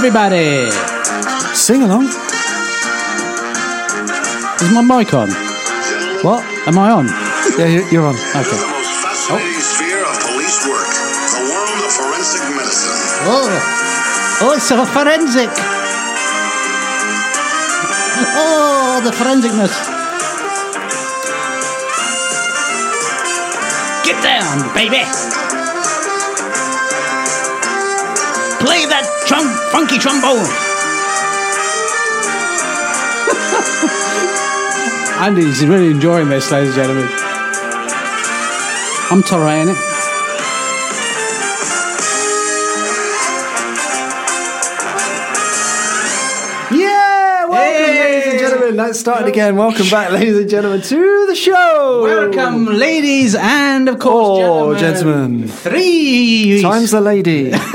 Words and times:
everybody. 0.00 0.70
Sing 1.52 1.82
along. 1.82 2.04
Is 4.64 4.70
my 4.72 4.80
mic 4.80 5.12
on? 5.12 5.28
What? 6.24 6.40
Am 6.66 6.78
I 6.78 6.88
on? 6.90 7.06
Yeah, 7.58 7.66
you- 7.66 7.86
you're 7.92 8.06
on. 8.06 8.14
Okay. 8.16 8.48
The 8.48 8.64
most 8.72 8.92
fascinating 9.04 9.60
oh. 9.60 9.72
sphere 9.76 10.00
of 10.00 10.16
police 10.24 10.58
work, 10.72 10.88
the 11.36 11.44
world 11.52 11.80
of 11.84 11.92
forensic 11.92 12.44
medicine. 12.56 12.96
Oh, 13.28 14.40
oh, 14.40 14.52
it's 14.56 14.70
a 14.70 14.86
forensic. 14.86 15.50
Oh, 18.40 19.00
the 19.04 19.12
forensicness. 19.12 19.74
Get 24.06 24.16
down, 24.24 24.72
baby. 24.74 25.04
Trombone. 30.00 30.48
Andy's 35.20 35.64
really 35.66 35.90
enjoying 35.90 36.28
this, 36.30 36.50
ladies 36.50 36.76
and 36.76 36.86
gentlemen. 36.86 37.08
I'm 39.10 39.22
tolerating 39.22 39.74
it. 39.74 39.76
Yeah, 46.72 47.46
welcome, 47.46 47.82
ladies 47.96 48.26
and 48.30 48.38
gentlemen. 48.38 48.76
Let's 48.76 49.00
start 49.00 49.22
it 49.22 49.28
again. 49.28 49.56
Welcome 49.56 49.88
back, 49.90 50.12
ladies 50.12 50.38
and 50.38 50.48
gentlemen, 50.48 50.82
to 50.82 51.26
the 51.26 51.34
show. 51.34 52.00
Welcome, 52.04 52.66
ladies, 52.66 53.34
and 53.34 53.88
of 53.88 53.98
course, 53.98 54.44
Oh, 54.48 54.76
gentlemen. 54.78 55.48
gentlemen. 55.48 55.48
Three. 55.48 56.62
Time's 56.62 56.92
the 56.92 57.00
lady. 57.00 57.50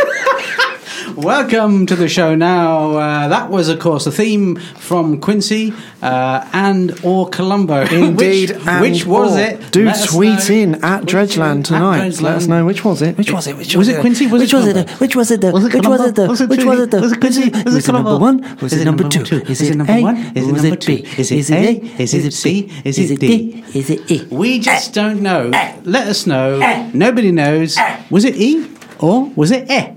Welcome 1.15 1.85
to 1.85 1.95
the 1.95 2.09
show. 2.09 2.35
Now, 2.35 2.97
uh, 2.97 3.27
that 3.29 3.49
was, 3.49 3.69
of 3.69 3.79
course, 3.79 4.05
a 4.05 4.11
theme 4.11 4.57
from 4.57 5.21
Quincy 5.21 5.73
uh, 6.01 6.45
and 6.51 6.99
or 7.05 7.29
Columbo. 7.29 7.83
Indeed. 7.85 8.49
which, 8.51 8.81
which 8.81 9.05
was 9.05 9.37
it? 9.37 9.71
Do 9.71 9.85
Let 9.85 10.09
tweet 10.09 10.49
in 10.49 10.75
at 10.83 11.03
Dredgeland 11.03 11.53
in 11.53 11.59
at 11.59 11.65
tonight. 11.65 12.21
Let 12.21 12.35
us 12.35 12.47
know 12.47 12.65
which 12.65 12.83
was 12.83 13.01
it. 13.01 13.17
Which 13.17 13.31
was 13.31 13.47
it? 13.47 13.55
Which 13.55 13.77
Was 13.77 13.87
it 13.87 14.01
Quincy? 14.01 14.27
Was 14.27 14.41
which 14.41 14.53
it 14.53 14.57
was 14.57 14.67
it? 14.67 14.89
Which 14.99 15.15
was 15.15 15.31
it? 15.31 15.41
Was 15.53 15.63
which 15.63 15.73
was 15.87 16.01
it? 16.01 16.27
Was 16.27 16.41
which 16.41 16.65
was 16.65 16.79
it? 16.81 16.93
Was 17.01 17.11
it 17.13 17.19
Quincy? 17.21 17.49
Was 17.49 17.59
it 17.61 17.65
Was 17.65 17.87
it 17.87 17.91
number 17.93 18.17
one? 18.17 18.57
Was 18.61 18.73
it 18.73 18.83
number 18.83 19.07
two? 19.07 19.21
Is 19.47 19.61
it 19.61 19.75
number 19.77 20.01
one? 20.01 20.17
Is 20.17 20.47
it 20.47 20.51
Was 20.51 20.63
number 20.63 20.75
it 20.75 20.85
B? 20.85 21.01
two? 21.03 21.21
Is 21.21 21.31
it 21.31 21.51
A? 21.51 22.01
Is 22.03 22.13
it 22.13 22.33
C? 22.33 22.71
Is 22.83 22.99
it 22.99 23.19
D? 23.21 23.63
Is 23.73 23.89
it 23.89 24.11
E? 24.11 24.27
We 24.29 24.59
just 24.59 24.93
don't 24.93 25.21
know. 25.21 25.49
Let 25.85 26.07
us 26.07 26.27
know. 26.27 26.59
Eh. 26.59 26.91
Nobody 26.93 27.31
knows. 27.31 27.77
Was 28.09 28.25
it 28.25 28.35
E 28.35 28.69
or 28.99 29.29
was 29.37 29.51
it 29.51 29.71
E? 29.71 29.94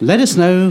Let 0.00 0.20
us 0.20 0.36
know 0.36 0.70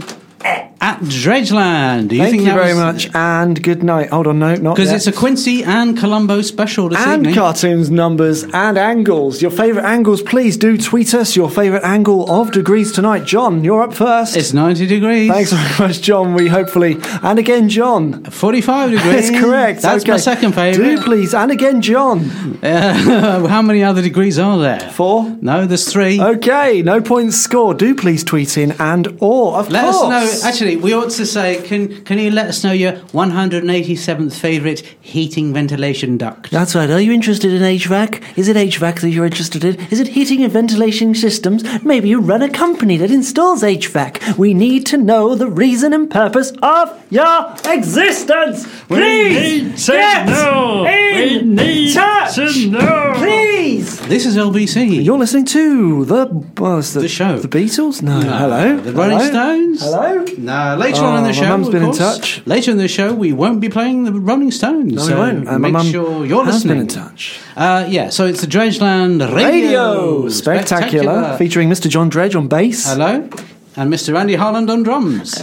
at 0.80 1.00
Dredgeland. 1.02 2.10
Do 2.10 2.16
you 2.16 2.22
Thank 2.22 2.32
think 2.32 2.42
you 2.44 2.48
that 2.50 2.56
very 2.56 2.74
was- 2.74 2.78
much, 3.08 3.10
and 3.14 3.62
good 3.62 3.84
night. 3.84 4.10
Hold 4.10 4.28
on, 4.28 4.40
no, 4.40 4.56
not 4.56 4.76
Because 4.76 4.90
yet. 4.92 4.98
it's 4.98 5.08
a 5.08 5.12
Quincy 5.12 5.64
and 5.64 5.98
Columbo 5.98 6.42
special 6.42 6.90
this 6.90 7.00
and 7.00 7.22
evening. 7.24 7.36
cartoons, 7.36 7.90
numbers, 7.90 8.44
and 8.54 8.78
angles. 8.78 9.42
Your 9.42 9.52
favourite 9.52 9.86
angles, 9.88 10.22
please 10.22 10.58
do 10.58 10.78
tweet 10.78 11.14
us 11.14 11.36
your 11.36 11.50
favourite 11.50 11.84
angle 11.84 12.30
of 12.30 12.52
degrees 12.52 12.92
tonight. 12.92 13.26
John, 13.26 13.64
you're 13.64 13.82
up 13.82 13.94
first. 13.94 14.36
It's 14.38 14.54
90 14.54 14.86
degrees. 14.88 15.32
Thanks 15.32 15.52
very 15.54 15.88
much, 15.90 16.02
John. 16.02 16.34
We 16.34 16.48
hopefully, 16.48 16.98
and 17.24 17.40
again, 17.40 17.70
John. 17.70 18.24
45 18.26 18.92
degrees. 18.98 19.30
That's 19.32 19.40
correct. 19.44 19.82
That's 19.82 20.06
my 20.08 20.14
Okay. 20.14 20.22
second 20.22 20.52
Do 20.52 20.56
favourite. 20.56 21.00
please, 21.04 21.34
and 21.34 21.52
again, 21.52 21.82
John. 21.82 22.30
Uh, 22.64 23.48
how 23.48 23.62
many 23.62 23.84
other 23.84 24.02
degrees 24.02 24.38
are 24.40 24.58
there? 24.60 24.80
Four. 24.80 25.36
No, 25.42 25.66
there's 25.66 25.92
three. 25.92 26.22
Okay, 26.22 26.82
no 26.82 27.02
points 27.02 27.38
scored. 27.38 27.78
Do 27.78 27.96
please 27.96 28.24
tweet 28.24 28.58
in 28.58 28.74
and 28.80 29.08
or 29.20 29.58
of 29.58 29.70
Let 29.72 29.84
course. 29.86 29.98
us 29.98 30.44
know. 30.44 30.48
Actually, 30.50 30.67
we 30.76 30.94
ought 30.94 31.10
to 31.12 31.26
say, 31.26 31.62
can 31.64 32.04
can 32.04 32.20
you 32.20 32.30
let 32.32 32.48
us 32.48 32.64
know 32.64 32.72
your 32.74 32.94
187th 33.14 34.34
favourite 34.34 34.80
heating 35.02 35.54
ventilation 35.54 36.18
duct? 36.18 36.52
That's 36.52 36.76
right. 36.76 36.90
Are 36.90 37.00
you 37.00 37.12
interested 37.14 37.54
in 37.54 37.62
HVAC? 37.62 38.22
Is 38.38 38.48
it 38.48 38.58
HVAC 38.58 39.02
that 39.02 39.10
you're 39.10 39.26
interested 39.26 39.64
in? 39.64 39.80
Is 39.92 40.00
it 40.00 40.10
heating 40.10 40.44
and 40.44 40.52
ventilation 40.52 41.16
systems? 41.16 41.64
Maybe 41.84 42.10
you 42.10 42.20
run 42.20 42.42
a 42.42 42.50
company 42.50 42.98
that 42.98 43.12
installs 43.12 43.64
HVAC. 43.64 44.38
We 44.38 44.54
need 44.54 44.86
to 44.88 44.98
know 44.98 45.36
the 45.36 45.48
reason 45.50 45.94
and 45.94 46.10
purpose 46.10 46.52
of 46.62 47.04
your 47.10 47.56
existence. 47.72 48.66
Please 48.88 49.88
get 49.88 50.28
in 50.30 51.56
touch. 51.94 52.36
Please. 52.36 54.00
This 54.08 54.26
is 54.26 54.36
LBC. 54.38 55.04
You're 55.04 55.18
listening 55.18 55.46
to 55.46 56.06
the 56.06 56.26
well, 56.58 56.80
it's 56.80 56.94
the, 56.94 57.02
The 57.02 57.08
show. 57.08 57.38
the 57.40 57.48
Beatles. 57.48 58.02
No, 58.02 58.20
hello, 58.22 58.78
The 58.78 58.92
Rolling 58.94 59.18
Hello? 59.20 59.30
Stones? 59.30 59.82
Hello. 59.82 60.26
No, 60.38 60.57
later 60.78 61.02
Oh, 61.02 61.06
on 61.06 61.18
in 61.18 61.24
the 61.24 61.30
my 61.30 61.32
show. 61.36 61.48
mum's 61.50 61.68
of 61.68 61.74
been 61.74 61.84
in 61.84 61.88
course, 61.90 61.98
touch. 61.98 62.42
Later 62.46 62.72
in 62.72 62.78
the 62.78 62.88
show, 62.88 63.14
we 63.14 63.34
won't 63.34 63.60
be 63.60 63.70
playing 63.70 64.04
the 64.06 64.12
Rolling 64.14 64.52
Stones. 64.52 64.94
No, 64.94 65.02
so 65.02 65.14
we 65.16 65.20
won't. 65.20 65.48
And 65.48 65.62
make 65.62 65.92
sure 65.92 66.26
you're 66.26 66.46
listening. 66.46 66.76
been 66.78 66.82
in 66.84 66.88
touch. 66.88 67.40
Uh, 67.56 67.86
yeah, 67.90 68.10
so 68.10 68.26
it's 68.26 68.42
the 68.42 68.48
Dredgeland 68.48 69.20
Radio. 69.34 69.50
Radio 69.52 70.30
spectacular, 70.30 71.38
featuring 71.38 71.70
Mr. 71.70 71.90
John 71.90 72.10
Dredge 72.10 72.36
on 72.36 72.48
bass. 72.48 72.86
Hello. 72.88 73.30
And 73.76 73.94
Mr. 73.94 74.18
Andy 74.18 74.36
Harland 74.36 74.70
on 74.70 74.84
drums. 74.84 75.36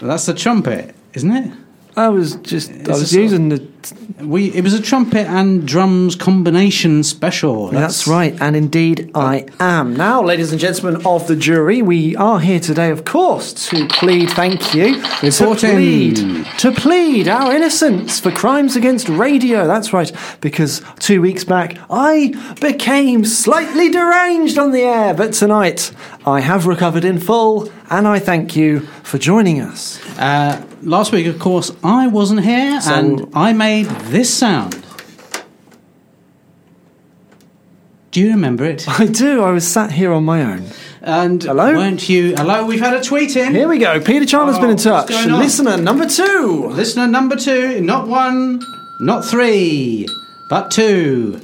That's 0.00 0.26
the 0.26 0.34
trumpet, 0.34 0.94
isn't 1.14 1.32
it? 1.32 1.52
I 1.98 2.10
was 2.10 2.36
just, 2.36 2.70
I 2.70 2.74
It's 2.74 2.88
a 2.88 2.92
was 2.92 3.12
using 3.12 3.48
the. 3.48 3.66
We 4.20 4.52
it 4.52 4.62
was 4.62 4.72
a 4.72 4.80
trumpet 4.80 5.26
and 5.26 5.66
drums 5.66 6.14
combination 6.14 7.02
special. 7.02 7.68
That's 7.68 8.06
right, 8.06 8.40
and 8.40 8.54
indeed 8.54 9.10
I 9.14 9.46
am. 9.58 9.96
Now, 9.96 10.22
ladies 10.22 10.52
and 10.52 10.60
gentlemen 10.60 11.04
of 11.04 11.26
the 11.26 11.34
jury, 11.34 11.82
we 11.82 12.14
are 12.14 12.38
here 12.38 12.60
today, 12.60 12.90
of 12.90 13.04
course, 13.04 13.52
to 13.70 13.88
plead. 13.88 14.30
Thank 14.30 14.74
you. 14.74 15.00
To 15.02 15.54
plead, 15.56 16.46
to 16.58 16.72
plead 16.72 17.26
our 17.26 17.52
innocence 17.54 18.20
for 18.20 18.30
crimes 18.30 18.76
against 18.76 19.08
radio. 19.08 19.66
That's 19.66 19.92
right, 19.92 20.12
because 20.40 20.82
two 21.00 21.20
weeks 21.20 21.42
back 21.42 21.78
I 21.90 22.32
became 22.60 23.24
slightly 23.24 23.90
deranged 23.90 24.56
on 24.56 24.70
the 24.70 24.82
air, 24.82 25.14
but 25.14 25.32
tonight 25.32 25.92
I 26.24 26.40
have 26.40 26.66
recovered 26.66 27.04
in 27.04 27.18
full, 27.18 27.70
and 27.90 28.06
I 28.06 28.20
thank 28.20 28.54
you 28.54 28.80
for 29.02 29.18
joining 29.18 29.60
us. 29.60 29.98
Uh, 30.18 30.60
last 30.82 31.12
week, 31.12 31.26
of 31.26 31.38
course, 31.38 31.70
I 31.84 32.08
wasn't 32.08 32.42
here, 32.44 32.80
So- 32.80 32.92
and 32.94 33.26
I 33.34 33.52
made 33.52 33.86
this 34.10 34.32
sound. 34.32 34.82
Do 38.10 38.20
you 38.20 38.30
remember 38.30 38.64
it? 38.64 38.88
I 39.00 39.06
do. 39.06 39.42
I 39.44 39.50
was 39.50 39.66
sat 39.66 39.92
here 39.92 40.12
on 40.12 40.24
my 40.24 40.42
own. 40.42 40.64
And 41.02 41.42
Hello? 41.42 41.72
weren't 41.74 42.08
you? 42.08 42.34
Hello, 42.36 42.66
we've 42.66 42.80
had 42.80 42.94
a 42.94 43.02
tweet 43.02 43.36
in. 43.36 43.54
Here 43.54 43.68
we 43.68 43.78
go. 43.78 44.00
Peter 44.00 44.26
Chandler's 44.26 44.56
Oh, 44.56 44.60
been 44.60 44.70
in 44.70 44.76
what's 44.76 44.84
touch. 44.84 45.26
Listener 45.26 45.76
number 45.76 46.06
two. 46.08 46.68
Listener 46.72 47.06
number 47.06 47.36
two, 47.36 47.80
not 47.80 48.08
one, 48.08 48.60
not 49.00 49.24
three, 49.24 50.06
but 50.50 50.70
two. 50.70 51.40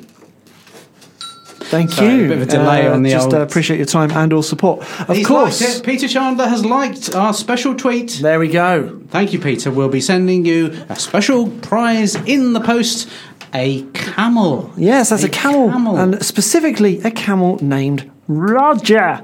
Thank 1.74 1.90
Sorry, 1.90 2.14
you. 2.14 2.24
a 2.26 2.28
bit 2.28 2.36
of 2.36 2.42
a 2.42 2.46
delay 2.46 2.86
on 2.86 3.02
the 3.02 3.10
Just 3.10 3.24
old- 3.26 3.34
uh, 3.34 3.40
appreciate 3.40 3.78
your 3.78 3.86
time 3.86 4.10
and 4.12 4.32
all 4.32 4.42
support. 4.42 4.80
Of 5.08 5.16
He's 5.16 5.26
course. 5.26 5.80
Peter 5.80 6.06
Chandler 6.06 6.46
has 6.46 6.64
liked 6.64 7.14
our 7.16 7.34
special 7.34 7.75
tweet. 7.75 8.20
There 8.22 8.38
we 8.38 8.46
go. 8.49 9.00
Thank 9.08 9.32
you, 9.32 9.40
Peter. 9.40 9.72
We'll 9.72 9.88
be 9.88 10.00
sending 10.00 10.44
you 10.44 10.72
a 10.88 10.94
special 10.96 11.49
prize 11.49 12.14
in 12.26 12.52
the 12.52 12.60
post 12.60 13.08
a 13.52 13.82
camel. 13.93 14.72
Yes, 14.76 15.10
that's 15.10 15.25
a, 15.25 15.28
camel, 15.28 15.70
camel. 15.70 15.96
and 15.96 16.25
specifically 16.25 17.00
a 17.02 17.10
camel 17.10 17.58
named 17.62 18.10
Roger. 18.26 19.21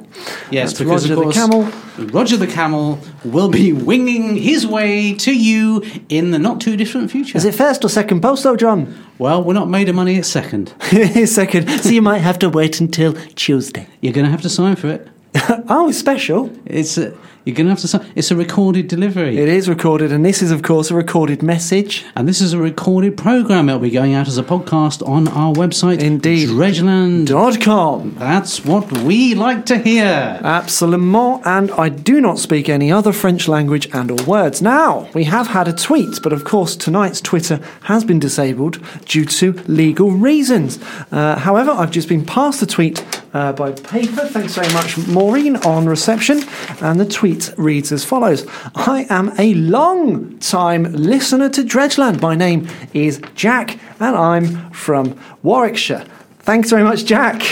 Yes, 0.50 0.70
That's 0.70 0.78
because 0.78 1.08
Roger 1.08 1.14
of 1.14 1.18
the 1.18 1.22
course, 1.24 1.36
camel. 1.36 2.08
Roger 2.12 2.36
the 2.36 2.46
camel 2.46 2.98
will 3.24 3.48
be 3.48 3.72
winging 3.72 4.36
his 4.36 4.66
way 4.66 5.14
to 5.14 5.32
you 5.34 5.82
in 6.08 6.30
the 6.32 6.38
not 6.38 6.60
too 6.60 6.76
distant 6.76 7.10
future. 7.10 7.36
Is 7.36 7.44
it 7.44 7.54
first 7.54 7.84
or 7.84 7.88
second 7.88 8.20
post 8.20 8.42
though, 8.42 8.56
John? 8.56 8.94
Well, 9.18 9.42
we're 9.42 9.54
not 9.54 9.68
made 9.68 9.88
of 9.88 9.94
money 9.94 10.16
at 10.16 10.26
second. 10.26 10.74
second. 11.26 11.68
So 11.68 11.90
you 11.90 12.02
might 12.02 12.18
have 12.18 12.38
to 12.40 12.48
wait 12.48 12.80
until 12.80 13.14
Tuesday. 13.34 13.86
You're 14.00 14.12
going 14.12 14.26
to 14.26 14.30
have 14.30 14.42
to 14.42 14.48
sign 14.48 14.76
for 14.76 14.88
it. 14.88 15.08
oh, 15.68 15.88
it's 15.88 15.98
special. 15.98 16.50
It's 16.66 16.98
a, 16.98 17.16
you're 17.44 17.56
going 17.56 17.66
to 17.66 17.70
have 17.70 17.80
to 17.80 17.88
sign. 17.88 18.12
It's 18.14 18.30
a 18.30 18.36
recorded 18.36 18.88
delivery. 18.88 19.38
It 19.38 19.48
is 19.48 19.68
recorded, 19.68 20.12
and 20.12 20.24
this 20.24 20.42
is, 20.42 20.50
of 20.50 20.62
course, 20.62 20.90
a 20.90 20.94
recorded 20.94 21.42
message. 21.42 22.04
And 22.14 22.28
this 22.28 22.40
is 22.40 22.52
a 22.52 22.58
recorded 22.58 23.16
program. 23.16 23.68
It'll 23.68 23.80
be 23.80 23.90
going 23.90 24.14
out 24.14 24.28
as 24.28 24.36
a 24.36 24.42
podcast 24.42 25.06
on 25.08 25.28
our 25.28 25.54
website. 25.54 26.00
Indeed. 26.00 26.50
Dredgeland. 26.50 27.28
Dot 27.28 27.60
com. 27.60 28.14
That's 28.18 28.64
what 28.64 28.92
we 28.92 29.34
like 29.34 29.64
to 29.66 29.78
hear. 29.78 30.38
Absolument, 30.42 31.46
and 31.46 31.70
I 31.72 31.88
do 31.88 32.20
not 32.20 32.38
speak 32.38 32.68
any 32.68 32.92
other 32.92 33.12
French 33.12 33.48
language 33.48 33.88
and 33.92 34.10
or 34.10 34.22
words. 34.24 34.60
Now, 34.60 35.08
we 35.14 35.24
have 35.24 35.48
had 35.48 35.66
a 35.66 35.72
tweet, 35.72 36.22
but 36.22 36.32
of 36.32 36.44
course 36.44 36.76
tonight's 36.76 37.20
Twitter 37.20 37.60
has 37.82 38.04
been 38.04 38.18
disabled 38.18 38.80
due 39.06 39.24
to 39.24 39.52
legal 39.66 40.10
reasons. 40.10 40.78
Uh, 41.10 41.38
however, 41.38 41.70
I've 41.70 41.90
just 41.90 42.08
been 42.08 42.24
passed 42.24 42.60
the 42.60 42.66
tweet 42.66 43.04
uh, 43.32 43.52
by 43.52 43.72
paper. 43.72 44.26
Thanks 44.26 44.54
very 44.54 44.72
much, 44.72 44.96
Maureen, 45.06 45.56
on 45.56 45.86
reception. 45.86 46.42
And 46.80 47.00
the 47.00 47.06
tweet 47.06 47.52
reads 47.56 47.92
as 47.92 48.04
follows 48.04 48.46
I 48.74 49.06
am 49.10 49.32
a 49.38 49.54
long 49.54 50.38
time 50.38 50.84
listener 50.92 51.48
to 51.50 51.62
Dredgeland. 51.62 52.20
My 52.20 52.34
name 52.34 52.68
is 52.94 53.20
Jack, 53.34 53.78
and 54.00 54.16
I'm 54.16 54.70
from 54.70 55.18
Warwickshire. 55.42 56.04
Thanks 56.40 56.70
very 56.70 56.82
much, 56.82 57.04
Jack. 57.04 57.42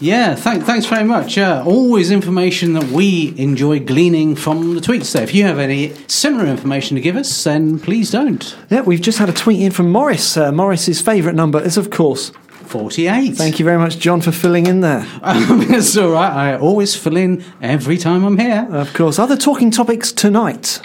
Yeah, 0.00 0.36
thank, 0.36 0.62
thanks 0.62 0.86
very 0.86 1.02
much. 1.02 1.36
Uh, 1.36 1.64
always 1.66 2.12
information 2.12 2.74
that 2.74 2.84
we 2.84 3.34
enjoy 3.36 3.80
gleaning 3.80 4.36
from 4.36 4.76
the 4.76 4.80
tweets 4.80 5.10
there. 5.12 5.24
If 5.24 5.34
you 5.34 5.42
have 5.42 5.58
any 5.58 5.92
similar 6.06 6.46
information 6.46 6.94
to 6.94 7.00
give 7.00 7.16
us, 7.16 7.42
then 7.42 7.80
please 7.80 8.12
don't. 8.12 8.56
Yeah, 8.70 8.82
we've 8.82 9.00
just 9.00 9.18
had 9.18 9.28
a 9.28 9.32
tweet 9.32 9.60
in 9.60 9.72
from 9.72 9.90
Morris. 9.90 10.36
Uh, 10.36 10.52
Morris's 10.52 11.00
favourite 11.00 11.34
number 11.34 11.60
is, 11.60 11.76
of 11.76 11.90
course. 11.90 12.30
48. 12.68 13.34
Thank 13.34 13.58
you 13.58 13.64
very 13.64 13.78
much, 13.78 13.98
John, 13.98 14.20
for 14.20 14.30
filling 14.30 14.66
in 14.66 14.80
there. 14.80 15.06
it's 15.22 15.96
all 15.96 16.10
right. 16.10 16.32
I 16.32 16.58
always 16.58 16.94
fill 16.94 17.16
in 17.16 17.44
every 17.62 17.96
time 17.96 18.24
I'm 18.24 18.38
here. 18.38 18.68
Of 18.70 18.92
course. 18.92 19.18
Other 19.18 19.36
talking 19.36 19.70
topics 19.70 20.12
tonight. 20.12 20.80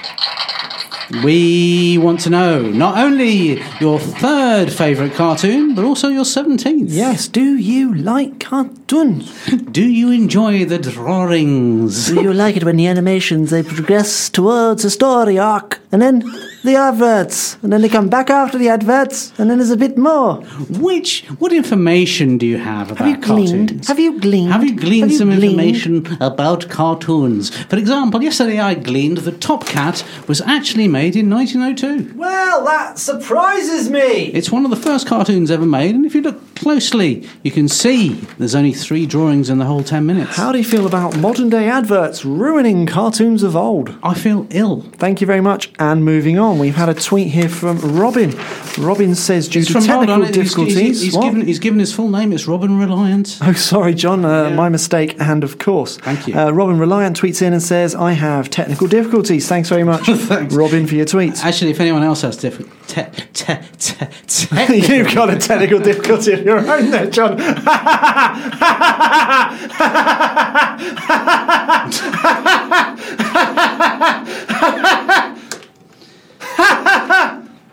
We 1.24 1.98
want 1.98 2.22
to 2.22 2.30
know 2.30 2.62
not 2.62 2.98
only 2.98 3.62
your 3.80 4.00
third 4.00 4.72
favourite 4.72 5.14
cartoon, 5.14 5.76
but 5.76 5.84
also 5.84 6.08
your 6.08 6.24
17th. 6.24 6.86
Yes, 6.88 7.28
do 7.28 7.56
you 7.56 7.94
like 7.94 8.40
cartoons? 8.40 9.46
Do 9.72 9.84
you 9.84 10.12
enjoy 10.12 10.66
the 10.66 10.80
drawings? 10.80 12.08
Do 12.08 12.22
you 12.22 12.34
like 12.34 12.56
it 12.56 12.64
when 12.64 12.78
the 12.78 12.88
animations 12.88 13.50
they 13.50 13.64
progress 13.64 14.30
towards 14.30 14.86
a 14.86 14.90
story 14.90 15.38
arc 15.38 15.82
and 15.92 16.02
then 16.02 16.24
the 16.64 16.76
adverts 16.76 17.58
and 17.62 17.72
then 17.74 17.82
they 17.82 17.90
come 17.90 18.08
back 18.10 18.30
after 18.30 18.58
the 18.58 18.70
adverts 18.70 19.32
and 19.38 19.50
then 19.50 19.58
there's 19.58 19.70
a 19.72 19.78
bit 19.78 19.98
more? 19.98 20.36
Which, 20.80 21.24
what 21.40 21.52
information 21.54 22.38
do 22.38 22.46
you 22.46 22.58
have 22.58 22.92
about 22.92 23.06
Have 23.06 23.08
you 23.10 23.22
gleaned? 23.22 23.70
cartoons? 23.70 23.88
Have 23.88 24.00
you 24.00 24.20
gleaned? 24.20 24.52
Have 24.52 24.64
you 24.64 24.76
gleaned 24.76 25.04
Have 25.04 25.12
you 25.12 25.18
some 25.18 25.30
gleaned? 25.30 25.44
information 25.44 26.18
about 26.22 26.70
cartoons? 26.70 27.50
For 27.66 27.78
example, 27.78 28.24
yesterday 28.24 28.60
I 28.60 28.74
gleaned 28.76 29.20
that 29.20 29.42
Top 29.42 29.66
Cat 29.66 30.04
was 30.28 30.42
actually 30.42 30.88
made 30.88 31.16
in 31.16 31.30
1902. 31.30 32.18
Well, 32.18 32.64
that 32.66 32.98
surprises 33.00 33.90
me. 33.90 34.28
It's 34.34 34.52
one 34.52 34.64
of 34.66 34.72
the 34.72 34.78
first 34.78 35.08
cartoons 35.08 35.52
ever 35.52 35.66
made, 35.66 35.96
and 35.96 36.06
if 36.06 36.16
you 36.16 36.22
look 36.22 36.53
closely, 36.56 37.28
you 37.44 37.52
can 37.52 37.68
see 37.68 38.14
there's 38.38 38.56
only 38.56 38.74
three 38.74 39.06
drawings 39.06 39.50
in 39.50 39.58
the 39.58 39.66
whole 39.66 39.84
10 39.84 40.06
minutes. 40.06 40.36
How 40.36 40.52
do 40.52 40.58
you 40.58 40.64
feel 40.64 40.86
about 40.86 41.18
modern 41.18 41.50
day 41.50 41.68
adverts 41.68 42.24
ruining 42.26 42.86
cartoons 42.86 43.44
of 43.44 43.56
old? 43.56 43.96
I 44.04 44.14
feel 44.14 44.48
ill. 44.52 44.82
Thank 44.94 45.22
you 45.22 45.28
very 45.28 45.42
much. 45.42 45.72
And 45.80 46.04
moving 46.06 46.38
on, 46.40 46.60
we've 46.60 46.76
had 46.76 46.90
a 46.90 46.94
tweet 46.94 47.30
here 47.30 47.50
from 47.50 47.80
Robin. 47.80 48.34
Robin 48.78 49.16
says, 49.16 49.48
due 49.48 49.60
It's 49.60 49.68
to 49.68 49.74
from 49.74 49.86
hold 49.86 50.08
technical 50.08 50.24
he's- 50.26 50.36
he's- 50.36 50.46
difficulties. 50.50 51.02
He's, 51.02 51.16
What? 51.16 51.24
given, 51.26 51.46
he's 51.46 51.60
given 51.60 51.80
his 51.80 51.94
full 51.94 52.10
name. 52.10 52.32
It's 52.34 52.48
Robin 52.48 52.78
Reliant. 52.80 53.40
Oh, 53.46 53.54
sorry, 53.54 53.94
John. 53.94 54.26
Uh, 54.26 54.50
Yeah. 54.50 54.56
My 54.56 54.70
mistake. 54.70 55.16
And 55.20 55.44
of 55.44 55.58
course, 55.60 55.98
Thank 55.98 56.28
you. 56.28 56.34
Uh, 56.38 56.52
Robin 56.52 56.78
Reliant 56.80 57.20
tweets 57.20 57.42
in 57.42 57.54
and 57.54 57.62
says, 57.62 57.94
"I 57.96 58.14
have 58.14 58.50
technical 58.50 58.88
difficulties." 58.88 59.48
Thanks 59.48 59.70
very 59.70 59.84
much, 59.84 60.06
Thanks. 60.08 60.54
Robin, 60.56 60.88
for 60.88 60.96
your 60.96 61.06
tweets. 61.06 61.44
Actually, 61.44 61.72
if 61.72 61.80
anyone 61.80 62.04
else 62.04 62.22
has 62.22 62.36
different, 62.38 62.72
te- 62.88 63.06
te- 63.34 63.58
te- 63.78 64.78
You've 64.94 65.14
got 65.14 65.30
a 65.30 65.38
technical 65.38 65.80
difficulty 65.80 66.34
of 66.34 66.44
your 66.44 66.60
own 66.60 66.92
there, 66.92 67.10
John. 67.10 67.38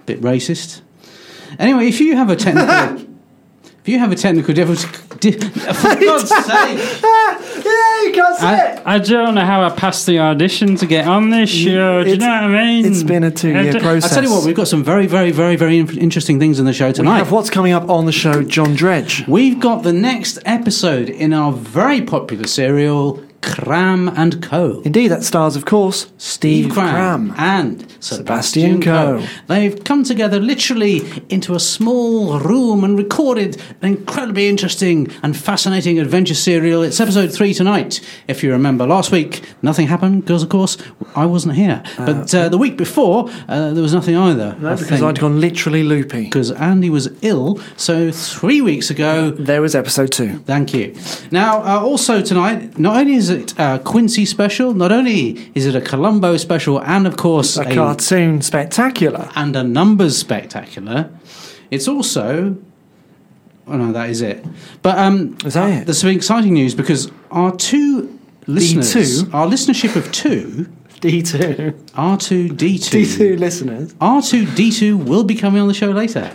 bit 0.07 0.21
racist. 0.21 0.81
Anyway, 1.59 1.87
if 1.87 2.01
you 2.01 2.17
have 2.17 2.31
a 2.31 2.37
technical, 2.37 3.07
if 3.83 3.89
you 3.89 3.99
have 3.99 4.13
a 4.13 4.15
technical 4.17 4.53
difficulty, 4.55 5.31
di- 5.33 5.39
for 5.49 5.95
God's 5.97 6.29
sake, 6.47 6.79
yeah, 7.05 8.03
you 8.05 8.13
can't 8.13 8.37
say 8.37 8.47
I- 8.47 8.73
it. 8.77 8.83
I 8.85 8.99
don't 8.99 9.35
know 9.35 9.45
how 9.45 9.63
I 9.63 9.71
passed 9.71 10.07
the 10.07 10.19
audition 10.19 10.77
to 10.77 10.87
get 10.87 11.07
on 11.07 11.31
this 11.31 11.51
mm, 11.55 11.65
show. 11.65 12.03
Do 12.05 12.09
you 12.11 12.15
It's- 12.17 12.19
know 12.19 12.47
what 12.49 12.57
I 12.57 12.65
mean? 12.65 12.85
It's 12.87 13.03
been 13.03 13.25
a 13.25 13.31
two-year 13.31 13.59
I 13.59 13.71
d- 13.71 13.79
I 13.79 13.81
process. 13.81 14.15
tell 14.15 14.23
you 14.25 14.31
what, 14.31 14.45
we've 14.45 14.55
got 14.57 14.69
some 14.69 14.85
very, 14.85 15.07
very, 15.07 15.31
very, 15.31 15.57
very 15.57 15.79
in- 15.79 15.99
interesting 15.99 16.39
things 16.39 16.59
in 16.59 16.67
the 16.67 16.73
show 16.73 16.89
we 16.89 16.93
tonight. 16.95 17.19
have 17.19 17.31
what's 17.33 17.51
coming 17.51 17.73
up 17.73 17.89
on 17.89 18.07
the 18.07 18.13
show, 18.13 18.43
John 18.43 18.75
Dredge. 18.75 19.27
We've 19.27 19.59
got 19.61 19.83
the 19.83 19.93
next 19.93 20.39
episode 20.45 21.09
in 21.09 21.33
our 21.33 21.53
very 21.53 22.03
popular 22.03 22.47
serial, 22.47 23.23
Cram 23.43 24.09
and 24.09 24.43
Co. 24.43 24.83
Indeed, 24.85 25.09
that 25.09 25.25
stars, 25.25 25.57
of 25.57 25.65
course, 25.65 26.11
Steve, 26.19 26.71
Cram. 26.73 27.33
and 27.39 27.81
Sebastian 28.03 28.81
Sebastian 28.81 28.83
Coe. 28.83 29.27
They've 29.47 29.83
come 29.83 30.05
together 30.05 30.39
literally 30.41 31.03
into 31.31 31.55
a 31.55 31.61
small 31.61 32.39
room 32.39 32.85
and 32.85 32.99
recorded 32.99 33.61
an 33.81 33.89
incredibly 33.97 34.49
interesting 34.49 35.11
and 35.23 35.37
fascinating 35.37 35.99
adventure 35.99 36.35
serial. 36.35 36.83
It's 36.83 37.01
episode 37.01 37.33
three 37.33 37.55
tonight. 37.55 38.01
If 38.29 38.43
you 38.43 38.53
remember, 38.53 38.87
last 38.87 39.11
week 39.11 39.43
nothing 39.63 39.87
happened 39.87 40.23
because, 40.25 40.43
of 40.43 40.49
course, 40.51 40.77
I 41.17 41.25
wasn't 41.27 41.55
here. 41.55 41.83
but 41.97 42.35
uh, 42.35 42.49
the 42.51 42.59
week 42.59 42.77
before, 42.77 43.31
uh, 43.49 43.73
there 43.73 43.83
was 43.83 43.95
nothing 43.95 44.17
either. 44.17 44.57
No, 44.61 44.77
because 44.77 45.03
I'd 45.03 45.19
gone 45.19 45.41
literally 45.41 45.83
loopy. 45.83 46.25
because 46.25 46.51
Andy 46.53 46.91
was 46.91 47.09
ill. 47.23 47.59
So 47.77 48.11
three 48.11 48.61
weeks 48.61 48.91
ago, 48.91 49.31
There 49.31 49.63
was 49.63 49.75
episode 49.75 50.13
two. 50.13 50.39
Thank 50.41 50.75
you. 50.75 50.95
Now, 51.31 51.63
uh, 51.63 51.81
also 51.83 52.21
tonight, 52.23 52.79
not 52.79 52.97
only 52.97 53.15
is 53.15 53.30
it 53.31 53.55
a 53.59 53.79
Quincy 53.79 54.25
special, 54.27 54.75
not 54.75 54.93
only 54.93 55.51
is 55.55 55.67
it 55.67 55.75
a 55.75 55.81
Columbo 55.81 56.37
special, 56.37 56.81
and 56.83 57.07
of 57.07 57.17
course 57.17 57.57
A 57.57 57.65
cartoon 57.75 58.43
spectacular. 58.43 59.29
and 59.35 59.55
a 59.57 59.63
numbers 59.63 60.17
spectacular, 60.19 61.11
it's 61.71 61.89
also. 61.89 62.57
Oh 63.67 63.77
no, 63.77 63.93
that 63.93 64.11
is 64.11 64.21
it. 64.21 64.45
But 64.83 64.99
um, 64.99 65.37
Is 65.45 65.55
that 65.55 65.65
uh, 65.71 65.81
it? 65.81 65.85
there's 65.87 66.01
some 66.01 66.11
exciting 66.11 66.55
news 66.55 66.75
because 66.75 67.11
our 67.31 67.55
two 67.55 68.19
listeners, 68.47 69.23
D2? 69.25 69.33
our 69.35 69.47
listenership 69.47 69.95
of 69.95 70.11
two, 70.11 70.67
D2. 71.01 71.73
R2 71.93 72.49
D2, 72.51 72.79
D2 72.79 73.39
listeners. 73.39 73.95
R2 73.95 74.45
D2 74.47 75.05
will 75.05 75.23
be 75.25 75.37
coming 75.37 75.63
on 75.63 75.69
the 75.69 75.75
show 75.75 75.91
later, 75.91 76.33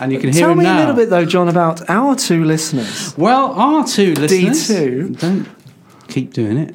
and 0.00 0.10
you 0.10 0.18
can 0.18 0.32
hear 0.32 0.46
Tell 0.46 0.54
me 0.54 0.64
now. 0.64 0.76
a 0.76 0.80
little 0.80 0.94
bit, 0.94 1.10
though, 1.10 1.26
John, 1.26 1.48
about 1.48 1.88
our 1.90 2.16
two 2.16 2.44
listeners. 2.44 3.14
Well, 3.18 3.52
our 3.52 3.86
two 3.86 4.14
listeners. 4.14 4.68
D2? 4.70 5.20
Don't 5.20 5.48
keep 6.08 6.32
doing 6.32 6.58
it. 6.58 6.74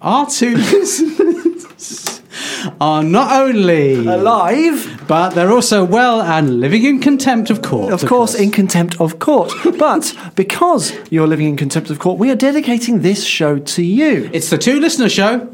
Our 0.00 0.26
two 0.28 0.56
listeners 0.56 2.20
are 2.80 3.02
not 3.02 3.32
only 3.40 4.06
Alive, 4.06 5.04
but 5.08 5.30
they're 5.30 5.50
also 5.50 5.82
well 5.84 6.20
and 6.20 6.60
living 6.60 6.84
in 6.84 7.00
contempt 7.00 7.50
of 7.50 7.62
court. 7.62 7.92
of 7.92 8.04
course, 8.06 8.34
in 8.34 8.50
contempt 8.50 9.00
of 9.00 9.18
court. 9.18 9.52
But 9.78 10.14
because 10.34 10.92
you're 11.10 11.26
living 11.26 11.48
in 11.48 11.56
contempt 11.56 11.90
of 11.90 11.98
court, 11.98 12.18
we 12.18 12.30
are 12.30 12.36
dedicating 12.36 13.00
this 13.00 13.24
show 13.24 13.58
to 13.58 13.82
you. 13.82 14.30
it's 14.32 14.50
the 14.50 14.58
two 14.58 14.78
listener 14.80 15.08
show, 15.08 15.48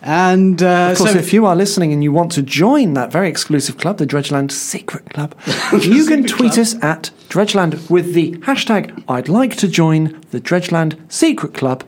and 0.00 0.62
uh, 0.62 0.90
Of 0.92 0.98
course, 0.98 1.12
so 1.12 1.18
if 1.18 1.32
you 1.32 1.44
are 1.46 1.56
listening 1.56 1.92
and 1.92 2.02
you 2.04 2.12
want 2.12 2.30
to 2.32 2.42
join 2.42 2.94
that 2.94 3.10
very 3.10 3.28
exclusive 3.28 3.78
club, 3.78 3.98
the 3.98 4.06
Dredgeland 4.06 4.52
Secret 4.52 5.10
Club, 5.10 5.34
you 5.82 6.06
can 6.06 6.24
tweet 6.24 6.56
us 6.56 6.76
at 6.82 7.10
Dredgeland 7.28 7.90
with 7.90 8.14
the 8.14 8.32
hashtag 8.46 9.02
I'd 9.08 9.28
like 9.28 9.56
to 9.56 9.66
join 9.68 10.20
the 10.30 10.40
Dredgeland 10.40 10.96
Secret 11.10 11.52
Club. 11.54 11.82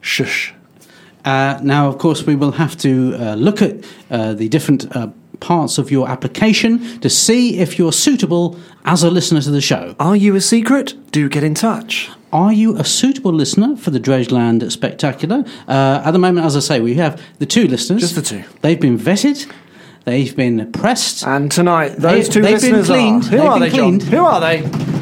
Shush. 0.00 0.52
uh, 1.24 1.58
now, 1.62 1.88
of 1.88 1.98
course, 1.98 2.24
we 2.26 2.34
will 2.36 2.52
have 2.52 2.76
to 2.78 3.14
uh, 3.18 3.34
look 3.34 3.62
at 3.62 3.76
uh, 4.10 4.34
the 4.34 4.48
different. 4.48 4.94
Uh, 4.96 5.08
Parts 5.40 5.78
of 5.78 5.90
your 5.90 6.06
application 6.06 7.00
to 7.00 7.08
see 7.08 7.60
if 7.60 7.78
you're 7.78 7.94
suitable 7.94 8.58
as 8.84 9.02
a 9.02 9.10
listener 9.10 9.40
to 9.40 9.50
the 9.50 9.62
show. 9.62 9.96
Are 9.98 10.14
you 10.14 10.36
a 10.36 10.40
secret? 10.42 10.92
Do 11.12 11.30
get 11.30 11.42
in 11.42 11.54
touch. 11.54 12.10
Are 12.30 12.52
you 12.52 12.76
a 12.76 12.84
suitable 12.84 13.32
listener 13.32 13.74
for 13.76 13.90
the 13.90 13.98
Dredgeland 13.98 14.70
Spectacular? 14.70 15.42
Uh, 15.66 16.02
at 16.04 16.10
the 16.10 16.18
moment, 16.18 16.44
as 16.44 16.56
I 16.58 16.60
say, 16.60 16.80
we 16.80 16.92
have 16.96 17.22
the 17.38 17.46
two 17.46 17.66
listeners. 17.68 18.02
Just 18.02 18.16
the 18.16 18.20
two. 18.22 18.44
They've 18.60 18.78
been 18.78 18.98
vetted. 18.98 19.50
They've 20.04 20.36
been 20.36 20.70
pressed. 20.72 21.26
And 21.26 21.50
tonight, 21.50 21.94
those 21.96 22.26
They- 22.26 22.32
two 22.34 22.42
they've 22.42 22.60
been 22.60 22.72
listeners 22.72 22.86
cleaned. 22.88 23.22
are. 23.24 23.26
Who 23.28 23.36
They've 23.38 23.40
are 23.46 23.60
been 23.60 23.62
they, 23.70 23.76
John? 23.78 23.98
cleaned. 23.98 24.02
Who 24.02 24.18
are 24.22 24.40
they? 24.42 24.99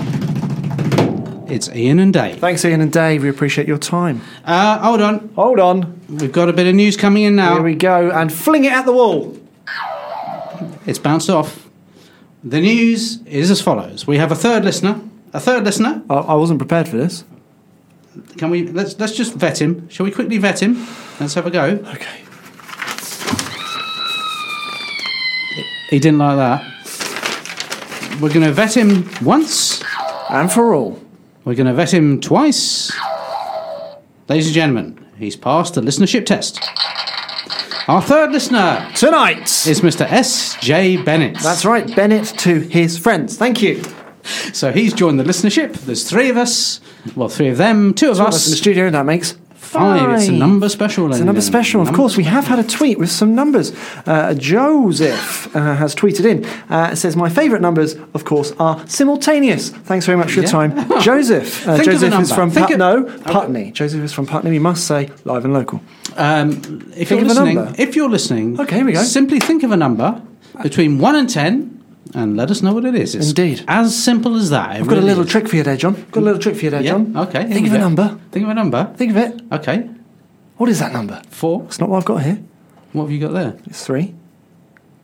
It's 1.49 1.71
Ian 1.71 1.99
and 1.99 2.13
Dave. 2.13 2.39
Thanks, 2.39 2.63
Ian 2.65 2.83
and 2.83 2.93
Dave. 2.93 3.23
We 3.23 3.31
appreciate 3.31 3.67
your 3.67 3.79
time. 3.79 4.21
Uh, 4.45 4.79
hold 4.81 5.01
on. 5.01 5.31
Hold 5.35 5.59
on. 5.59 5.99
We've 6.09 6.31
got 6.31 6.51
a 6.51 6.53
bit 6.53 6.67
of 6.67 6.75
news 6.75 6.97
coming 6.97 7.23
in 7.23 7.37
now. 7.37 7.55
Here 7.55 7.63
we 7.63 7.75
go. 7.75 8.11
And 8.11 8.31
fling 8.31 8.65
it 8.67 8.73
at 8.73 8.85
the 8.85 8.93
wall. 8.93 9.35
It's 10.87 10.99
bounced 10.99 11.31
off. 11.31 11.69
The 12.45 12.61
news 12.61 13.23
is 13.23 13.51
as 13.51 13.63
follows. 13.63 14.07
We 14.07 14.19
have 14.19 14.31
a 14.31 14.35
third 14.35 14.65
listener. 14.65 15.01
A 15.33 15.41
third 15.41 15.65
listener. 15.65 16.03
I, 16.11 16.15
I 16.17 16.35
wasn't 16.35 16.59
prepared 16.59 16.87
for 16.87 16.99
this. 16.99 17.25
Can 18.37 18.51
we 18.51 18.67
let's 18.69 18.99
let's 18.99 19.15
just 19.15 19.35
vet 19.35 19.61
him. 19.61 19.89
Shall 19.89 20.05
we 20.05 20.11
quickly 20.13 20.39
vet 20.39 20.63
him? 20.63 20.87
Let's 21.19 21.35
have 21.35 21.47
a 21.47 21.51
go. 21.51 21.65
Okay. 21.65 22.25
He 25.89 25.99
didn't 25.99 26.19
like 26.19 26.37
that. 26.37 26.63
We're 28.21 28.29
going 28.33 28.45
to 28.45 28.53
vet 28.53 28.77
him 28.77 29.09
once. 29.23 29.83
And 30.29 30.53
for 30.53 30.75
all. 30.75 31.01
We're 31.49 31.55
going 31.55 31.67
to 31.67 31.73
vet 31.73 31.95
him 31.95 32.21
twice. 32.21 32.93
Ladies 34.29 34.49
and 34.49 34.55
gentlemen, 34.55 35.07
he's 35.17 35.35
passed 35.35 35.77
the 35.77 35.81
listenership 35.81 36.27
test. 36.27 36.63
Our 37.89 38.03
third 38.03 38.33
listener 38.33 38.87
Tonight. 38.95 39.45
is 39.67 39.81
Mr. 39.81 40.03
S.J. 40.03 41.05
Bennett. 41.05 41.39
That's 41.39 41.65
right, 41.65 41.97
Bennett 41.97 42.27
to 42.41 42.61
his 42.61 42.99
friends. 42.99 43.39
Thank 43.39 43.63
you. 43.63 43.83
So 44.53 44.73
he's 44.73 44.93
joined 44.93 45.19
the 45.19 45.25
listenership. 45.25 45.73
There's 45.73 46.07
three 46.07 46.29
of 46.29 46.37
us. 46.37 46.83
Well, 47.17 47.31
three 47.31 47.49
of 47.49 47.57
them, 47.57 47.95
two 47.95 48.11
of 48.11 48.21
Us 48.21 48.47
in 48.47 48.51
the 48.51 48.55
us, 48.55 48.61
studio, 48.61 48.91
that 48.91 49.07
makes 49.07 49.35
Five. 49.69 50.19
It's 50.19 50.29
a 50.29 50.33
number 50.33 50.69
special. 50.69 51.11
It's 51.11 51.21
a 51.21 51.25
number 51.25 51.41
special. 51.43 51.83
Of 51.83 51.93
course, 51.93 52.17
we 52.17 52.25
have 52.25 52.47
had 52.47 52.59
a 52.59 52.65
tweet 52.65 52.99
with 52.99 53.11
some 53.11 53.35
numbers. 53.35 53.73
Uh, 54.07 54.35
Joseph 54.35 55.55
uh, 55.55 55.75
has 55.77 55.95
tweeted 55.95 56.25
in. 56.25 56.45
Uh, 56.71 56.95
says, 56.95 57.17
My 57.17 57.29
favourite 57.29 57.61
numbers, 57.61 57.95
of 58.15 58.25
course, 58.25 58.53
are 58.59 58.87
simultaneous. 58.89 59.69
Thanks 59.71 60.07
very 60.07 60.17
much 60.17 60.29
for 60.33 60.41
your 60.41 60.45
Yeah. 60.45 60.51
time. 60.51 61.01
Joseph. 61.03 61.67
Uh, 61.69 61.77
Think 61.77 61.89
of 61.89 62.03
a 62.03 62.09
Joseph 62.11 62.21
is 62.23 62.33
from 62.33 62.51
Put- 62.51 62.79
No, 62.79 63.05
Putney. 63.25 63.71
Joseph 63.73 64.03
is 64.03 64.13
from 64.13 64.27
Putney. 64.27 64.51
We 64.51 64.59
must 64.59 64.87
say 64.87 65.11
live 65.25 65.45
and 65.45 65.53
local. 65.53 65.81
Um, 66.17 66.51
if 66.97 67.09
Think 67.09 67.21
you're 67.21 67.29
listening, 67.29 67.75
if 67.79 67.95
you're 67.97 68.09
listening, 68.11 68.59
Okay, 68.61 68.77
here 68.77 68.85
we 68.87 68.93
go. 68.93 69.03
Simply 69.03 69.39
think 69.39 69.63
of 69.63 69.71
a 69.73 69.77
number 69.77 70.21
between 70.63 70.99
one 70.99 71.15
and 71.15 71.29
ten, 71.29 71.78
and 72.15 72.37
let 72.37 72.51
us 72.51 72.63
know 72.63 72.73
what 72.75 72.85
it 72.85 72.95
is. 72.95 73.15
It's 73.15 73.29
Indeed. 73.29 73.65
as 73.69 73.97
simple 74.03 74.37
as 74.37 74.51
that. 74.51 74.71
I've 74.71 74.87
got 74.89 74.99
a 74.99 75.01
little 75.01 75.25
is. 75.25 75.31
trick 75.31 75.49
for 75.49 75.57
you 75.57 75.63
there, 75.63 75.77
John. 75.77 75.95
Got 76.11 76.21
a 76.21 76.25
little 76.25 76.41
trick 76.41 76.57
for 76.57 76.65
you 76.65 76.71
there, 76.71 76.83
Yeah. 76.83 76.93
John. 76.93 77.17
Okay. 77.17 77.41
here 77.45 77.49
Think 77.49 77.63
we 77.65 77.69
of 77.69 77.75
a 77.75 77.79
number. 77.79 78.19
Think 78.31 78.45
of 78.45 78.51
a 78.51 78.55
number. 78.55 78.93
Think 78.97 79.11
of 79.13 79.17
it. 79.17 79.41
Okay. 79.53 79.89
What 80.57 80.69
is 80.69 80.79
that 80.81 80.93
number? 80.93 81.23
Four. 81.31 81.65
It's 81.67 81.79
not 81.81 81.89
what 81.89 81.99
I've 81.99 82.05
got 82.05 82.23
here. 82.23 82.39
What 82.93 83.05
have 83.05 83.13
you 83.13 83.21
got 83.21 83.33
there? 83.33 83.57
It's 83.67 83.85
three. 83.85 84.15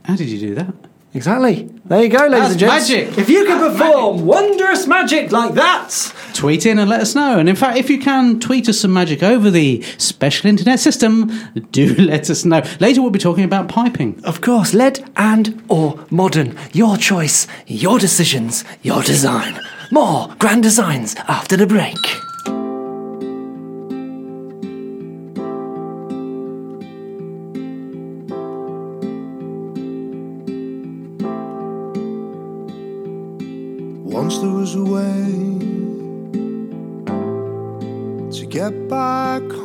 How 0.05 0.17
did 0.17 0.29
you 0.29 0.39
do 0.39 0.55
that? 0.57 0.75
Exactly. 1.15 1.71
There 1.85 2.03
you 2.03 2.09
go, 2.09 2.27
ladies 2.27 2.39
That's 2.41 2.51
and 2.51 2.61
gents. 2.61 2.91
magic. 2.91 3.19
If 3.19 3.29
you 3.29 3.45
can 3.45 3.59
perform 3.71 4.27
wondrous 4.27 4.87
magic 4.87 5.31
like 5.31 5.55
that, 5.55 5.91
Tweet 6.35 6.67
in 6.67 6.81
and 6.81 6.91
let 6.91 7.01
us 7.01 7.15
know. 7.15 7.39
And 7.39 7.49
in 7.49 7.55
fact, 7.55 7.79
if 7.79 7.89
you 7.89 7.99
can 8.01 8.41
tweet 8.41 8.69
us 8.69 8.81
some 8.81 8.93
magic 8.93 9.23
over 9.23 9.51
the 9.51 9.83
special 9.99 10.51
internet 10.51 10.81
system, 10.81 11.31
do 11.71 11.95
let 11.99 12.29
us 12.29 12.45
know. 12.45 12.63
Later, 12.81 13.01
we'll 13.01 13.11
be 13.13 13.21
talking 13.21 13.45
about 13.45 13.69
piping. 13.69 14.21
of 14.25 14.41
course, 14.41 14.75
lead 14.75 15.09
and 15.17 15.63
or 15.69 16.05
modern. 16.11 16.59
Your 16.73 16.97
choice, 16.97 17.47
your 17.69 18.01
decisions, 18.01 18.65
your 18.83 19.03
design. 19.03 19.61
More 19.93 20.35
grand 20.41 20.65
designs 20.65 21.15
after 21.29 21.57
the 21.57 21.67
break. 21.67 22.24
Get 38.65 38.89
back 38.89 39.64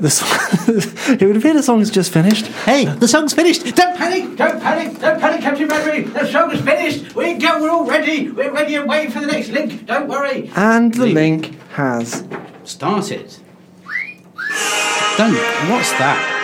the 0.00 0.10
song, 0.10 0.28
it 1.20 1.26
would 1.26 1.36
appear 1.36 1.54
the 1.54 1.62
song's 1.62 1.90
just 1.90 2.12
finished. 2.12 2.46
Hey, 2.46 2.86
the 2.86 3.08
song's 3.08 3.32
finished. 3.34 3.74
Don't 3.76 3.96
panic. 3.96 4.36
Don't 4.36 4.60
panic. 4.60 4.98
Don't 4.98 5.20
panic, 5.20 5.40
Captain 5.40 5.68
Mary. 5.68 6.02
The 6.02 6.26
song 6.26 6.50
is 6.52 6.60
finished. 6.62 7.14
We're 7.14 7.38
go. 7.38 7.60
We're 7.60 7.70
all 7.70 7.86
ready. 7.86 8.30
We're 8.30 8.52
ready 8.52 8.74
and 8.76 8.88
waiting 8.88 9.10
for 9.10 9.20
the 9.20 9.26
next 9.26 9.48
link. 9.50 9.86
Don't 9.86 10.08
worry. 10.08 10.50
And 10.56 10.92
the 10.94 11.06
link 11.06 11.58
has. 11.70 12.26
Started. 12.64 13.34
Don't. 15.16 15.34
What's 15.70 15.92
that? 15.92 16.36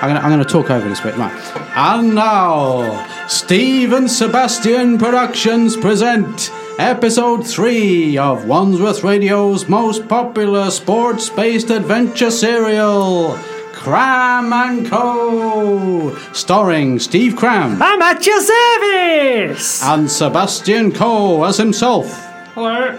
I'm 0.00 0.10
gonna, 0.10 0.20
I'm 0.20 0.30
gonna 0.30 0.44
talk 0.44 0.70
over 0.70 0.88
this 0.88 1.00
bit, 1.00 1.16
right? 1.16 1.32
And 1.76 2.14
now, 2.14 3.17
Steve 3.28 3.92
and 3.92 4.10
Sebastian 4.10 4.96
Productions 4.98 5.76
present 5.76 6.50
episode 6.78 7.46
three 7.46 8.16
of 8.16 8.46
Wandsworth 8.46 9.04
Radio's 9.04 9.68
most 9.68 10.08
popular 10.08 10.70
sports-based 10.70 11.68
adventure 11.70 12.30
serial, 12.30 13.38
Cram 13.74 14.52
and 14.52 14.86
Co., 14.86 16.16
starring 16.32 16.98
Steve 16.98 17.36
Cram 17.36 17.82
I'm 17.82 18.00
at 18.00 18.24
your 18.24 18.40
service! 18.40 19.84
and 19.84 20.10
Sebastian 20.10 20.92
Coe 20.92 21.44
as 21.44 21.58
himself. 21.58 22.06
Hello. 22.54 22.98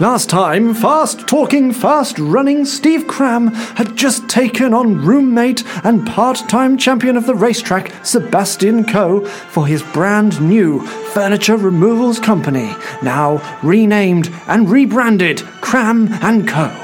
Last 0.00 0.30
time, 0.30 0.72
fast 0.72 1.28
talking, 1.28 1.74
fast 1.74 2.18
running 2.18 2.64
Steve 2.64 3.06
Cram 3.06 3.48
had 3.48 3.96
just 3.96 4.30
taken 4.30 4.72
on 4.72 5.04
roommate 5.04 5.62
and 5.84 6.06
part 6.06 6.38
time 6.48 6.78
champion 6.78 7.18
of 7.18 7.26
the 7.26 7.34
racetrack, 7.34 7.92
Sebastian 8.02 8.86
Coe, 8.86 9.26
for 9.26 9.66
his 9.66 9.82
brand 9.82 10.40
new 10.40 10.80
furniture 11.12 11.58
removals 11.58 12.18
company, 12.18 12.74
now 13.02 13.42
renamed 13.62 14.30
and 14.46 14.70
rebranded 14.70 15.40
Cram 15.60 16.08
and 16.22 16.48
Co. 16.48 16.74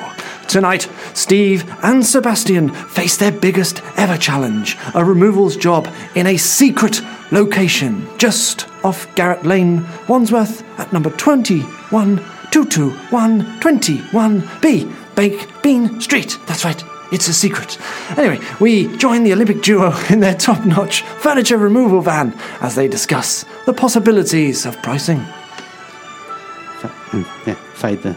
Tonight, 0.46 0.86
Steve 1.14 1.64
and 1.82 2.04
Sebastian 2.04 2.68
face 2.68 3.16
their 3.16 3.32
biggest 3.32 3.80
ever 3.96 4.18
challenge 4.18 4.76
a 4.94 5.02
removals 5.02 5.56
job 5.56 5.88
in 6.14 6.26
a 6.26 6.36
secret 6.36 7.00
location 7.32 8.06
just 8.18 8.68
off 8.84 9.08
Garratt 9.14 9.44
Lane, 9.44 9.86
Wandsworth, 10.06 10.62
at 10.78 10.92
number 10.92 11.08
21 11.08 12.22
221 12.50 13.60
21B, 13.60 15.14
Bake 15.14 15.62
Bean 15.62 16.00
Street. 16.00 16.38
That's 16.46 16.64
right. 16.64 16.82
It's 17.12 17.28
a 17.28 17.32
secret. 17.32 17.78
Anyway, 18.18 18.40
we 18.60 18.94
join 18.96 19.22
the 19.22 19.32
Olympic 19.32 19.62
duo 19.62 19.94
in 20.10 20.20
their 20.20 20.34
top 20.34 20.64
notch 20.64 21.02
furniture 21.02 21.58
removal 21.58 22.00
van 22.00 22.36
as 22.60 22.74
they 22.74 22.88
discuss 22.88 23.44
the 23.64 23.72
possibilities 23.72 24.66
of 24.66 24.80
pricing. 24.82 25.18
Yeah, 27.46 27.54
fade 27.74 28.02
the, 28.02 28.14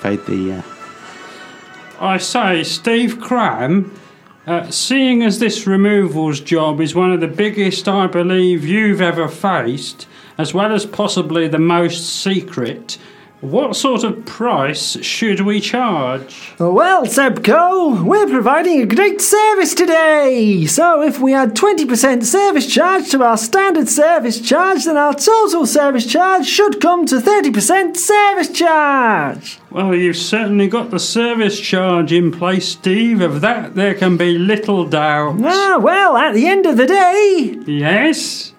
fade 0.00 0.24
the. 0.26 0.52
Uh, 0.54 0.62
I 2.00 2.18
say, 2.18 2.62
Steve 2.64 3.20
Cram, 3.20 3.92
Uh, 4.46 4.70
seeing 4.70 5.22
as 5.22 5.38
this 5.38 5.66
removals 5.66 6.38
job 6.38 6.78
is 6.78 6.94
one 6.94 7.10
of 7.10 7.20
the 7.20 7.26
biggest 7.26 7.88
I 7.88 8.06
believe 8.06 8.62
you've 8.66 9.00
ever 9.00 9.26
faced, 9.26 10.06
as 10.36 10.52
well 10.52 10.70
as 10.74 10.84
possibly 10.84 11.48
the 11.48 11.58
most 11.58 12.04
secret, 12.04 12.98
what 13.44 13.76
sort 13.76 14.04
of 14.04 14.24
price 14.24 14.96
should 15.04 15.40
we 15.40 15.60
charge? 15.60 16.52
Well, 16.58 17.04
Seb 17.06 17.44
Coe, 17.44 18.02
we're 18.02 18.26
providing 18.28 18.80
a 18.80 18.86
great 18.86 19.20
service 19.20 19.74
today. 19.74 20.64
So 20.66 21.02
if 21.02 21.20
we 21.20 21.34
add 21.34 21.54
20% 21.54 22.24
service 22.24 22.66
charge 22.72 23.10
to 23.10 23.22
our 23.22 23.36
standard 23.36 23.88
service 23.88 24.40
charge, 24.40 24.84
then 24.84 24.96
our 24.96 25.12
total 25.14 25.66
service 25.66 26.06
charge 26.06 26.46
should 26.46 26.80
come 26.80 27.04
to 27.06 27.16
30% 27.16 27.96
service 27.96 28.50
charge. 28.50 29.58
Well, 29.70 29.94
you've 29.94 30.16
certainly 30.16 30.68
got 30.68 30.90
the 30.90 30.98
service 31.00 31.60
charge 31.60 32.12
in 32.12 32.30
place, 32.32 32.68
Steve. 32.68 33.20
Of 33.20 33.42
that, 33.42 33.74
there 33.74 33.94
can 33.94 34.16
be 34.16 34.38
little 34.38 34.86
doubt. 34.86 35.36
Ah, 35.42 35.78
well, 35.82 36.16
at 36.16 36.32
the 36.32 36.46
end 36.46 36.64
of 36.64 36.76
the 36.78 36.86
day, 36.86 37.58
Yes? 37.66 38.53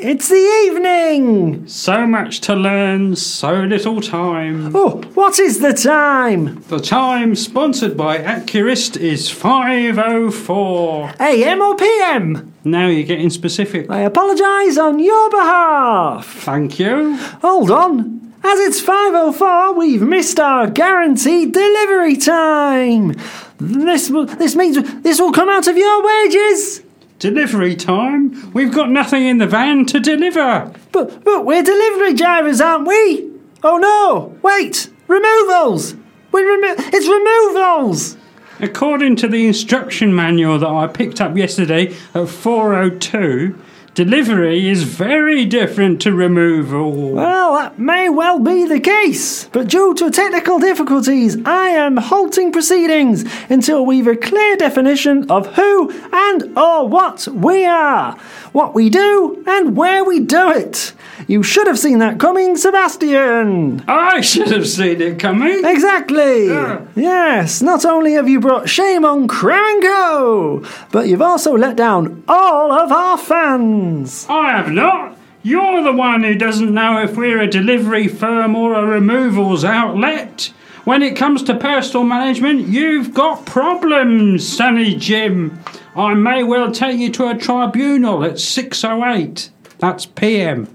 It's 0.00 0.28
the 0.28 0.34
evening. 0.66 1.66
So 1.66 2.06
much 2.06 2.40
to 2.42 2.54
learn, 2.54 3.16
so 3.16 3.52
little 3.52 4.00
time. 4.00 4.74
Oh, 4.74 5.02
what 5.14 5.38
is 5.38 5.60
the 5.60 5.72
time? 5.72 6.62
The 6.68 6.78
time 6.78 7.34
sponsored 7.34 7.96
by 7.96 8.18
Accurist 8.18 8.96
is 8.96 9.28
5.04. 9.28 11.20
AM 11.20 11.60
or 11.60 11.76
PM? 11.76 12.54
Now 12.64 12.86
you're 12.88 13.06
getting 13.06 13.30
specific. 13.30 13.90
I 13.90 14.00
apologise 14.00 14.78
on 14.78 14.98
your 15.00 15.30
behalf. 15.30 16.26
Thank 16.26 16.78
you. 16.78 17.16
Hold 17.42 17.70
on. 17.70 18.34
As 18.44 18.60
it's 18.60 18.80
5.04, 18.80 19.76
we've 19.76 20.02
missed 20.02 20.38
our 20.38 20.68
guaranteed 20.68 21.52
delivery 21.52 22.16
time. 22.16 23.14
This, 23.58 24.10
will, 24.10 24.26
this 24.26 24.54
means 24.54 25.02
this 25.02 25.20
will 25.20 25.32
come 25.32 25.48
out 25.48 25.66
of 25.66 25.76
your 25.76 26.04
wages. 26.04 26.82
Delivery 27.18 27.74
time? 27.74 28.52
We've 28.52 28.72
got 28.72 28.90
nothing 28.90 29.26
in 29.26 29.38
the 29.38 29.46
van 29.46 29.86
to 29.86 29.98
deliver. 29.98 30.72
But, 30.92 31.24
but 31.24 31.44
we're 31.44 31.64
delivery 31.64 32.14
drivers, 32.14 32.60
aren't 32.60 32.86
we? 32.86 33.28
Oh 33.64 33.76
no! 33.78 34.38
Wait! 34.42 34.88
Removals! 35.08 35.94
We 36.30 36.44
remo- 36.44 36.76
it's 36.78 37.08
removals! 37.08 38.16
According 38.60 39.16
to 39.16 39.28
the 39.28 39.46
instruction 39.46 40.14
manual 40.14 40.60
that 40.60 40.68
I 40.68 40.86
picked 40.86 41.20
up 41.20 41.36
yesterday 41.36 41.88
at 41.88 42.28
4.02, 42.28 43.58
delivery 43.98 44.68
is 44.68 44.84
very 44.84 45.44
different 45.44 46.00
to 46.00 46.12
removal. 46.12 47.10
Well, 47.10 47.54
that 47.54 47.80
may 47.80 48.08
well 48.08 48.38
be 48.38 48.64
the 48.64 48.78
case, 48.78 49.48
but 49.48 49.66
due 49.66 49.92
to 49.94 50.08
technical 50.08 50.60
difficulties, 50.60 51.36
I 51.44 51.70
am 51.70 51.96
halting 51.96 52.52
proceedings 52.52 53.24
until 53.50 53.84
we've 53.84 54.06
a 54.06 54.14
clear 54.14 54.54
definition 54.56 55.28
of 55.28 55.48
who 55.56 55.90
and 56.12 56.56
or 56.56 56.86
what 56.86 57.26
we 57.26 57.64
are, 57.66 58.12
what 58.52 58.72
we 58.72 58.88
do, 58.88 59.42
and 59.48 59.76
where 59.76 60.04
we 60.04 60.20
do 60.20 60.48
it. 60.52 60.92
You 61.26 61.42
should 61.42 61.66
have 61.66 61.78
seen 61.78 61.98
that 61.98 62.20
coming, 62.20 62.56
Sebastian! 62.56 63.82
I 63.88 64.20
should 64.20 64.52
have 64.52 64.68
seen 64.68 65.00
it 65.00 65.18
coming. 65.18 65.64
Exactly! 65.64 66.46
Yeah. 66.46 66.86
Yes, 66.94 67.60
not 67.60 67.84
only 67.84 68.12
have 68.12 68.28
you 68.28 68.38
brought 68.38 68.68
shame 68.68 69.04
on 69.04 69.28
and 69.28 69.82
Co, 69.82 70.64
but 70.92 71.08
you've 71.08 71.20
also 71.20 71.56
let 71.56 71.74
down 71.74 72.22
all 72.28 72.70
of 72.70 72.92
our 72.92 73.18
fans! 73.18 73.87
I 74.28 74.50
have 74.50 74.70
not. 74.70 75.16
You're 75.42 75.82
the 75.82 75.92
one 75.92 76.24
who 76.24 76.34
doesn't 76.34 76.74
know 76.74 77.00
if 77.02 77.16
we're 77.16 77.40
a 77.40 77.46
delivery 77.46 78.08
firm 78.08 78.54
or 78.54 78.74
a 78.74 78.84
removals 78.84 79.64
outlet. 79.64 80.52
When 80.84 81.02
it 81.02 81.16
comes 81.16 81.42
to 81.44 81.54
personal 81.54 82.04
management, 82.04 82.68
you've 82.68 83.14
got 83.14 83.46
problems, 83.46 84.48
Sonny 84.48 84.94
Jim. 84.94 85.60
I 85.94 86.14
may 86.14 86.42
well 86.42 86.72
take 86.72 86.98
you 86.98 87.10
to 87.12 87.28
a 87.28 87.36
tribunal 87.36 88.24
at 88.24 88.34
6.08. 88.34 89.50
That's 89.78 90.06
PM. 90.06 90.68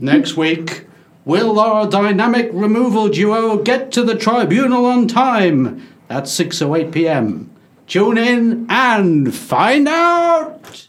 Next 0.00 0.36
week, 0.36 0.86
will 1.24 1.60
our 1.60 1.88
dynamic 1.88 2.50
removal 2.52 3.08
duo 3.08 3.62
get 3.62 3.92
to 3.92 4.02
the 4.02 4.16
tribunal 4.16 4.86
on 4.86 5.06
time? 5.08 5.86
At 6.10 6.24
6.08 6.24 6.92
pm. 6.92 7.50
Tune 7.86 8.18
in 8.18 8.66
and 8.68 9.34
find 9.34 9.86
out! 9.88 10.87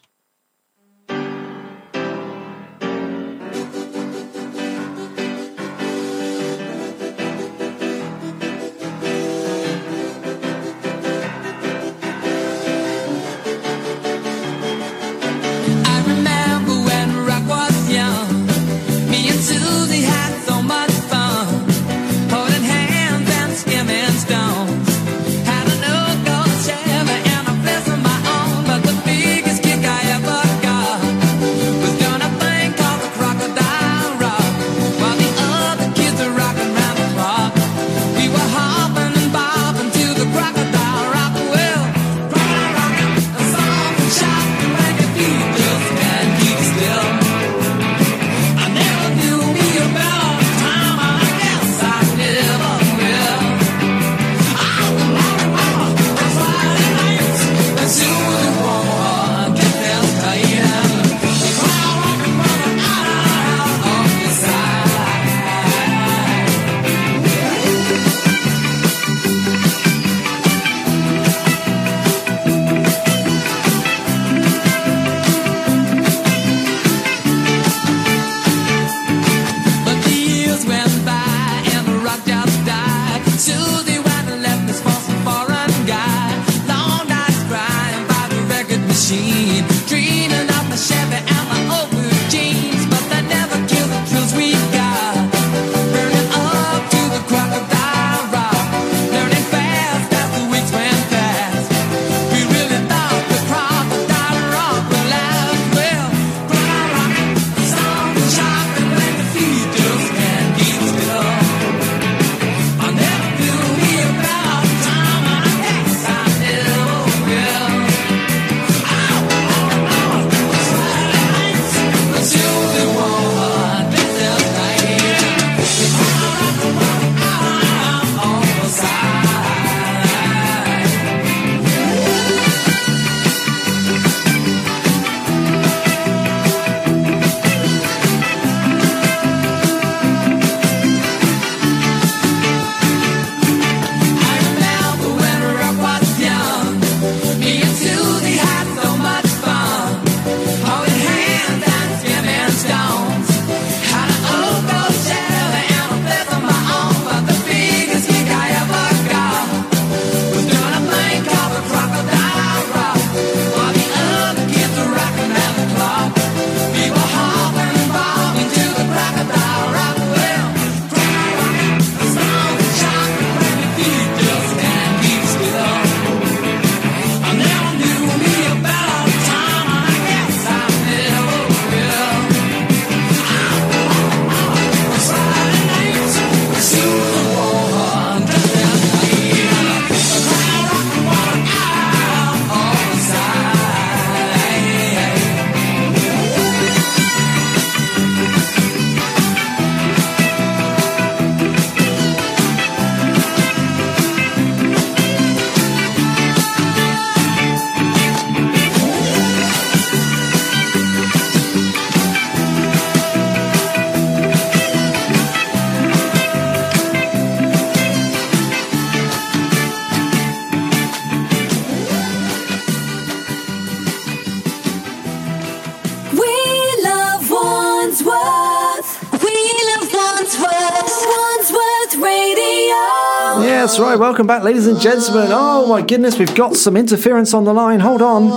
Welcome 234.20 234.28
back, 234.36 234.44
ladies 234.44 234.68
and 234.68 234.78
gentlemen. 234.82 235.30
Oh 235.32 235.66
my 235.68 235.82
goodness, 235.82 236.20
we've 236.20 236.36
got 236.36 236.58
some 236.58 236.76
interference 236.76 237.34
on 237.34 237.46
the 237.46 237.54
line. 237.54 237.80
Hold 237.80 238.02
on. 238.02 238.30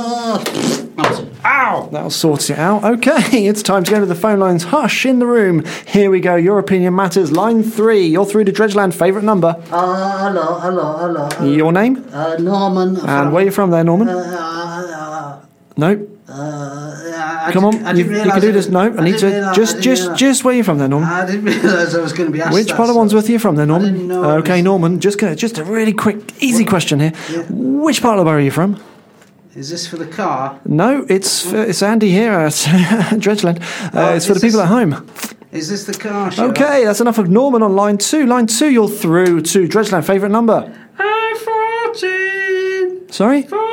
Ow! 1.44 1.88
That'll 1.90 2.08
sort 2.08 2.50
it 2.50 2.56
out. 2.56 2.84
Okay, 2.84 3.18
it's 3.48 3.64
time 3.64 3.82
to 3.82 3.90
go 3.90 3.98
to 3.98 4.06
the 4.06 4.14
phone 4.14 4.38
lines. 4.38 4.62
Hush 4.62 5.04
in 5.04 5.18
the 5.18 5.26
room. 5.26 5.64
Here 5.88 6.08
we 6.08 6.20
go. 6.20 6.36
Your 6.36 6.60
opinion 6.60 6.94
matters. 6.94 7.32
Line 7.32 7.64
three. 7.64 8.06
You're 8.06 8.24
through 8.24 8.44
to 8.44 8.52
Dredgeland. 8.52 8.94
Favourite 8.94 9.24
number. 9.24 9.60
Uh, 9.72 10.18
hello, 10.28 10.60
hello, 10.60 10.98
hello. 10.98 11.28
Uh, 11.40 11.52
Your 11.52 11.72
name? 11.72 12.06
uh, 12.12 12.36
Norman. 12.36 12.98
And 12.98 13.32
where 13.32 13.44
you 13.44 13.50
from 13.50 13.72
there, 13.72 13.82
Norman? 13.82 14.08
Uh, 14.08 15.44
no. 15.76 15.96
I 17.48 17.52
Come 17.52 17.64
on. 17.64 17.84
I 17.84 17.92
You, 17.92 18.04
you 18.04 18.22
can 18.30 18.40
do 18.40 18.52
this. 18.52 18.68
No. 18.68 18.80
I 18.80 19.02
need 19.04 19.18
to. 19.18 19.26
realise- 19.26 19.56
Just, 19.56 19.80
just, 19.80 20.02
realise- 20.02 20.20
just 20.20 20.44
where 20.44 20.54
you 20.54 20.64
from 20.64 20.78
there, 20.78 20.88
Norman? 20.88 21.08
I 21.08 21.26
didn't 21.26 21.44
realise 21.44 21.94
I 21.94 22.00
was 22.00 22.12
going 22.12 22.28
to 22.28 22.32
be 22.32 22.40
asked 22.40 22.54
Which 22.54 22.68
that, 22.68 22.76
part 22.76 22.88
of 22.88 22.94
so- 22.94 22.98
Wandsworth 22.98 23.28
are 23.28 23.32
you 23.32 23.38
from 23.38 23.56
there, 23.56 23.66
Norman? 23.66 23.92
didn't 23.92 24.08
know 24.08 24.24
Okay, 24.38 24.56
was- 24.56 24.64
Norman. 24.64 25.00
Just 25.00 25.18
gonna, 25.18 25.34
just 25.36 25.58
a 25.58 25.64
really 25.64 25.92
quick, 25.92 26.18
easy 26.42 26.64
question 26.64 27.00
here. 27.00 27.12
Which 27.50 28.00
part 28.02 28.18
of 28.18 28.24
the 28.24 28.28
borough 28.30 28.38
are 28.38 28.40
you 28.40 28.50
from? 28.50 28.80
Is 29.54 29.68
this 29.70 29.86
for 29.86 29.98
the 29.98 30.06
car? 30.06 30.58
No, 30.64 31.04
it's 31.10 31.44
it's 31.52 31.82
Andy 31.82 32.10
here 32.10 32.32
at 32.32 32.52
Dredgeland. 33.20 33.60
Uh, 33.94 34.00
Oh, 34.10 34.14
it's 34.14 34.26
for 34.26 34.32
the 34.34 34.40
people 34.40 34.60
this- 34.60 34.70
at 34.70 34.72
home. 34.72 35.06
Is 35.52 35.68
this 35.68 35.84
the 35.84 35.92
car 35.92 36.30
show? 36.30 36.46
Okay, 36.48 36.86
that's 36.86 37.02
enough 37.02 37.18
of 37.18 37.28
Norman 37.28 37.62
on 37.62 37.76
line 37.76 37.98
two. 37.98 38.24
Line 38.24 38.46
two, 38.46 38.70
you're 38.70 38.88
through 38.88 39.42
to 39.42 39.68
Dredgeland. 39.68 40.04
Favourite 40.04 40.32
number? 40.32 40.72
Uh, 40.98 41.04
14! 41.92 43.10
Sorry? 43.10 43.42
14! 43.42 43.71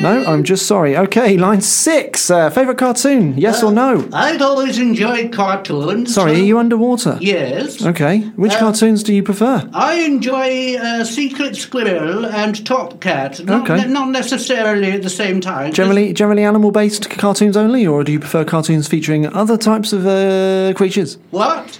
No, 0.00 0.24
I'm 0.26 0.44
just 0.44 0.66
sorry. 0.66 0.96
Okay, 0.96 1.36
line 1.36 1.60
six. 1.60 2.30
Uh, 2.30 2.48
favourite 2.50 2.78
cartoon? 2.78 3.36
Yes 3.36 3.62
or 3.62 3.70
no? 3.72 4.08
I'd 4.12 4.40
always 4.42 4.78
enjoyed 4.78 5.32
cartoons. 5.32 6.14
Sorry, 6.14 6.34
so- 6.36 6.40
are 6.40 6.44
you 6.44 6.58
underwater? 6.58 7.18
Yes. 7.20 7.84
Okay. 7.84 8.20
Which 8.36 8.54
cartoons 8.54 9.02
do 9.02 9.12
you 9.14 9.22
prefer? 9.22 9.68
I 9.74 9.94
enjoy 10.00 10.76
uh, 10.76 11.04
Secret 11.04 11.56
Squirrel 11.56 12.26
and 12.26 12.64
Top 12.66 13.00
Cat. 13.00 13.44
Not, 13.44 13.68
Okay. 13.70 13.86
not 13.88 14.08
necessarily 14.08 14.92
at 14.92 15.02
the 15.02 15.10
same 15.10 15.40
time. 15.40 15.72
Generally, 15.72 16.12
generally 16.14 16.44
animal-based 16.44 17.10
cartoons 17.10 17.56
only, 17.56 17.86
or 17.86 18.02
do 18.04 18.12
you 18.12 18.20
prefer 18.20 18.44
cartoons 18.44 18.88
featuring 18.88 19.26
other 19.26 19.56
types 19.56 19.92
of 19.92 20.06
uh, 20.06 20.72
creatures? 20.76 21.18
What? 21.30 21.78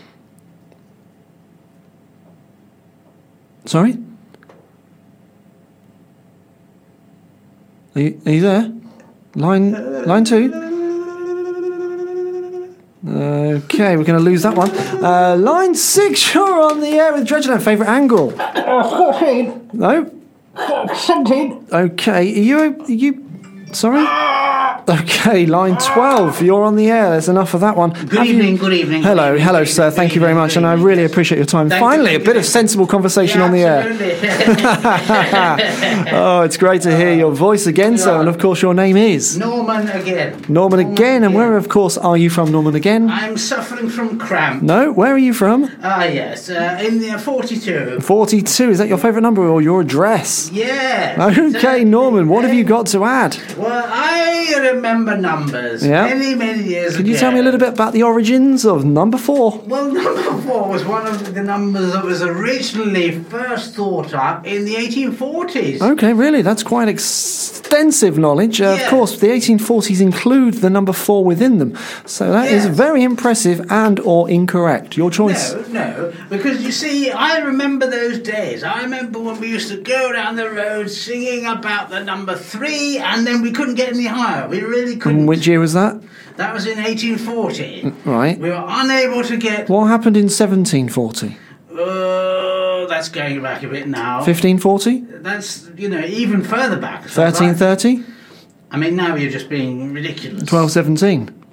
Sorry. 3.67 3.99
Are 7.95 8.01
you, 8.01 8.21
are 8.25 8.33
you 8.33 8.41
there? 8.41 8.73
Line 9.35 10.07
line 10.07 10.25
two. 10.25 10.53
Okay, 13.07 13.97
we're 13.97 14.05
going 14.05 14.19
to 14.19 14.25
lose 14.25 14.43
that 14.43 14.55
one. 14.55 14.71
Uh, 15.03 15.37
line 15.37 15.75
six, 15.75 16.35
you're 16.35 16.61
on 16.61 16.81
the 16.81 16.89
air 16.89 17.13
with 17.15 17.27
Dredgeland. 17.27 17.63
Favourite 17.63 17.89
angle? 17.89 18.31
Fourteen. 18.31 19.71
No. 19.73 20.11
Seventeen. 20.95 21.67
Okay, 21.73 22.19
are 22.19 22.23
you 22.23 22.59
are 22.59 22.91
you? 22.91 23.25
Sorry. 23.73 24.07
Okay, 24.89 25.47
line 25.47 25.77
twelve. 25.79 26.43
You're 26.43 26.65
on 26.65 26.77
the 26.77 26.91
air. 26.91 27.11
There's 27.11 27.29
enough 27.29 27.55
of 27.55 27.61
that 27.61 27.77
one. 27.77 27.91
Good 27.91 28.27
evening, 28.27 28.57
good 28.57 28.73
evening. 28.73 29.03
Hello, 29.03 29.33
good 29.35 29.43
hello, 29.43 29.61
good 29.61 29.69
sir. 29.69 29.87
evening, 29.87 29.97
Thank 29.97 30.15
you 30.15 30.21
very 30.21 30.35
much, 30.35 30.57
and 30.57 30.67
I 30.67 30.73
evening. 30.73 30.87
really 30.87 31.05
appreciate 31.05 31.39
your 31.39 31.47
time. 31.47 31.69
Thank 31.69 31.81
Finally, 31.81 32.11
thank 32.13 32.23
a 32.23 32.25
bit 32.25 32.35
you. 32.37 32.41
of 32.41 32.47
sensible 32.47 32.87
conversation 32.87 33.41
on 33.41 33.53
the 33.53 33.63
air. 33.63 33.81
Oh, 36.13 36.43
it's 36.43 36.57
great 36.57 36.83
to 36.83 36.97
hear 36.97 37.15
your 37.15 37.33
voice 37.33 37.67
again, 37.67 37.97
sir. 37.99 38.19
And 38.21 38.29
of 38.29 38.39
course, 38.39 38.63
your 38.63 38.75
name 38.75 38.97
is 38.97 39.39
Norman 39.39 39.89
again. 39.89 40.45
Norman 40.49 40.81
again. 40.81 41.25
And 41.25 41.35
where, 41.35 41.57
of 41.57 41.69
course, 41.69 41.97
are 41.99 42.17
you 42.17 42.31
from, 42.31 42.51
Norman 42.51 42.75
again? 42.75 43.09
I'm 43.11 43.37
suffering 43.39 43.89
from 43.89 44.19
cramp. 44.19 44.63
No, 44.63 44.93
where 44.93 45.13
are 45.15 45.19
you 45.19 45.33
from? 45.33 45.71
Ah, 45.83 46.05
yes. 46.05 46.51
Uh, 46.51 46.79
in 46.83 46.99
the 47.01 47.19
42. 47.19 48.01
42. 48.01 48.71
Is 48.71 48.79
that 48.79 48.89
your 48.89 48.99
favourite 48.99 49.23
number 49.23 49.43
or 49.47 49.63
your 49.63 49.81
address? 49.81 50.51
Yeah. 50.51 51.17
Okay, 51.55 51.85
Norman, 51.85 52.29
what 52.29 52.45
have 52.45 52.55
you 52.55 52.65
got 52.65 52.87
to 52.89 53.05
add? 53.05 53.37
Well, 53.57 53.89
I 53.93 54.55
remember 54.61 55.17
numbers 55.17 55.87
Yeah. 55.87 56.05
many, 56.07 56.35
many 56.35 56.63
years 56.63 56.97
Can 56.97 57.05
ago. 57.05 57.13
you 57.13 57.17
tell 57.19 57.33
me 57.33 57.41
a 57.41 57.43
little 57.43 57.61
bit 57.61 57.71
about 57.71 57.93
the 57.93 58.03
origins 58.03 58.65
of 58.65 58.85
number 58.85 59.19
four? 59.19 59.61
Well, 59.67 59.93
number 59.93 60.43
four 60.43 60.69
was 60.69 60.85
one 60.85 61.07
of 61.07 61.35
the 61.35 61.43
numbers 61.43 61.93
that 61.93 62.05
was 62.05 62.23
originally 62.23 63.11
first 63.13 63.75
thought 63.75 64.15
up 64.15 64.47
in 64.47 64.65
the 64.65 64.75
1840s. 64.77 65.81
Okay, 65.81 66.13
really, 66.13 66.43
that's 66.43 66.63
quite 66.63 66.89
extensive 66.89 68.19
knowledge. 68.19 68.61
Uh, 68.61 68.77
Of 68.81 68.87
course, 68.89 69.19
the 69.19 69.29
1840s 69.29 70.01
include 70.01 70.55
the 70.55 70.71
number 70.71 70.93
four 70.93 71.25
within 71.25 71.59
them, 71.59 71.75
so 72.05 72.31
that 72.33 72.47
is 72.51 72.65
Yes. 72.67 72.75
very 72.77 73.03
impressive 73.03 73.59
and 73.71 74.01
or 74.01 74.29
incorrect. 74.29 74.97
Your 74.97 75.11
choice. 75.11 75.55
No, 75.55 75.81
no, 75.81 76.13
because 76.29 76.63
you 76.63 76.73
see, 76.73 77.11
I 77.11 77.39
remember 77.39 77.87
those 77.89 78.19
days. 78.19 78.63
I 78.65 78.83
remember 78.83 79.19
when 79.21 79.39
we 79.41 79.49
used 79.49 79.69
to 79.71 79.77
go 79.77 80.13
down 80.13 80.37
the 80.37 80.51
road 80.51 80.91
singing 80.91 81.47
about 81.47 81.91
the 81.91 82.01
number 82.03 82.35
three, 82.35 82.99
and 82.99 83.27
then 83.27 83.43
we 83.43 83.51
couldn't 83.53 83.77
get 83.77 83.89
any 83.93 84.07
higher. 84.07 84.49
We 84.51 84.63
really 84.63 84.97
couldn't. 84.97 85.21
And 85.21 85.29
which 85.29 85.47
year 85.47 85.61
was 85.61 85.73
that? 85.75 86.01
That 86.37 86.53
was 86.55 86.67
in 86.67 86.79
1840. 86.83 87.93
Right. 88.05 88.39
We 88.39 88.51
were 88.51 88.65
unable 88.67 89.23
to 89.25 89.37
get. 89.37 89.69
What 89.69 89.87
happened 89.87 90.17
in 90.17 90.25
1740? 90.25 91.37
Oh, 91.73 92.87
that's 92.89 93.09
going 93.09 93.43
back 93.43 93.63
a 93.63 93.69
bit 93.69 93.89
now. 93.89 94.17
1540? 94.17 95.01
That's 95.23 95.71
you 95.77 95.89
know 95.89 96.05
even 96.05 96.43
further 96.43 96.79
back. 96.79 97.01
1330? 97.03 98.05
I 98.71 98.77
mean, 98.77 98.97
now 98.97 99.17
you're 99.17 99.31
just 99.31 99.49
being 99.49 99.93
ridiculous. 99.93 100.43
1217? 100.51 101.45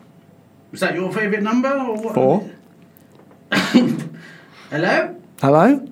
Was 0.71 0.81
that 0.81 0.93
your 0.95 1.11
favourite 1.11 1.43
number 1.43 1.69
or 1.69 1.95
what? 1.95 2.13
Four? 2.13 2.49
Hello. 4.69 5.15
Hello? 5.41 5.87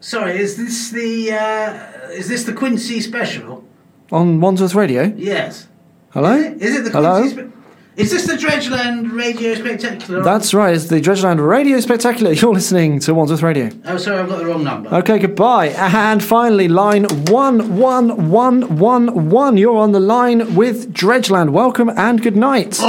Sorry, 0.00 0.38
is 0.38 0.56
this 0.56 0.90
the 0.90 1.32
uh, 1.32 2.10
is 2.10 2.28
this 2.28 2.44
the 2.44 2.52
Quincy 2.52 3.00
special? 3.00 3.64
On 4.10 4.40
Wandsworth 4.40 4.74
Radio? 4.74 5.12
Yes. 5.16 5.68
Hello? 6.12 6.34
Is 6.34 6.76
it 6.76 6.84
the 6.84 6.90
Hello? 6.90 7.20
Quincy? 7.20 7.36
Spe- 7.36 7.56
is 7.96 8.10
this 8.10 8.26
the 8.26 8.32
Dredgeland 8.32 9.12
Radio 9.12 9.54
Spectacular? 9.54 10.22
That's 10.22 10.52
right, 10.54 10.74
it's 10.74 10.86
the 10.86 11.00
Dredgeland 11.00 11.46
Radio 11.46 11.78
Spectacular. 11.78 12.32
You're 12.32 12.54
listening 12.54 12.98
to 13.00 13.14
Wandsworth 13.14 13.42
Radio. 13.42 13.68
Oh, 13.84 13.96
sorry, 13.96 14.18
I've 14.18 14.28
got 14.28 14.38
the 14.38 14.46
wrong 14.46 14.64
number. 14.64 14.92
Okay, 14.92 15.18
goodbye. 15.18 15.68
And 15.68 16.22
finally, 16.24 16.66
line 16.66 17.04
one, 17.26 17.76
one, 17.76 18.28
one, 18.30 18.78
one, 18.78 19.28
one. 19.30 19.56
You're 19.56 19.76
on 19.76 19.92
the 19.92 20.00
line 20.00 20.56
with 20.56 20.92
Dredgeland. 20.92 21.50
Welcome 21.50 21.90
and 21.90 22.20
good 22.22 22.36
night. 22.36 22.74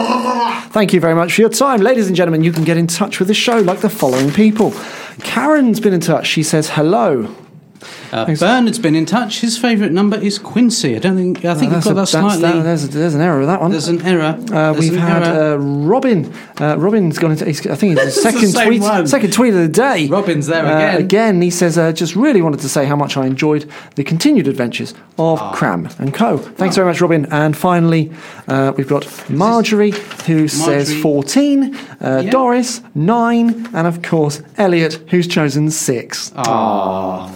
Thank 0.71 0.93
you 0.93 0.99
very 0.99 1.13
much 1.13 1.33
for 1.35 1.41
your 1.41 1.49
time. 1.49 1.81
Ladies 1.81 2.07
and 2.07 2.15
gentlemen, 2.15 2.43
you 2.43 2.51
can 2.53 2.63
get 2.63 2.77
in 2.77 2.87
touch 2.87 3.19
with 3.19 3.27
the 3.27 3.33
show 3.35 3.57
like 3.59 3.81
the 3.81 3.89
following 3.89 4.31
people. 4.31 4.71
Karen's 5.19 5.79
been 5.79 5.93
in 5.93 5.99
touch. 6.01 6.25
She 6.25 6.41
says 6.41 6.69
hello. 6.69 7.35
Uh, 8.11 8.25
Bernard's 8.35 8.77
been 8.79 8.95
in 8.95 9.05
touch. 9.05 9.39
His 9.39 9.57
favourite 9.57 9.91
number 9.93 10.17
is 10.17 10.37
Quincy. 10.37 10.95
I 10.95 10.99
don't 10.99 11.15
think. 11.15 11.45
I 11.45 11.53
think 11.53 11.71
Uh, 11.71 11.75
you've 11.75 11.83
got 11.85 11.89
that 11.89 11.91
a- 11.91 11.93
that's- 11.95 12.09
slightly. 12.09 12.41
that- 12.59 12.63
there's, 12.63 12.89
there's 12.89 13.15
an 13.15 13.21
error 13.21 13.39
with 13.39 13.47
that 13.47 13.61
one. 13.61 13.71
There's 13.71 13.87
an 13.87 14.01
error. 14.05 14.35
Uh, 14.51 14.73
There's 14.73 14.79
we've 14.79 14.93
an 14.93 14.99
had 14.99 15.23
error. 15.23 15.53
uh, 15.53 15.57
Robin. 15.57 16.31
Uh, 16.59 16.77
Robin's 16.77 17.17
gone 17.19 17.31
into. 17.31 17.47
I 17.47 17.53
think 17.53 17.97
it's 17.97 18.15
the 18.15 18.21
second 18.21 18.47
same 18.49 18.67
tweet. 18.67 18.81
one. 18.81 19.07
Second 19.07 19.31
tweet 19.33 19.53
of 19.53 19.59
the 19.61 19.67
day. 19.67 20.07
Robin's 20.07 20.47
there 20.47 20.65
Uh, 20.65 20.75
again. 20.77 20.97
again, 21.01 21.41
he 21.41 21.49
says, 21.49 21.77
uh, 21.77 21.91
just 21.93 22.15
really 22.15 22.41
wanted 22.41 22.59
to 22.61 22.69
say 22.69 22.85
how 22.85 22.95
much 22.95 23.15
I 23.17 23.25
enjoyed 23.25 23.65
the 23.95 24.03
continued 24.03 24.47
adventures 24.47 24.93
of 25.17 25.39
Ah. 25.41 25.51
Cram 25.53 25.87
and 25.97 26.13
Co. 26.13 26.37
Thanks 26.37 26.75
very 26.75 26.87
much, 26.87 26.99
Robin. 27.01 27.25
And 27.31 27.55
finally, 27.55 28.11
uh, 28.47 28.73
we've 28.75 28.87
got 28.89 29.07
Marjorie, 29.29 29.93
who 30.27 30.47
says 30.47 30.93
14, 30.93 31.75
uh, 32.03 32.21
Yeah. 32.25 32.29
Doris, 32.31 32.81
9, 32.93 33.67
and 33.73 33.87
of 33.87 34.01
course, 34.01 34.41
Elliot, 34.57 34.99
who's 35.11 35.27
chosen 35.27 35.69
6. 35.71 36.31
Aww. 36.35 37.29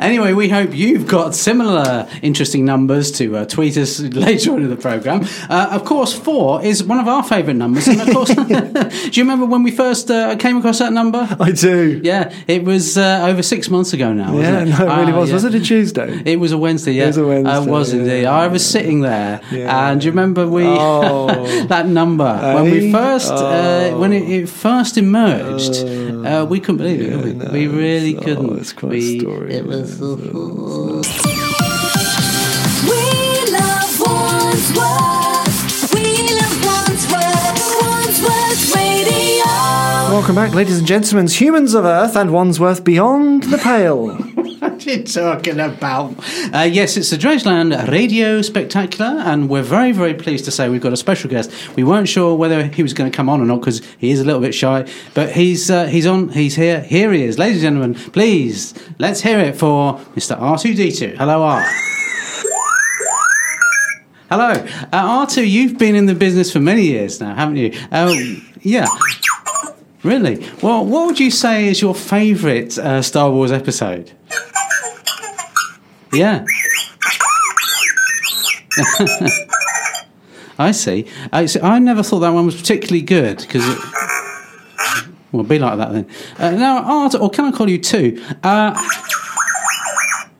Anyway, 0.00 0.32
we 0.32 0.48
hope 0.48 0.74
you've 0.74 1.06
got 1.06 1.34
similar 1.34 2.08
interesting 2.22 2.64
numbers 2.64 3.10
to 3.12 3.36
uh, 3.36 3.44
tweet 3.44 3.76
us 3.76 4.00
later 4.28 4.52
on 4.52 4.62
in 4.62 4.70
the 4.70 4.76
programme. 4.76 5.26
Uh, 5.48 5.68
of 5.72 5.84
course, 5.84 6.12
four 6.12 6.62
is 6.64 6.82
one 6.84 6.98
of 6.98 7.08
our 7.08 7.22
favourite 7.22 7.56
numbers. 7.56 7.86
And 7.88 8.00
of 8.00 8.08
course, 8.10 8.28
do 8.34 9.10
you 9.12 9.22
remember 9.22 9.46
when 9.46 9.62
we 9.62 9.70
first 9.70 10.10
uh, 10.10 10.36
came 10.36 10.56
across 10.56 10.78
that 10.78 10.92
number? 10.92 11.26
I 11.40 11.52
do. 11.52 12.00
Yeah, 12.02 12.32
it 12.46 12.64
was 12.64 12.96
uh, 12.98 13.26
over 13.28 13.42
six 13.42 13.68
months 13.70 13.92
ago 13.92 14.12
now. 14.12 14.32
Yeah, 14.38 14.62
wasn't 14.64 14.68
it? 14.68 14.78
no, 14.78 14.92
it 14.92 15.00
really 15.00 15.12
Ah, 15.12 15.18
was. 15.20 15.28
yeah. 15.28 15.34
Was 15.34 15.44
it 15.44 15.54
a 15.54 15.60
Tuesday? 15.60 16.22
It 16.24 16.38
was 16.40 16.52
a 16.52 16.58
Wednesday, 16.58 16.92
yeah. 16.92 17.04
It 17.04 17.06
was 17.08 17.16
a 17.18 17.26
Wednesday, 17.26 17.52
Uh, 17.56 17.64
was 17.64 17.92
yeah. 17.94 18.00
indeed. 18.00 18.24
I 18.26 18.46
was 18.48 18.64
sitting 18.68 19.00
there, 19.00 19.40
Yeah. 19.50 19.90
and 19.90 20.00
do 20.00 20.06
you 20.06 20.12
remember 20.12 20.46
we 20.48 20.64
Oh. 20.66 21.66
that 21.68 21.86
number 21.88 22.32
when 22.54 22.64
we 22.70 22.88
Eh? 22.88 22.92
first 22.92 23.32
uh, 23.32 23.90
when 23.96 24.12
it, 24.12 24.28
it 24.28 24.48
first 24.48 24.96
emerged? 24.98 25.74
Oh. 25.84 26.42
uh, 26.42 26.44
we 26.44 26.60
couldn't 26.60 26.78
believe 26.78 27.00
it. 27.00 27.10
could 27.12 27.52
we? 27.52 27.66
we 27.68 27.74
really 27.76 28.14
couldn't. 28.14 28.58
it's 28.58 28.72
quite 28.72 28.94
a 28.94 29.18
story, 29.20 29.57
It 29.58 29.66
was. 29.66 29.98
We 29.98 30.06
love 33.50 33.90
Wandsworth. 34.06 35.92
We 35.92 36.06
love 36.32 36.64
Wandsworth. 36.64 37.58
Wandsworth 37.82 38.76
Radio. 38.76 39.44
Welcome 40.14 40.36
back, 40.36 40.54
ladies 40.54 40.78
and 40.78 40.86
gentlemen, 40.86 41.26
humans 41.26 41.74
of 41.74 41.84
Earth 41.84 42.14
and 42.14 42.32
Wandsworth 42.32 42.84
beyond 42.84 43.42
the 43.44 43.58
pale. 43.58 44.16
You 44.88 45.02
talking 45.04 45.60
about? 45.60 46.14
Uh, 46.54 46.62
yes, 46.62 46.96
it's 46.96 47.10
the 47.10 47.16
Dredgeland 47.16 47.88
Radio 47.88 48.40
Spectacular, 48.42 49.10
and 49.20 49.48
we're 49.48 49.62
very, 49.62 49.92
very 49.92 50.14
pleased 50.14 50.44
to 50.46 50.50
say 50.50 50.68
we've 50.68 50.80
got 50.80 50.92
a 50.92 50.96
special 50.96 51.28
guest. 51.28 51.52
We 51.76 51.84
weren't 51.84 52.08
sure 52.08 52.34
whether 52.34 52.64
he 52.64 52.82
was 52.82 52.94
going 52.94 53.10
to 53.10 53.16
come 53.16 53.28
on 53.28 53.40
or 53.40 53.44
not 53.44 53.60
because 53.60 53.84
he 53.98 54.10
is 54.10 54.20
a 54.20 54.24
little 54.24 54.40
bit 54.40 54.54
shy, 54.54 54.88
but 55.14 55.32
he's 55.32 55.70
uh, 55.70 55.86
he's 55.86 56.06
on. 56.06 56.30
He's 56.30 56.56
here. 56.56 56.80
Here 56.80 57.12
he 57.12 57.24
is, 57.24 57.38
ladies 57.38 57.62
and 57.62 57.74
gentlemen. 57.74 57.94
Please 58.12 58.74
let's 58.98 59.20
hear 59.20 59.38
it 59.38 59.56
for 59.56 59.98
Mr. 60.16 60.40
R 60.40 60.58
two 60.58 60.74
D 60.74 60.90
two. 60.90 61.14
Hello, 61.18 61.42
R. 61.42 61.62
Hello, 64.30 64.50
uh, 64.50 65.26
R2. 65.26 65.48
You've 65.48 65.78
been 65.78 65.94
in 65.94 66.04
the 66.04 66.14
business 66.14 66.52
for 66.52 66.60
many 66.60 66.82
years 66.82 67.18
now, 67.18 67.34
haven't 67.34 67.56
you? 67.56 67.72
Uh, 67.90 68.14
yeah. 68.60 68.86
Really? 70.02 70.46
Well, 70.62 70.84
what 70.84 71.06
would 71.06 71.18
you 71.18 71.30
say 71.30 71.66
is 71.68 71.80
your 71.80 71.94
favourite 71.94 72.76
uh, 72.78 73.00
Star 73.00 73.30
Wars 73.30 73.50
episode? 73.50 74.12
Yeah. 76.12 76.44
I 80.58 80.72
see. 80.72 81.06
I, 81.32 81.46
see. 81.46 81.60
I 81.60 81.78
never 81.78 82.02
thought 82.02 82.20
that 82.20 82.30
one 82.30 82.46
was 82.46 82.56
particularly 82.56 83.02
good 83.02 83.38
because 83.38 83.66
it. 83.68 83.78
Well, 85.30 85.44
be 85.44 85.58
like 85.58 85.76
that 85.76 85.92
then. 85.92 86.08
Uh, 86.38 86.50
now, 86.52 86.82
Art, 86.82 87.14
or 87.14 87.28
can 87.28 87.44
I 87.44 87.52
call 87.52 87.68
you 87.68 87.78
two? 87.78 88.22
Uh, 88.42 88.72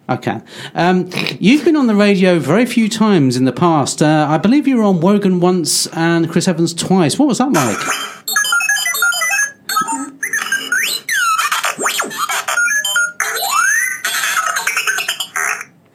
I 0.08 0.16
can. 0.16 0.42
Um, 0.74 1.10
you've 1.38 1.64
been 1.64 1.76
on 1.76 1.86
the 1.86 1.94
radio 1.94 2.38
very 2.38 2.64
few 2.64 2.88
times 2.88 3.36
in 3.36 3.44
the 3.44 3.52
past. 3.52 4.00
Uh, 4.00 4.26
I 4.28 4.38
believe 4.38 4.66
you 4.66 4.78
were 4.78 4.84
on 4.84 5.00
Wogan 5.00 5.40
once 5.40 5.86
and 5.88 6.30
Chris 6.30 6.48
Evans 6.48 6.72
twice. 6.72 7.18
What 7.18 7.28
was 7.28 7.38
that 7.38 7.52
like? 7.52 8.17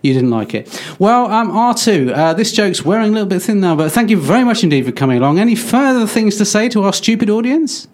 You 0.03 0.13
didn't 0.13 0.31
like 0.31 0.53
it. 0.53 0.67
Well, 0.99 1.31
um, 1.31 1.49
R2, 1.49 2.13
uh, 2.13 2.33
this 2.33 2.51
joke's 2.51 2.83
wearing 2.83 3.07
a 3.07 3.13
little 3.13 3.27
bit 3.27 3.41
thin 3.41 3.61
now, 3.61 3.73
but 3.73 3.89
thank 3.89 4.09
you 4.09 4.17
very 4.17 4.43
much 4.43 4.61
indeed 4.61 4.85
for 4.85 4.91
coming 4.91 5.17
along. 5.17 5.39
Any 5.39 5.55
further 5.55 6.05
things 6.05 6.35
to 6.37 6.45
say 6.45 6.67
to 6.69 6.83
our 6.83 6.91
stupid 6.91 7.29
audience? 7.29 7.87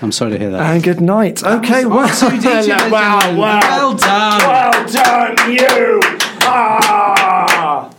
I'm 0.00 0.12
sorry 0.12 0.30
to 0.32 0.38
hear 0.38 0.50
that. 0.50 0.60
And 0.60 0.82
good 0.82 1.00
night. 1.00 1.42
Okay, 1.42 1.86
well, 1.86 2.08
R2D2, 2.08 2.44
ladies 2.44 2.92
wow, 2.92 3.36
wow. 3.36 3.60
Well 3.60 3.94
done. 3.96 4.40
Well 4.40 4.88
done, 4.88 5.52
you! 5.52 6.00
Ah! 6.42 7.92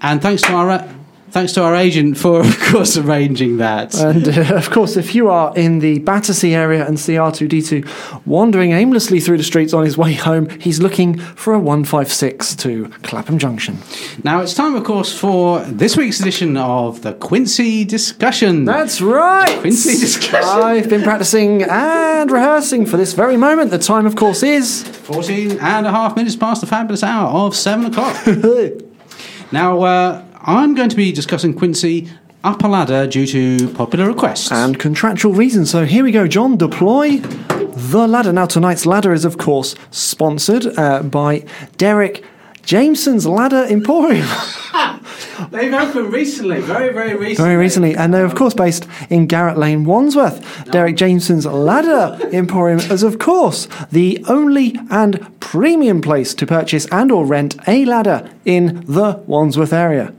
And 0.00 0.22
thanks 0.22 0.42
to 0.42 0.52
our 0.52 0.88
thanks 1.30 1.52
to 1.52 1.62
our 1.62 1.74
agent 1.74 2.16
for, 2.16 2.40
of 2.40 2.58
course, 2.60 2.96
arranging 2.96 3.58
that. 3.58 3.94
And 3.94 4.28
uh, 4.28 4.56
of 4.56 4.70
course, 4.70 4.96
if 4.96 5.14
you 5.14 5.28
are 5.28 5.56
in 5.56 5.78
the 5.78 5.98
Battersea 6.00 6.54
area 6.54 6.86
and 6.86 6.98
see 6.98 7.14
R2D2 7.14 8.26
wandering 8.26 8.72
aimlessly 8.72 9.20
through 9.20 9.38
the 9.38 9.44
streets 9.44 9.72
on 9.72 9.84
his 9.84 9.96
way 9.96 10.14
home, 10.14 10.48
he's 10.60 10.80
looking 10.80 11.18
for 11.18 11.54
a 11.54 11.58
156 11.58 12.56
to 12.56 12.88
Clapham 13.02 13.38
Junction. 13.38 13.78
Now 14.24 14.40
it's 14.40 14.54
time, 14.54 14.74
of 14.74 14.84
course, 14.84 15.16
for 15.16 15.60
this 15.60 15.96
week's 15.96 16.20
edition 16.20 16.56
of 16.56 17.02
the 17.02 17.14
Quincy 17.14 17.84
Discussion. 17.84 18.64
That's 18.64 19.00
right! 19.00 19.58
Quincy 19.60 19.98
Discussion. 19.98 20.48
I've 20.48 20.88
been 20.88 21.02
practicing 21.02 21.62
and 21.62 22.30
rehearsing 22.30 22.86
for 22.86 22.96
this 22.96 23.12
very 23.12 23.36
moment. 23.36 23.70
The 23.70 23.78
time, 23.78 24.06
of 24.06 24.16
course, 24.16 24.42
is. 24.42 24.86
14 24.86 25.58
and 25.60 25.86
a 25.86 25.90
half 25.90 26.16
minutes 26.16 26.36
past 26.36 26.60
the 26.60 26.66
fabulous 26.66 27.02
hour 27.02 27.30
of 27.30 27.56
7 27.56 27.86
o'clock. 27.86 28.14
now, 29.52 29.80
uh, 29.82 30.24
I'm 30.48 30.74
going 30.74 30.88
to 30.88 30.96
be 30.96 31.12
discussing 31.12 31.52
Quincy 31.52 32.08
Upper 32.42 32.68
Ladder 32.68 33.06
due 33.06 33.26
to 33.26 33.68
popular 33.74 34.06
requests. 34.06 34.50
and 34.50 34.78
contractual 34.78 35.34
reasons. 35.34 35.70
So 35.70 35.84
here 35.84 36.02
we 36.02 36.10
go, 36.10 36.26
John. 36.26 36.56
Deploy 36.56 37.18
the 37.18 38.08
ladder. 38.08 38.32
Now, 38.32 38.46
tonight's 38.46 38.86
ladder 38.86 39.12
is, 39.12 39.26
of 39.26 39.36
course, 39.36 39.74
sponsored 39.90 40.66
uh, 40.78 41.02
by 41.02 41.44
Derek 41.76 42.24
Jameson's 42.62 43.26
Ladder 43.26 43.66
Emporium. 43.68 44.26
They've 45.50 45.72
opened 45.74 46.14
recently, 46.14 46.62
very, 46.62 46.94
very 46.94 47.14
recently. 47.14 47.34
Very 47.34 47.56
recently, 47.56 47.94
and 47.94 48.14
they're 48.14 48.24
of 48.24 48.34
course 48.34 48.54
based 48.54 48.88
in 49.10 49.28
Garratt 49.28 49.58
Lane, 49.58 49.84
Wandsworth. 49.84 50.70
Derek 50.70 50.96
Jameson's 50.96 51.44
Ladder 51.44 52.18
Emporium 52.32 52.78
is 52.78 53.02
of 53.02 53.18
course 53.18 53.68
the 53.92 54.24
only 54.28 54.74
and 54.90 55.38
premium 55.40 56.00
place 56.00 56.32
to 56.34 56.46
purchase 56.46 56.86
and 56.90 57.12
or 57.12 57.26
rent 57.26 57.56
a 57.68 57.84
ladder 57.84 58.30
in 58.46 58.82
the 58.86 59.22
Wandsworth 59.26 59.72
area. 59.74 60.14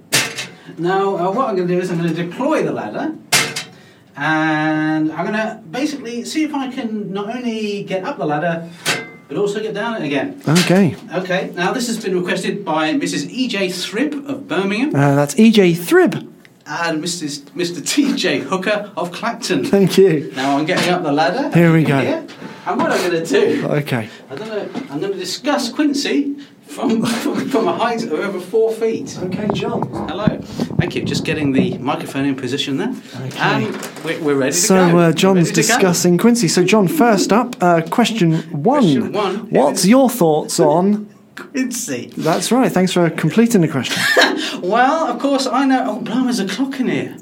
Now, 0.80 1.18
uh, 1.18 1.32
what 1.32 1.50
I'm 1.50 1.56
going 1.58 1.68
to 1.68 1.74
do 1.76 1.80
is 1.82 1.92
I'm 1.92 1.98
going 1.98 2.14
to 2.14 2.24
deploy 2.24 2.64
the 2.64 2.72
ladder, 2.72 3.14
and 4.16 5.12
I'm 5.12 5.26
going 5.26 5.38
to 5.38 5.62
basically 5.70 6.24
see 6.24 6.44
if 6.44 6.54
I 6.54 6.72
can 6.72 7.12
not 7.12 7.36
only 7.36 7.84
get 7.84 8.06
up 8.06 8.18
the 8.18 8.26
ladder, 8.26 8.70
but 9.28 9.38
also 9.38 9.62
get 9.62 9.74
down 9.74 10.02
it 10.02 10.06
again. 10.06 10.42
Okay, 10.48 10.96
Okay, 11.14 11.52
now 11.54 11.74
this 11.74 11.88
has 11.88 12.02
been 12.04 12.18
requested 12.18 12.64
by 12.64 12.94
Mrs. 12.94 13.30
E.J. 13.30 13.68
Thribb 13.70 14.26
of 14.28 14.48
Birmingham 14.48 14.96
uh, 14.96 15.16
that's 15.16 15.36
EJ 15.36 15.76
Thribb. 15.76 16.16
and 16.66 17.04
Mrs. 17.04 17.42
Mr. 17.52 17.86
T.J. 17.86 18.40
Hooker 18.40 18.92
of 18.96 19.12
Clacton. 19.12 19.66
Thank 19.66 19.98
you. 19.98 20.32
Now 20.36 20.58
I'm 20.58 20.66
getting 20.66 20.90
up 20.92 21.04
the 21.04 21.12
ladder. 21.12 21.52
Here 21.58 21.74
we 21.74 21.84
go. 21.84 22.00
Here, 22.00 22.26
and 22.66 22.80
what 22.80 22.92
I'm 22.92 23.12
going 23.12 23.24
to 23.24 23.30
do, 23.30 23.68
Okay. 23.68 24.10
I 24.32 24.36
don't 24.36 24.48
know, 24.48 24.70
I'm 24.90 25.00
going 25.02 25.12
to 25.14 25.20
discuss 25.20 25.72
Quincy 25.72 26.38
from, 26.70 27.06
from, 27.06 27.50
from 27.50 27.68
a 27.68 27.74
height 27.76 28.04
of 28.04 28.14
over 28.14 28.40
four 28.40 28.72
feet. 28.74 29.18
Okay, 29.24 29.48
John. 29.54 29.82
Hello. 30.08 30.38
Thank 30.80 30.96
you. 30.96 31.04
Just 31.04 31.26
getting 31.26 31.52
the 31.52 31.78
microphone 31.80 32.26
in 32.26 32.36
position 32.36 32.78
there. 32.78 32.94
And 33.38 33.76
we're, 34.04 34.22
we're 34.24 34.36
ready 34.36 34.52
to 34.52 34.58
So 34.58 34.92
go. 34.92 34.98
uh, 35.00 35.12
John's 35.12 35.50
Ready 35.50 35.52
go. 35.52 35.56
discussing 35.56 36.18
Quincy. 36.18 36.48
So 36.48 36.64
John, 36.64 36.88
first 36.88 37.34
up, 37.34 37.56
uh, 37.62 37.82
question 37.90 38.34
one. 38.64 38.82
Question 38.84 39.12
one. 39.14 39.50
What's 39.50 39.86
your 39.86 40.10
thoughts 40.10 40.60
on? 40.60 41.10
Quincy. 41.36 42.12
That's 42.18 42.52
right. 42.52 42.72
Thanks 42.72 42.94
for 42.94 43.10
completing 43.10 43.62
the 43.62 43.68
question. 43.68 44.02
Well, 44.62 45.08
of 45.08 45.20
course, 45.22 45.48
I 45.48 45.66
know. 45.66 45.86
Oh, 45.88 46.02
blimey, 46.02 46.24
there's 46.26 46.40
a 46.40 46.48
clock 46.48 46.80
in 46.82 46.90
here. 46.90 47.16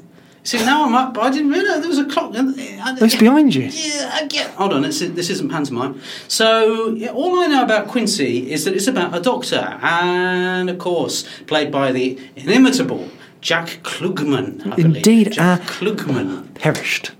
See, 0.48 0.64
now 0.64 0.86
I'm 0.86 0.94
up, 0.94 1.12
but 1.12 1.24
I 1.24 1.30
didn't 1.30 1.50
realise 1.50 1.80
there 1.80 1.88
was 1.88 1.98
a 1.98 2.06
clock. 2.06 2.30
It's 2.34 3.16
behind 3.16 3.54
you. 3.54 3.64
Yeah, 3.64 4.10
I 4.14 4.24
get. 4.24 4.48
Hold 4.52 4.72
on, 4.72 4.82
it's, 4.86 5.00
this 5.00 5.28
isn't 5.28 5.50
pantomime. 5.50 6.00
So, 6.26 6.88
yeah, 6.94 7.10
all 7.10 7.38
I 7.40 7.48
know 7.48 7.62
about 7.62 7.88
Quincy 7.88 8.50
is 8.50 8.64
that 8.64 8.72
it's 8.72 8.86
about 8.86 9.14
a 9.14 9.20
doctor, 9.20 9.78
and 9.82 10.70
of 10.70 10.78
course, 10.78 11.28
played 11.46 11.70
by 11.70 11.92
the 11.92 12.18
inimitable 12.34 13.10
Jack 13.42 13.80
Klugman. 13.82 14.66
I. 14.72 14.80
Indeed, 14.80 15.32
Jack 15.32 15.60
uh, 15.60 15.64
Klugman. 15.64 16.54
Perished. 16.54 17.10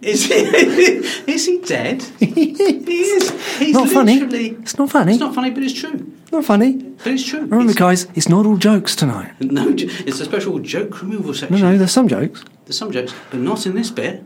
Is 0.00 0.24
he? 0.24 0.34
is 1.32 1.46
he 1.46 1.60
dead? 1.60 2.02
he 2.18 2.50
is. 2.50 3.58
He's 3.58 3.74
Not 3.74 3.90
funny. 3.90 4.18
It's 4.18 4.76
not 4.76 4.90
funny. 4.90 5.12
It's 5.12 5.20
not 5.20 5.36
funny, 5.36 5.50
but 5.50 5.62
it's 5.62 5.80
true. 5.80 6.12
Not 6.32 6.44
funny. 6.44 6.72
But 6.72 7.06
it's 7.12 7.24
true. 7.24 7.42
Remember, 7.42 7.70
It's- 7.70 7.78
guys, 7.78 8.08
it's 8.16 8.28
not 8.28 8.44
all 8.44 8.56
jokes 8.56 8.96
tonight. 8.96 9.30
No, 9.40 9.68
it's 9.68 10.18
a 10.18 10.24
special 10.24 10.58
joke 10.58 11.00
removal 11.00 11.32
section. 11.32 11.60
No, 11.60 11.70
no, 11.70 11.78
there's 11.78 11.92
some 11.92 12.08
jokes. 12.08 12.42
There's 12.64 12.78
some 12.78 12.92
jokes, 12.92 13.14
but 13.30 13.40
not 13.40 13.66
in 13.66 13.74
this 13.74 13.90
bit. 13.90 14.22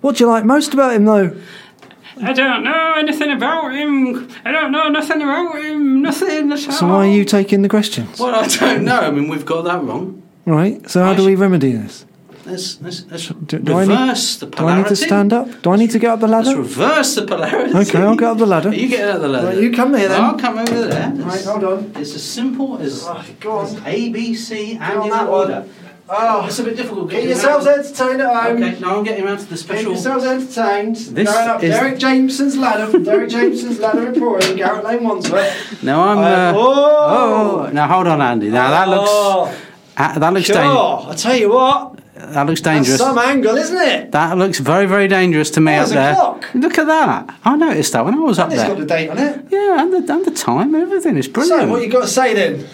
What 0.00 0.16
do 0.16 0.24
you 0.24 0.30
like 0.30 0.44
most 0.44 0.74
about 0.74 0.94
him, 0.94 1.04
though? 1.04 1.36
I 2.20 2.32
don't 2.32 2.62
know 2.62 2.94
anything 2.96 3.32
about 3.32 3.74
him. 3.74 4.28
I 4.44 4.52
don't 4.52 4.70
know 4.70 4.88
nothing 4.88 5.22
about 5.22 5.56
him. 5.56 6.02
Nothing 6.02 6.52
at 6.52 6.58
So 6.58 6.86
why 6.86 7.08
are 7.08 7.10
you 7.10 7.24
taking 7.24 7.62
the 7.62 7.68
questions? 7.68 8.20
Well, 8.20 8.34
I 8.34 8.46
don't 8.46 8.84
know. 8.84 9.00
I 9.00 9.10
mean, 9.10 9.28
we've 9.28 9.46
got 9.46 9.62
that 9.62 9.82
wrong. 9.82 10.22
Right. 10.46 10.88
So 10.88 11.02
how 11.02 11.14
do 11.14 11.24
we 11.24 11.34
remedy 11.34 11.72
this? 11.72 12.06
Let's, 12.46 12.78
let's, 12.82 13.06
let's 13.10 13.28
Do, 13.28 13.58
do 13.58 13.74
I 13.74 13.86
need, 13.86 13.90
reverse 13.92 14.36
the 14.36 14.46
do 14.46 14.66
I 14.66 14.76
need 14.76 14.88
to 14.88 14.96
stand 14.96 15.32
up? 15.32 15.62
Do 15.62 15.70
I 15.70 15.76
need 15.76 15.90
to 15.92 15.98
get 15.98 16.10
up 16.10 16.20
the 16.20 16.28
ladder? 16.28 16.50
Let's 16.50 16.76
ladder? 16.76 16.84
reverse 16.84 17.14
the 17.14 17.26
polarity. 17.26 17.74
Okay, 17.74 17.98
I'll 17.98 18.16
get 18.16 18.28
up 18.28 18.38
the 18.38 18.46
ladder. 18.46 18.74
You 18.74 18.88
getting 18.88 19.06
up 19.06 19.20
the 19.22 19.28
ladder? 19.28 19.46
Right, 19.46 19.58
you 19.62 19.72
come 19.72 19.94
here 19.94 20.08
then. 20.08 20.20
I'll 20.20 20.38
come 20.38 20.58
over 20.58 20.86
there. 20.86 21.10
Right, 21.10 21.42
hold 21.42 21.64
on. 21.64 21.92
it's 21.96 22.14
as 22.14 22.22
simple 22.22 22.76
as 22.78 23.06
oh, 23.06 23.24
go 23.40 23.58
on. 23.58 23.82
A, 23.86 24.10
B, 24.10 24.34
C, 24.34 24.72
and 24.72 24.82
on 24.82 25.04
in 25.04 25.10
that 25.10 25.24
that 25.24 25.30
one. 25.30 25.70
Order. 26.06 26.20
Oh, 26.22 26.46
It's 26.46 26.58
a 26.58 26.64
bit 26.64 26.76
difficult. 26.76 27.08
Get, 27.08 27.16
getting 27.16 27.28
yourselves 27.30 27.66
around. 27.66 27.78
entertained 27.80 28.20
at 28.20 28.34
home. 28.44 28.62
Okay, 28.62 28.80
now 28.80 28.96
I'm 28.98 29.04
getting 29.04 29.24
around 29.24 29.38
to 29.38 29.44
the 29.44 29.50
Keep 29.56 29.58
special. 29.58 29.92
yourselves 29.92 30.24
entertained. 30.24 30.96
This 30.96 31.30
Going 31.32 31.48
up 31.48 31.62
is- 31.62 31.70
Derek 31.70 31.98
Jameson's 31.98 32.56
ladder 32.58 32.98
Derek 32.98 33.30
Jameson's 33.30 33.78
ladder 33.80 34.06
Emporium, 34.08 34.56
Garratt 34.58 34.84
Lane, 34.84 35.02
Wandsworth. 35.04 35.82
Now 35.82 36.02
I'm. 36.08 36.18
Uh, 36.18 36.22
Uh, 36.22 36.52
oh. 36.56 37.66
oh, 37.66 37.70
now 37.72 37.88
hold 37.88 38.06
on, 38.06 38.20
Andy. 38.20 38.50
Now 38.50 38.70
that 38.70 38.88
looks. 38.88 39.08
Oh, 39.10 39.54
uh, 39.96 40.18
that 40.18 40.32
looks. 40.34 40.46
sure. 40.46 40.56
dan- 40.56 40.66
I 41.10 41.14
tell 41.16 41.36
you 41.36 41.50
what, 41.50 41.98
that 42.16 42.46
looks 42.46 42.60
that's 42.60 42.76
dangerous. 42.76 42.98
some 42.98 43.16
angle, 43.18 43.56
isn't 43.56 43.78
it? 43.78 44.12
That 44.12 44.36
looks 44.36 44.58
very, 44.58 44.84
very 44.86 45.08
dangerous 45.08 45.50
to 45.52 45.60
me 45.60 45.72
Oh, 45.72 45.76
up 45.76 45.80
there's 45.88 45.90
a 45.92 45.94
there. 45.94 46.14
clock. 46.16 46.48
Look 46.54 46.78
at 46.78 46.86
that. 46.86 47.34
I 47.44 47.56
noticed 47.56 47.92
that 47.94 48.04
when 48.04 48.14
I 48.14 48.18
was 48.18 48.38
up 48.38 48.50
there. 48.50 48.58
It's 48.60 48.68
got 48.68 48.78
the 48.78 48.84
date 48.86 49.08
on 49.08 49.16
it. 49.18 49.46
Yeah, 49.50 49.80
and 49.82 49.92
the, 50.06 50.12
and 50.12 50.24
the 50.26 50.30
time, 50.32 50.74
everything. 50.74 51.16
It's 51.16 51.28
brilliant. 51.28 51.62
So, 51.62 51.68
what 51.70 51.80
you 51.82 51.88
got 51.88 52.02
to 52.02 52.08
say 52.08 52.34
then? 52.34 52.66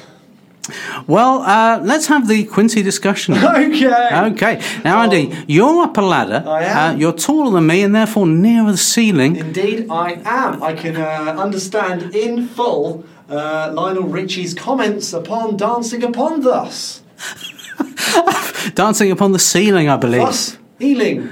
Well, 1.06 1.42
uh, 1.42 1.80
let's 1.82 2.06
have 2.06 2.28
the 2.28 2.44
Quincy 2.44 2.82
discussion. 2.82 3.34
Okay. 3.60 4.30
okay. 4.32 4.62
Now, 4.84 5.02
Andy, 5.02 5.34
you're 5.46 5.82
up 5.82 5.96
a 5.96 6.00
ladder. 6.00 6.42
I 6.46 6.64
am. 6.64 6.94
Uh, 6.94 6.98
you're 6.98 7.12
taller 7.12 7.52
than 7.52 7.66
me 7.66 7.82
and 7.82 7.94
therefore 7.94 8.26
nearer 8.26 8.72
the 8.72 8.78
ceiling. 8.78 9.36
Indeed, 9.36 9.86
I 9.90 10.20
am. 10.24 10.62
I 10.62 10.72
can 10.72 10.96
uh, 10.96 11.34
understand 11.38 12.14
in 12.14 12.46
full 12.46 13.04
uh, 13.28 13.70
Lionel 13.72 14.04
Richie's 14.04 14.54
comments 14.54 15.12
upon 15.12 15.56
dancing 15.56 16.02
upon 16.02 16.40
thus. 16.40 17.02
Dancing 18.74 19.10
upon 19.10 19.32
the 19.32 19.38
ceiling, 19.38 19.88
I 19.88 19.96
believe. 19.96 20.20
Thus, 20.20 20.58
healing. 20.78 21.30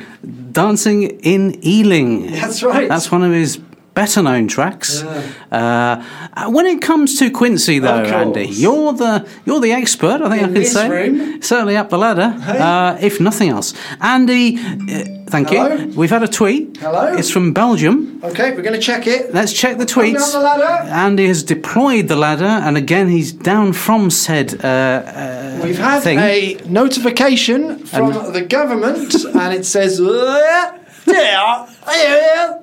Dancing 0.53 1.03
in 1.21 1.59
Ealing. 1.65 2.31
That's 2.31 2.63
right. 2.63 2.89
That's 2.89 3.11
one 3.11 3.23
of 3.23 3.33
his 3.33 3.61
better 4.03 4.23
known 4.23 4.47
tracks. 4.47 5.03
Uh, 5.03 5.09
uh, 5.51 6.51
when 6.57 6.67
it 6.67 6.81
comes 6.81 7.19
to 7.19 7.25
Quincy, 7.31 7.81
though, 7.81 8.03
Andy, 8.23 8.47
you're 8.65 8.93
the 8.93 9.15
you're 9.47 9.61
the 9.69 9.73
expert. 9.73 10.19
I 10.27 10.29
think 10.31 10.43
In 10.43 10.51
I 10.51 10.53
can 10.55 10.65
say 10.65 10.89
room. 10.89 11.43
certainly 11.43 11.77
up 11.77 11.89
the 11.91 11.99
ladder, 12.07 12.29
uh, 12.67 12.97
if 13.09 13.15
nothing 13.21 13.49
else. 13.57 13.69
Andy, 14.01 14.45
uh, 14.57 15.05
thank 15.35 15.49
Hello. 15.49 15.75
you. 15.75 15.87
We've 16.01 16.15
had 16.17 16.23
a 16.23 16.33
tweet. 16.41 16.77
Hello. 16.85 17.05
It's 17.19 17.31
from 17.37 17.53
Belgium. 17.53 18.21
Okay, 18.31 18.49
we're 18.55 18.63
going 18.69 18.79
to 18.81 18.87
check 18.91 19.07
it. 19.15 19.35
Let's 19.35 19.53
check 19.63 19.75
the 19.79 19.87
Come 19.87 20.13
down 20.13 20.31
the 20.33 20.41
ladder. 20.51 20.75
Andy 21.07 21.27
has 21.33 21.43
deployed 21.43 22.07
the 22.13 22.17
ladder, 22.27 22.55
and 22.67 22.77
again 22.85 23.07
he's 23.17 23.33
down 23.33 23.73
from 23.73 24.11
said. 24.11 24.49
Uh, 24.63 24.69
uh, 24.69 25.61
We've 25.65 25.83
had 25.91 26.01
thing. 26.03 26.19
a 26.21 26.57
notification 26.69 27.61
from 27.91 28.13
And- 28.13 28.35
the 28.39 28.43
government, 28.59 29.09
and 29.43 29.51
it 29.59 29.65
says, 29.75 29.93
"Uh, 30.01 30.07
yeah, 30.49 30.67
yeah, 31.07 31.67
yeah, 31.87 32.59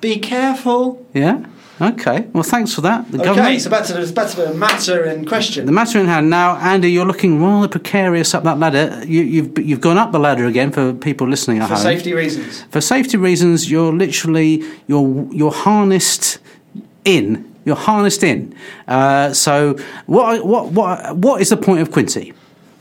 "Be 0.00 0.18
careful." 0.18 1.04
Yeah. 1.14 1.44
Okay. 1.80 2.26
Well, 2.32 2.44
thanks 2.44 2.72
for 2.72 2.82
that. 2.82 3.10
The 3.10 3.18
Okay, 3.18 3.24
government. 3.34 3.60
so 3.60 3.68
back 3.68 3.84
to 3.86 3.92
the 3.94 4.12
back 4.12 4.30
to 4.30 4.36
the 4.36 4.54
matter 4.54 5.04
in 5.04 5.24
question. 5.26 5.66
The 5.66 5.72
matter 5.72 5.98
in 5.98 6.06
hand 6.06 6.30
now, 6.30 6.56
Andy. 6.56 6.90
You're 6.92 7.04
looking 7.04 7.42
rather 7.42 7.66
precarious 7.68 8.32
up 8.32 8.44
that 8.44 8.58
ladder. 8.60 9.02
You, 9.04 9.22
you've 9.22 9.58
you've 9.58 9.80
gone 9.80 9.98
up 9.98 10.12
the 10.12 10.20
ladder 10.20 10.46
again 10.46 10.70
for 10.70 10.92
people 10.94 11.26
listening 11.28 11.58
at 11.58 11.68
for 11.68 11.74
home. 11.74 11.82
safety 11.82 12.12
reasons. 12.14 12.62
For 12.70 12.80
safety 12.80 13.16
reasons, 13.16 13.68
you're 13.70 13.92
literally 13.92 14.62
you're 14.86 15.26
you're 15.32 15.52
harnessed 15.52 16.38
in. 17.04 17.44
You're 17.64 17.76
harnessed 17.76 18.22
in. 18.22 18.54
Uh, 18.86 19.32
so 19.32 19.76
what 20.06 20.46
what 20.46 20.70
what 20.72 21.16
what 21.16 21.40
is 21.40 21.48
the 21.48 21.56
point 21.56 21.80
of 21.80 21.90
Quincy? 21.90 22.32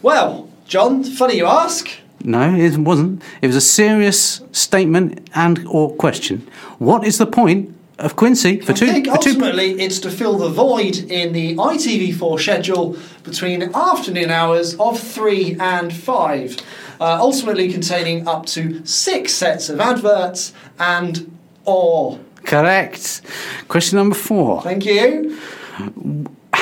Well, 0.03 0.49
John, 0.67 1.03
funny 1.03 1.35
you 1.37 1.47
ask. 1.47 1.89
No, 2.23 2.55
it 2.55 2.77
wasn't. 2.77 3.21
It 3.41 3.47
was 3.47 3.55
a 3.55 3.61
serious 3.61 4.41
statement 4.51 5.29
and 5.35 5.65
or 5.67 5.93
question. 5.95 6.47
What 6.79 7.03
is 7.05 7.17
the 7.17 7.25
point 7.25 7.75
of 7.99 8.15
Quincy 8.15 8.59
for 8.59 8.71
I 8.71 8.75
two 8.75 8.87
think 8.87 9.07
for 9.07 9.17
two? 9.17 9.29
ultimately 9.31 9.81
it's 9.81 9.99
to 9.99 10.09
fill 10.09 10.37
the 10.37 10.49
void 10.49 10.97
in 10.97 11.33
the 11.33 11.55
ITV4 11.55 12.39
schedule 12.39 12.97
between 13.23 13.63
afternoon 13.75 14.29
hours 14.31 14.75
of 14.79 14.99
3 14.99 15.57
and 15.59 15.93
5, 15.93 16.57
uh, 16.99 17.17
ultimately 17.19 17.71
containing 17.71 18.27
up 18.27 18.45
to 18.47 18.85
six 18.85 19.33
sets 19.33 19.69
of 19.69 19.79
adverts 19.79 20.53
and 20.79 21.37
or. 21.65 22.19
Correct. 22.45 23.21
Question 23.69 23.97
number 23.97 24.15
four. 24.15 24.61
Thank 24.61 24.85
you. 24.85 25.39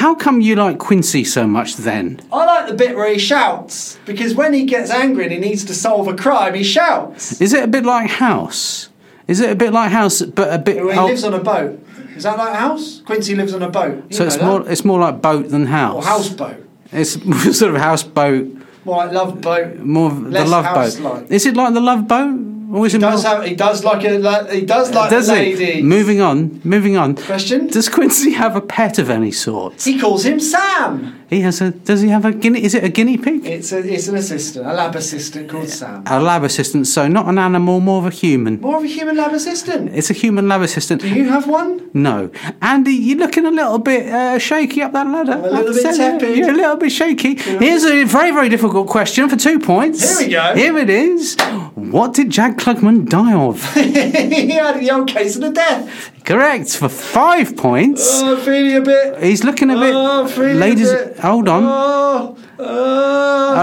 How 0.02 0.16
come 0.16 0.42
you 0.42 0.56
like 0.56 0.80
Quincy 0.80 1.24
so 1.24 1.46
much 1.46 1.76
then? 1.76 2.20
I 2.34 2.44
like 2.44 2.68
the 2.68 2.74
bit 2.74 2.96
where 2.96 3.14
he 3.14 3.20
shouts 3.20 4.00
because 4.08 4.34
when 4.34 4.52
he 4.52 4.66
gets 4.66 4.90
angry 4.90 5.26
and 5.26 5.32
he 5.32 5.38
needs 5.38 5.64
to 5.66 5.76
solve 5.76 6.08
a 6.08 6.16
crime, 6.16 6.56
he 6.56 6.64
shouts. 6.64 7.40
Is 7.40 7.54
it 7.54 7.64
a 7.64 7.68
bit 7.68 7.86
like 7.86 8.10
House? 8.10 8.90
Is 9.28 9.40
it 9.40 9.52
a 9.52 9.56
bit 9.56 9.72
like 9.72 9.92
House, 9.92 10.24
but 10.24 10.52
a 10.52 10.58
bit? 10.58 10.78
He 10.78 10.82
oh, 10.82 11.06
lives 11.06 11.24
on 11.24 11.36
a 11.36 11.44
boat. 11.44 11.80
Is 12.16 12.24
that 12.24 12.36
like 12.36 12.56
house? 12.56 13.02
Quincy 13.02 13.36
lives 13.36 13.54
on 13.54 13.62
a 13.62 13.70
boat. 13.70 14.04
You 14.10 14.18
so 14.18 14.26
it's 14.26 14.38
that. 14.38 14.46
more. 14.46 14.68
It's 14.68 14.84
more 14.84 15.00
like 15.00 15.22
boat 15.22 15.50
than 15.50 15.68
house. 15.68 16.04
or 16.04 16.04
houseboat. 16.04 16.68
It's 16.92 17.12
sort 17.60 17.76
of 17.76 17.82
houseboat. 17.82 18.58
More 18.84 18.98
like 18.98 19.12
love 19.12 19.40
boat. 19.40 19.78
More 19.78 20.10
the 20.10 20.46
love 20.46 20.66
boat. 20.76 21.32
Is 21.32 21.46
it 21.46 21.56
like 21.56 21.76
the 21.76 21.80
love 21.80 22.08
boat? 22.08 22.40
Is 22.74 22.94
He 22.94 23.00
does 23.00 23.24
have. 23.24 23.44
He 23.44 23.56
does 23.56 23.84
like 23.84 24.04
a. 24.04 24.54
He 24.54 24.66
does 24.66 24.94
like 24.94 25.10
does 25.10 25.30
lady. 25.30 25.82
Moving 25.82 26.22
on. 26.22 26.62
Moving 26.64 26.98
on. 26.98 27.16
Question. 27.16 27.68
Does 27.68 27.90
Quincy 27.90 28.32
have 28.32 28.56
a 28.56 28.62
pet 28.62 28.98
of 28.98 29.10
any 29.10 29.32
sort? 29.32 29.82
He 29.82 30.00
calls 30.00 30.26
him 30.26 30.40
Sam. 30.40 31.21
He 31.32 31.40
has 31.42 31.62
a. 31.62 31.72
Does 31.72 32.02
he 32.02 32.10
have 32.10 32.26
a 32.26 32.34
guinea? 32.34 32.62
Is 32.62 32.76
it 32.76 32.84
a 32.84 32.90
guinea 32.90 33.18
pig? 33.18 33.46
It's 33.46 33.72
a. 33.72 33.78
It's 33.78 34.10
an 34.10 34.18
assistant, 34.18 34.68
a 34.68 34.74
lab 34.74 34.94
assistant 34.98 35.50
called 35.50 35.70
Sam. 35.70 36.04
A 36.06 36.20
lab 36.20 36.44
assistant. 36.44 36.88
So 36.88 37.08
not 37.08 37.26
an 37.30 37.38
animal, 37.38 37.80
more 37.80 38.00
of 38.00 38.06
a 38.06 38.10
human. 38.10 38.60
More 38.60 38.80
of 38.80 38.84
a 38.84 38.88
human 38.88 39.16
lab 39.16 39.32
assistant. 39.32 39.96
It's 39.96 40.10
a 40.10 40.14
human 40.14 40.50
lab 40.50 40.62
assistant. 40.62 41.00
Do 41.02 41.08
you 41.08 41.30
have 41.30 41.48
one? 41.48 41.90
No, 41.94 42.32
Andy, 42.62 42.92
you're 42.92 43.18
looking 43.18 43.46
a 43.46 43.52
little 43.52 43.80
bit 43.80 44.08
uh, 44.08 44.40
shaky 44.40 44.82
up 44.82 44.92
that 44.92 45.08
ladder. 45.08 45.32
I'm 45.32 45.40
a 45.40 45.44
little 45.44 45.56
I 45.56 45.58
have 45.58 45.68
to 45.68 45.84
bit 45.84 45.96
tepid. 45.96 46.38
You're 46.38 46.50
a 46.50 46.54
little 46.54 46.76
bit 46.76 46.92
shaky. 46.92 47.36
Here's 47.36 47.86
a 47.86 48.04
very, 48.04 48.32
very 48.32 48.50
difficult 48.50 48.90
question 48.90 49.30
for 49.30 49.38
two 49.38 49.58
points. 49.60 50.20
Here 50.20 50.28
we 50.28 50.34
go. 50.34 50.54
Here 50.54 50.78
it 50.78 50.90
is. 50.90 51.38
What 51.76 52.14
did 52.14 52.30
Jack 52.30 52.58
Klugman 52.58 53.08
die 53.08 53.34
of? 53.34 53.74
he 53.74 54.52
had 54.52 54.82
the 54.82 54.92
old 54.92 55.08
case 55.08 55.36
of 55.38 55.44
the 55.44 55.52
death. 55.52 56.12
Correct 56.24 56.78
for 56.78 56.88
five 56.88 57.58
points. 57.58 58.22
Oh, 58.22 58.36
I'm 58.38 58.42
feeling 58.46 58.76
a 58.76 58.82
bit. 58.82 59.24
He's 59.24 59.44
looking 59.44 59.72
a 59.72 59.80
bit. 59.80 59.94
Oh, 59.94 60.24
I'm 60.24 60.28
feeling 60.28 60.60
ladies, 60.60 60.92
a 60.92 61.08
bit. 61.08 61.18
Hold 61.22 61.48
on. 61.48 62.38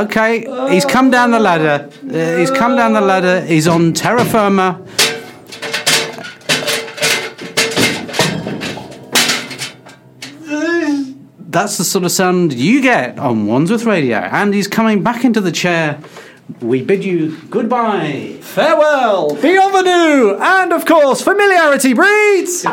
Okay, 0.07 0.47
he's 0.73 0.85
come 0.85 1.11
down 1.11 1.31
the 1.31 1.41
ladder. 1.41 1.91
Uh, 2.03 2.37
he's 2.39 2.51
come 2.51 2.77
down 2.77 2.93
the 2.93 3.01
ladder. 3.01 3.41
He's 3.45 3.67
on 3.67 3.93
terra 3.93 4.25
firma. 4.25 4.85
That's 11.51 11.79
the 11.79 11.85
sort 11.85 12.05
of 12.05 12.13
sound 12.13 12.53
you 12.53 12.83
get 12.83 13.19
on 13.19 13.47
Wandsworth 13.47 13.85
Radio. 13.85 14.19
And 14.19 14.53
he's 14.53 14.69
coming 14.69 15.03
back 15.03 15.25
into 15.25 15.41
the 15.41 15.51
chair. 15.51 15.99
We 16.61 16.83
bid 16.83 17.05
you 17.05 17.39
goodbye. 17.51 18.37
Farewell, 18.41 19.35
bienvenue, 19.37 20.37
and 20.39 20.73
of 20.73 20.85
course, 20.87 21.21
familiarity 21.23 21.95
breeds. 21.95 22.65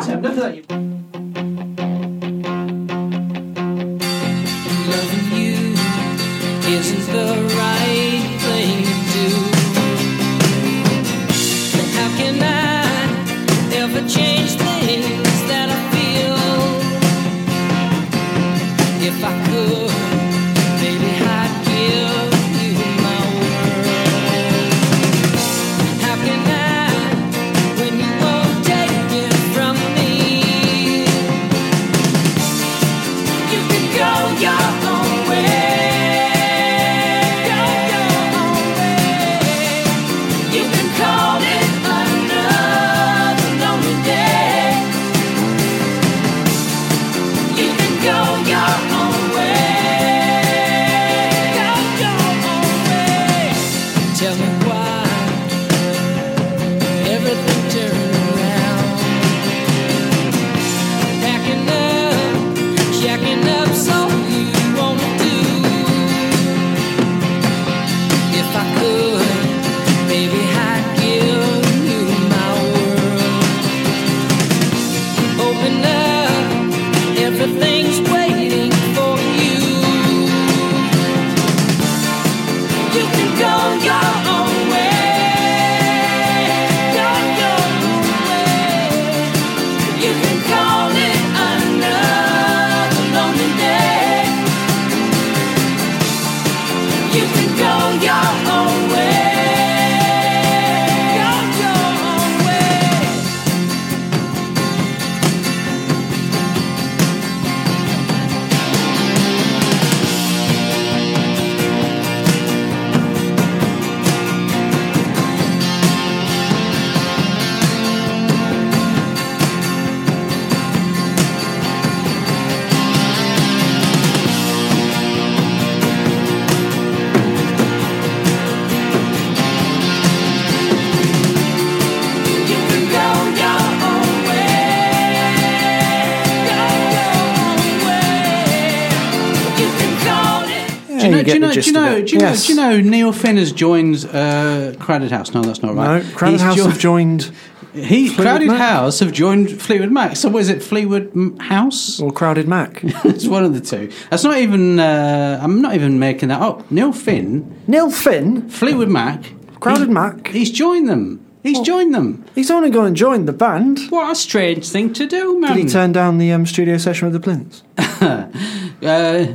Do 141.25 141.33
you 141.33 141.39
There 141.39 141.49
know? 141.49 141.53
Do 141.53 141.59
you 141.61 141.73
the 141.73 141.79
know? 141.79 141.95
Do 141.95 142.01
gist 142.05 142.09
you 142.13 142.15
of 142.19 142.21
know? 142.21 142.29
it. 142.31 142.45
Do 142.45 142.51
you 142.51 142.55
know? 142.55 142.71
Do 142.73 142.77
you 142.79 142.83
know? 142.83 142.89
Neil 142.89 143.11
Finn 143.13 143.37
has 143.37 143.51
joined 143.51 144.05
uh, 144.11 144.73
Crowded 144.79 145.11
House. 145.11 145.33
No, 145.33 145.41
that's 145.41 145.61
not 145.61 145.75
right. 145.75 146.03
No, 146.03 146.11
Crowded 146.15 146.33
He's 146.33 146.41
House 146.41 146.55
jo- 146.57 146.69
have 146.69 146.79
joined 146.79 147.31
He 147.73 148.07
Fleetwood 148.07 148.25
Crowded 148.25 148.47
Mac? 148.47 148.57
House 148.59 148.99
have 148.99 149.11
joined 149.11 149.61
Fleetwood 149.61 149.91
Mac. 149.91 150.15
So 150.15 150.29
was 150.29 150.49
it? 150.49 150.63
Fleetwood 150.63 151.11
M- 151.15 151.37
House? 151.39 151.99
or 151.99 152.11
Crowded 152.11 152.47
Mac. 152.47 152.79
it's 152.83 153.27
one 153.27 153.43
of 153.43 153.53
the 153.53 153.61
two. 153.61 153.91
That's 154.09 154.23
not 154.23 154.37
even. 154.37 154.79
Uh, 154.79 155.39
I'm 155.41 155.61
not 155.61 155.75
even 155.75 155.99
making 155.99 156.29
that 156.29 156.41
up. 156.41 156.69
Neil 156.71 156.93
Finn, 156.93 157.55
Neil 157.67 157.89
Finn, 157.91 158.49
Fleetwood 158.49 158.89
Mac, 158.89 159.23
Crowded 159.59 159.87
he- 159.87 159.93
Mac. 159.93 160.27
He's 160.27 160.51
joined 160.51 160.87
them. 160.89 161.21
He's 161.43 161.59
joined 161.59 161.93
them. 161.93 162.25
He's 162.33 162.49
only 162.49 162.71
gone 162.71 162.87
and 162.87 162.95
joined 162.95 163.27
the 163.27 163.33
band. 163.33 163.79
What 163.89 164.11
a 164.11 164.15
strange 164.15 164.67
thing 164.67 164.93
to 164.93 165.05
do, 165.05 165.39
man. 165.39 165.55
Did 165.55 165.65
he 165.65 165.69
turn 165.69 165.91
down 165.91 166.17
the 166.17 166.31
um, 166.31 166.47
studio 166.47 166.77
session 166.79 167.11
with 167.11 167.21
the 167.21 167.29
Plinths? 167.29 167.61
Uh, 168.83 169.33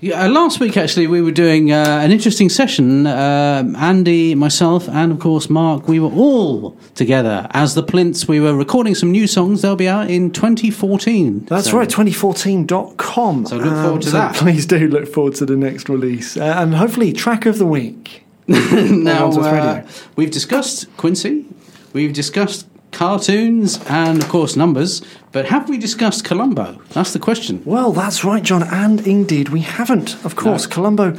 yeah, 0.00 0.24
uh, 0.24 0.28
last 0.28 0.60
week, 0.60 0.76
actually, 0.76 1.06
we 1.06 1.22
were 1.22 1.30
doing 1.30 1.72
uh, 1.72 2.00
an 2.02 2.12
interesting 2.12 2.48
session. 2.50 3.06
Um 3.06 3.74
Andy, 3.76 4.34
myself, 4.34 4.88
and 4.88 5.12
of 5.12 5.18
course 5.18 5.48
Mark. 5.50 5.88
We 5.88 5.98
were 6.00 6.10
all 6.10 6.76
together 6.94 7.46
as 7.52 7.74
the 7.74 7.82
Plinths. 7.82 8.28
We 8.28 8.40
were 8.40 8.54
recording 8.54 8.94
some 8.94 9.10
new 9.10 9.26
songs. 9.26 9.62
They'll 9.62 9.76
be 9.76 9.88
out 9.88 10.10
in 10.10 10.30
2014. 10.30 11.46
That's 11.46 11.70
So- 11.70 11.78
right, 11.78 11.88
2014.com. 11.88 13.46
So 13.46 13.56
look 13.56 13.74
forward 13.84 14.02
to 14.02 14.08
so 14.10 14.16
that. 14.18 14.34
Please 14.36 14.66
do 14.66 14.88
look 14.88 15.08
forward 15.12 15.34
to 15.36 15.46
the 15.46 15.56
next 15.56 15.88
release. 15.88 16.36
Uh, 16.36 16.42
and 16.58 16.74
hopefully, 16.74 17.12
track 17.12 17.46
of 17.46 17.58
the 17.58 17.66
week. 17.66 18.22
now, 18.48 19.30
uh, 19.32 19.82
we've 20.14 20.30
discussed 20.30 20.86
Quincy, 20.96 21.44
we've 21.92 22.12
discussed 22.12 22.66
cartoons, 22.96 23.78
and 23.88 24.22
of 24.22 24.28
course 24.30 24.56
numbers. 24.56 25.02
But 25.30 25.44
have 25.46 25.68
we 25.68 25.76
discussed 25.76 26.24
Columbo? 26.24 26.80
That's 26.90 27.12
the 27.12 27.18
question. 27.18 27.62
Well, 27.66 27.92
that's 27.92 28.24
right, 28.24 28.42
John, 28.42 28.62
and 28.62 29.06
indeed 29.06 29.50
we 29.50 29.60
haven't. 29.60 30.16
Of 30.24 30.34
course, 30.34 30.66
Columbo. 30.66 31.14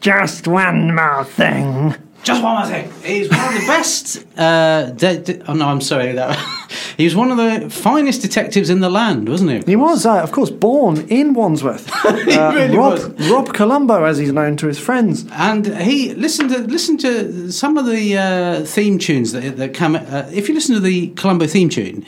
Just 0.00 0.48
one 0.48 0.94
more 0.94 1.24
thing. 1.24 1.94
Just 2.24 2.42
one 2.42 2.54
more 2.56 2.66
thing. 2.66 2.90
He's 3.04 3.28
one 3.30 3.54
of 3.54 3.60
the 3.60 3.66
best. 3.66 4.24
Uh, 4.36 4.90
de- 4.92 5.18
de- 5.18 5.50
oh 5.50 5.52
no, 5.52 5.68
I'm 5.68 5.82
sorry. 5.82 6.12
That 6.12 6.38
he 6.96 7.04
was 7.04 7.14
one 7.14 7.30
of 7.30 7.36
the 7.36 7.68
finest 7.68 8.22
detectives 8.22 8.70
in 8.70 8.80
the 8.80 8.88
land, 8.88 9.28
wasn't 9.28 9.50
he? 9.50 9.72
He 9.72 9.76
was, 9.76 10.06
uh, 10.06 10.22
of 10.22 10.32
course, 10.32 10.50
born 10.50 11.06
in 11.08 11.34
Wandsworth. 11.34 11.90
Uh, 12.34 12.52
really 12.54 12.76
Rob, 12.76 12.92
was. 12.92 13.30
Rob 13.30 13.52
Columbo, 13.54 14.04
as 14.04 14.18
he's 14.18 14.32
known 14.32 14.56
to 14.56 14.66
his 14.66 14.78
friends. 14.78 15.26
And 15.32 15.66
he 15.66 16.14
listened 16.14 16.50
to 16.50 16.58
listen 16.60 16.96
to 16.98 17.52
some 17.52 17.76
of 17.76 17.86
the 17.86 18.16
uh, 18.16 18.64
theme 18.64 18.98
tunes 18.98 19.32
that 19.32 19.56
that 19.58 19.74
come. 19.74 19.94
Uh, 19.94 20.28
if 20.32 20.48
you 20.48 20.54
listen 20.54 20.74
to 20.74 20.80
the 20.80 21.08
Columbo 21.10 21.46
theme 21.46 21.68
tune, 21.68 22.04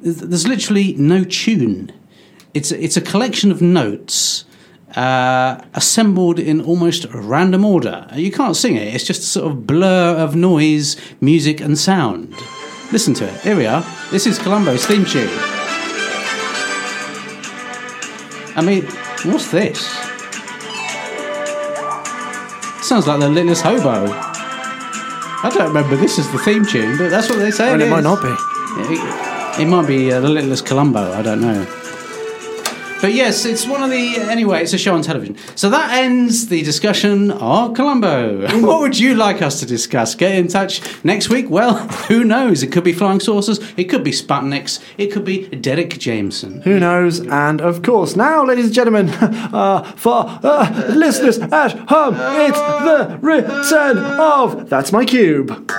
there's 0.00 0.46
literally 0.46 0.94
no 0.94 1.24
tune. 1.24 1.92
It's 2.54 2.70
it's 2.70 2.96
a 2.96 3.00
collection 3.02 3.50
of 3.50 3.60
notes 3.60 4.45
uh, 4.96 5.60
assembled 5.74 6.38
in 6.38 6.60
almost 6.62 7.06
random 7.12 7.64
order. 7.64 8.06
You 8.14 8.32
can't 8.32 8.56
sing 8.56 8.76
it. 8.76 8.94
It's 8.94 9.04
just 9.04 9.22
a 9.22 9.26
sort 9.26 9.52
of 9.52 9.66
blur 9.66 10.16
of 10.16 10.34
noise, 10.34 10.96
music, 11.20 11.60
and 11.60 11.78
sound. 11.78 12.34
Listen 12.92 13.14
to 13.14 13.24
it. 13.26 13.40
Here 13.40 13.56
we 13.56 13.66
are. 13.66 13.84
This 14.10 14.26
is 14.26 14.38
Columbo's 14.38 14.86
theme 14.86 15.04
tune. 15.04 15.28
I 18.56 18.62
mean, 18.64 18.84
what's 19.30 19.50
this? 19.50 19.78
Sounds 22.86 23.06
like 23.06 23.20
the 23.20 23.28
littlest 23.28 23.62
hobo. 23.62 24.06
I 25.42 25.50
don't 25.52 25.68
remember 25.68 25.96
this 25.96 26.18
is 26.18 26.30
the 26.32 26.38
theme 26.38 26.64
tune, 26.64 26.96
but 26.96 27.10
that's 27.10 27.28
what 27.28 27.38
they 27.38 27.50
say. 27.50 27.72
And 27.72 27.82
it 27.82 27.86
is. 27.86 27.90
might 27.90 28.04
not 28.04 28.22
be. 28.22 28.34
It, 28.94 29.60
it 29.60 29.66
might 29.66 29.86
be 29.86 30.12
uh, 30.12 30.20
the 30.20 30.28
littlest 30.28 30.64
Columbo. 30.64 31.12
I 31.12 31.20
don't 31.20 31.40
know. 31.40 31.85
But 33.00 33.12
yes, 33.12 33.44
it's 33.44 33.66
one 33.66 33.82
of 33.82 33.90
the. 33.90 34.16
Anyway, 34.16 34.62
it's 34.62 34.72
a 34.72 34.78
show 34.78 34.94
on 34.94 35.02
television. 35.02 35.36
So 35.54 35.68
that 35.70 35.92
ends 35.94 36.48
the 36.48 36.62
discussion 36.62 37.30
of 37.30 37.74
Columbo. 37.74 38.48
what 38.62 38.80
would 38.80 38.98
you 38.98 39.14
like 39.14 39.42
us 39.42 39.60
to 39.60 39.66
discuss? 39.66 40.14
Get 40.14 40.34
in 40.34 40.48
touch 40.48 40.80
next 41.04 41.28
week. 41.28 41.50
Well, 41.50 41.76
who 42.08 42.24
knows? 42.24 42.62
It 42.62 42.72
could 42.72 42.84
be 42.84 42.92
flying 42.92 43.20
saucers. 43.20 43.60
It 43.76 43.84
could 43.84 44.02
be 44.02 44.12
Sputniks. 44.12 44.82
It 44.96 45.08
could 45.12 45.24
be 45.24 45.46
Derek 45.48 45.98
Jameson. 45.98 46.62
Who 46.62 46.80
knows? 46.80 47.20
And 47.20 47.60
of 47.60 47.82
course, 47.82 48.16
now, 48.16 48.44
ladies 48.44 48.66
and 48.66 48.74
gentlemen, 48.74 49.08
uh, 49.10 49.82
for 49.92 50.24
uh, 50.42 50.86
listeners 50.88 51.38
at 51.38 51.72
home, 51.88 52.14
it's 52.18 52.58
the 52.58 53.18
return 53.20 53.98
of 53.98 54.70
That's 54.70 54.90
My 54.90 55.04
Cube. 55.04 55.70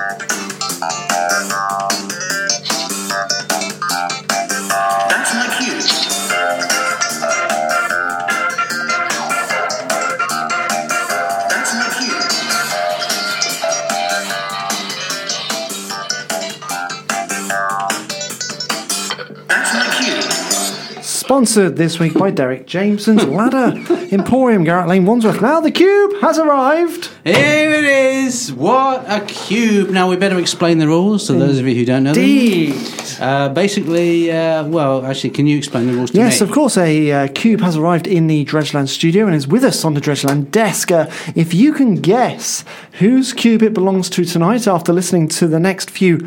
Sponsored 21.32 21.76
this 21.76 22.00
week 22.00 22.14
by 22.14 22.32
Derek 22.32 22.66
Jameson's 22.68 23.26
Ladder 23.26 23.74
Emporium, 24.14 24.64
Garratt 24.64 24.88
Lane, 24.88 25.06
Wandsworth. 25.06 25.42
Now 25.42 25.60
the 25.60 25.72
cube 25.72 26.14
has 26.22 26.40
arrived. 26.40 27.10
Here 27.26 27.70
it 27.70 27.84
is. 27.84 28.54
What 28.54 29.04
a 29.10 29.20
cube. 29.26 29.90
Now 29.90 30.10
we 30.10 30.16
better 30.16 30.40
explain 30.40 30.78
the 30.78 30.88
rules 30.88 31.28
to 31.28 31.34
those 31.34 31.60
of 31.60 31.68
you 31.68 31.76
who 31.76 31.84
don't 31.84 32.06
know 32.06 32.14
them. 32.14 32.24
Indeed. 32.24 32.76
Uh, 33.20 33.50
basically, 33.50 34.32
uh, 34.32 34.68
well, 34.68 35.06
actually, 35.06 35.32
can 35.32 35.48
you 35.48 35.58
explain 35.58 35.88
the 35.88 35.94
rules 35.94 36.12
to 36.12 36.18
Yes, 36.18 36.40
me? 36.40 36.48
of 36.48 36.54
course. 36.54 36.78
A 36.78 37.12
uh, 37.12 37.28
cube 37.36 37.60
has 37.60 37.76
arrived 37.76 38.08
in 38.08 38.28
the 38.28 38.46
Dredgeland 38.46 38.88
studio 38.88 39.26
and 39.26 39.36
is 39.36 39.50
with 39.50 39.66
us 39.66 39.84
on 39.84 39.96
the 39.96 40.02
Dredgeland 40.02 40.50
desk. 40.52 40.92
Uh, 40.94 41.08
if 41.36 41.54
you 41.54 41.74
can 41.74 41.96
guess 41.96 42.64
whose 43.00 43.34
cube 43.34 43.62
it 43.64 43.74
belongs 43.74 44.10
to 44.12 44.24
tonight 44.24 44.66
after 44.66 44.94
listening 44.94 45.28
to 45.28 45.48
the 45.50 45.60
next 45.60 45.90
few 45.90 46.26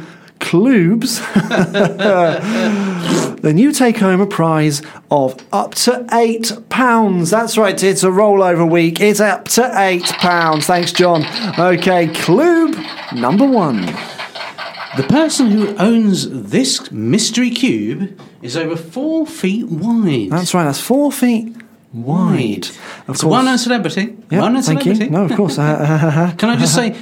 clubes, 0.51 1.20
then 3.40 3.57
you 3.57 3.70
take 3.70 3.98
home 3.98 4.20
a 4.20 4.26
prize 4.26 4.82
of 5.09 5.36
up 5.53 5.76
to 5.76 6.05
eight 6.12 6.53
pounds. 6.68 7.30
That's 7.30 7.57
right, 7.57 7.80
it's 7.80 8.03
a 8.03 8.09
rollover 8.09 8.68
week. 8.68 9.01
It's 9.01 9.20
up 9.20 9.46
to 9.51 9.70
eight 9.80 10.07
pounds. 10.18 10.66
Thanks, 10.66 10.92
John. 10.92 11.24
Okay, 11.57 12.09
club 12.09 12.74
number 13.14 13.46
one. 13.46 13.82
The 14.96 15.07
person 15.09 15.53
who 15.53 15.76
owns 15.76 16.28
this 16.28 16.90
mystery 16.90 17.51
cube 17.51 18.20
is 18.42 18.57
over 18.57 18.74
four 18.74 19.28
feet 19.28 19.68
wide. 19.68 20.30
That's 20.30 20.53
right, 20.53 20.64
that's 20.64 20.80
four 20.80 21.12
feet 21.12 21.55
wide. 21.92 22.66
Of 23.07 23.14
It's 23.14 23.22
one 23.22 23.44
known 23.44 23.59
celebrity. 23.59 24.16
Yeah, 24.32 24.40
one 24.40 24.55
known 24.55 24.62
thank 24.62 24.82
celebrity. 24.82 25.05
you. 25.05 25.11
No, 25.12 25.26
of 25.26 25.32
course. 25.36 25.55
Can 25.59 26.44
I 26.51 26.57
just 26.57 26.74
say, 26.74 26.96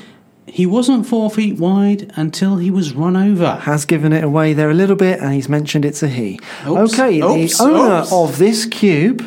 he 0.48 0.66
wasn't 0.66 1.06
four 1.06 1.30
feet 1.30 1.58
wide 1.58 2.12
until 2.16 2.56
he 2.56 2.70
was 2.70 2.92
run 2.92 3.16
over. 3.16 3.56
has 3.56 3.84
given 3.84 4.12
it 4.12 4.24
away 4.24 4.52
there 4.52 4.70
a 4.70 4.74
little 4.74 4.96
bit, 4.96 5.20
and 5.20 5.32
he's 5.34 5.48
mentioned 5.48 5.84
it's 5.84 6.02
a 6.02 6.08
he. 6.08 6.38
Oops, 6.66 6.94
okay, 6.94 7.20
oops, 7.20 7.58
the 7.58 7.64
owner 7.64 8.00
oops. 8.00 8.12
of 8.12 8.38
this 8.38 8.66
cube 8.66 9.20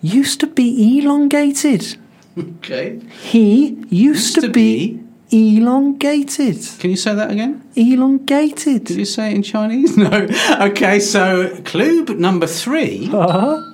used 0.00 0.40
to 0.40 0.46
be 0.46 0.98
elongated. 0.98 1.96
Okay. 2.38 3.00
He 3.22 3.76
used, 3.88 4.40
to, 4.40 4.48
be, 4.48 5.00
elongated. 5.30 6.56
Can 6.78 6.90
you 6.90 6.96
say 6.96 7.14
that 7.14 7.30
again? 7.30 7.68
Elongated. 7.74 8.84
Did 8.84 8.96
you 8.96 9.04
say 9.04 9.32
it 9.32 9.34
in 9.34 9.42
Chinese? 9.42 9.96
No. 9.98 10.26
Okay, 10.60 11.00
so 11.00 11.60
clue 11.64 12.04
number 12.04 12.46
3 12.46 13.10
Uh-huh. 13.12 13.67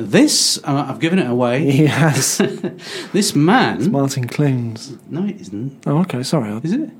This, 0.00 0.58
uh, 0.62 0.86
I've 0.88 1.00
given 1.00 1.18
it 1.18 1.28
away. 1.28 1.68
He 1.78 1.86
has. 1.86 2.38
This 3.12 3.34
man. 3.34 3.90
Martin 3.90 4.28
Clunes. 4.28 4.96
No, 5.08 5.24
it 5.24 5.40
isn't. 5.40 5.82
Oh, 5.86 5.98
okay, 6.02 6.22
sorry. 6.22 6.50
I 6.50 6.58
Is 6.58 6.72
it? 6.72 6.90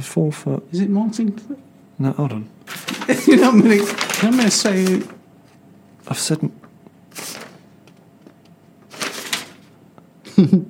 four 0.00 0.32
foot. 0.32 0.66
Is 0.72 0.80
it 0.80 0.90
Martin? 0.90 1.38
Cl- 1.38 1.56
No, 2.00 2.10
hold 2.12 2.32
on. 2.32 2.48
you 3.26 3.36
know, 3.36 3.50
I'm 3.50 3.60
going 3.60 3.78
to 3.78 4.50
say. 4.50 5.02
I've 6.08 6.18
said. 6.18 6.50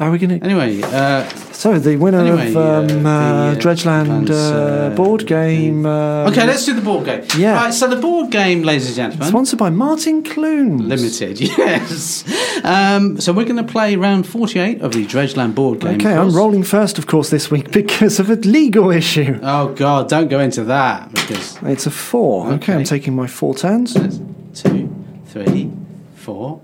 Are 0.00 0.10
we 0.10 0.18
going 0.18 0.40
to. 0.40 0.44
Anyway, 0.44 0.82
uh, 0.82 1.28
So, 1.60 1.78
the 1.78 1.96
winner 1.96 2.20
Anyway, 2.20 2.48
of 2.52 2.56
um, 2.56 3.04
uh, 3.04 3.50
the, 3.52 3.58
uh, 3.58 3.60
Dredgeland 3.60 4.30
uh, 4.30 4.34
uh, 4.34 4.96
board 4.96 5.26
game. 5.26 5.84
Uh, 5.84 6.30
okay, 6.30 6.46
let's 6.46 6.64
do 6.64 6.72
the 6.72 6.80
board 6.80 7.04
game. 7.04 7.22
Yeah. 7.36 7.52
Right, 7.54 7.74
so 7.74 7.86
the 7.86 7.96
board 8.00 8.30
game, 8.30 8.62
ladies 8.62 8.86
and 8.86 8.96
gentlemen. 8.96 9.28
Sponsored 9.28 9.58
by 9.58 9.68
Martin 9.68 10.22
Clunes. 10.22 10.80
Limited, 10.80 11.38
yes. 11.58 12.24
Um, 12.64 13.20
so 13.20 13.34
we're 13.34 13.44
going 13.44 13.62
to 13.62 13.70
play 13.70 13.94
round 13.96 14.26
48 14.26 14.80
of 14.80 14.92
the 14.94 15.04
Dredgeland 15.04 15.54
board 15.54 15.80
game. 15.80 15.96
Okay, 15.96 16.14
I'm 16.14 16.30
rolling 16.34 16.62
first, 16.62 16.96
of 16.96 17.06
course, 17.06 17.28
this 17.28 17.50
week 17.50 17.70
because 17.72 18.18
of 18.18 18.30
a 18.30 18.36
legal 18.36 18.90
issue. 18.90 19.38
Oh, 19.42 19.74
God, 19.74 20.08
don't 20.08 20.28
go 20.28 20.40
into 20.40 20.64
that 20.64 21.12
because. 21.12 21.58
It's 21.64 21.84
a 21.84 21.90
four. 21.90 22.46
Okay, 22.46 22.54
Okay. 22.54 22.72
I'm 22.72 22.84
taking 22.84 23.14
my 23.14 23.26
four 23.26 23.54
turns. 23.54 23.92
Two, 23.92 24.88
three, 25.26 25.70
four, 26.14 26.62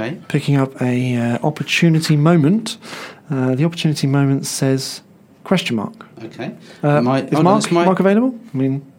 Okay. 0.00 0.18
Picking 0.28 0.56
up 0.56 0.80
a 0.80 1.16
uh, 1.16 1.38
opportunity 1.46 2.16
moment. 2.16 2.78
Uh, 3.30 3.54
the 3.54 3.64
opportunity 3.64 4.06
moment 4.06 4.46
says 4.46 5.02
question 5.44 5.76
mark. 5.76 6.06
Okay. 6.24 6.54
Uh, 6.82 7.00
My- 7.02 7.22
is 7.22 7.34
on, 7.34 7.44
Mark, 7.44 7.64
it's 7.64 7.72
my- 7.72 7.84
Mark 7.84 8.00
available? 8.00 8.38
I 8.52 8.56
mean, 8.56 8.92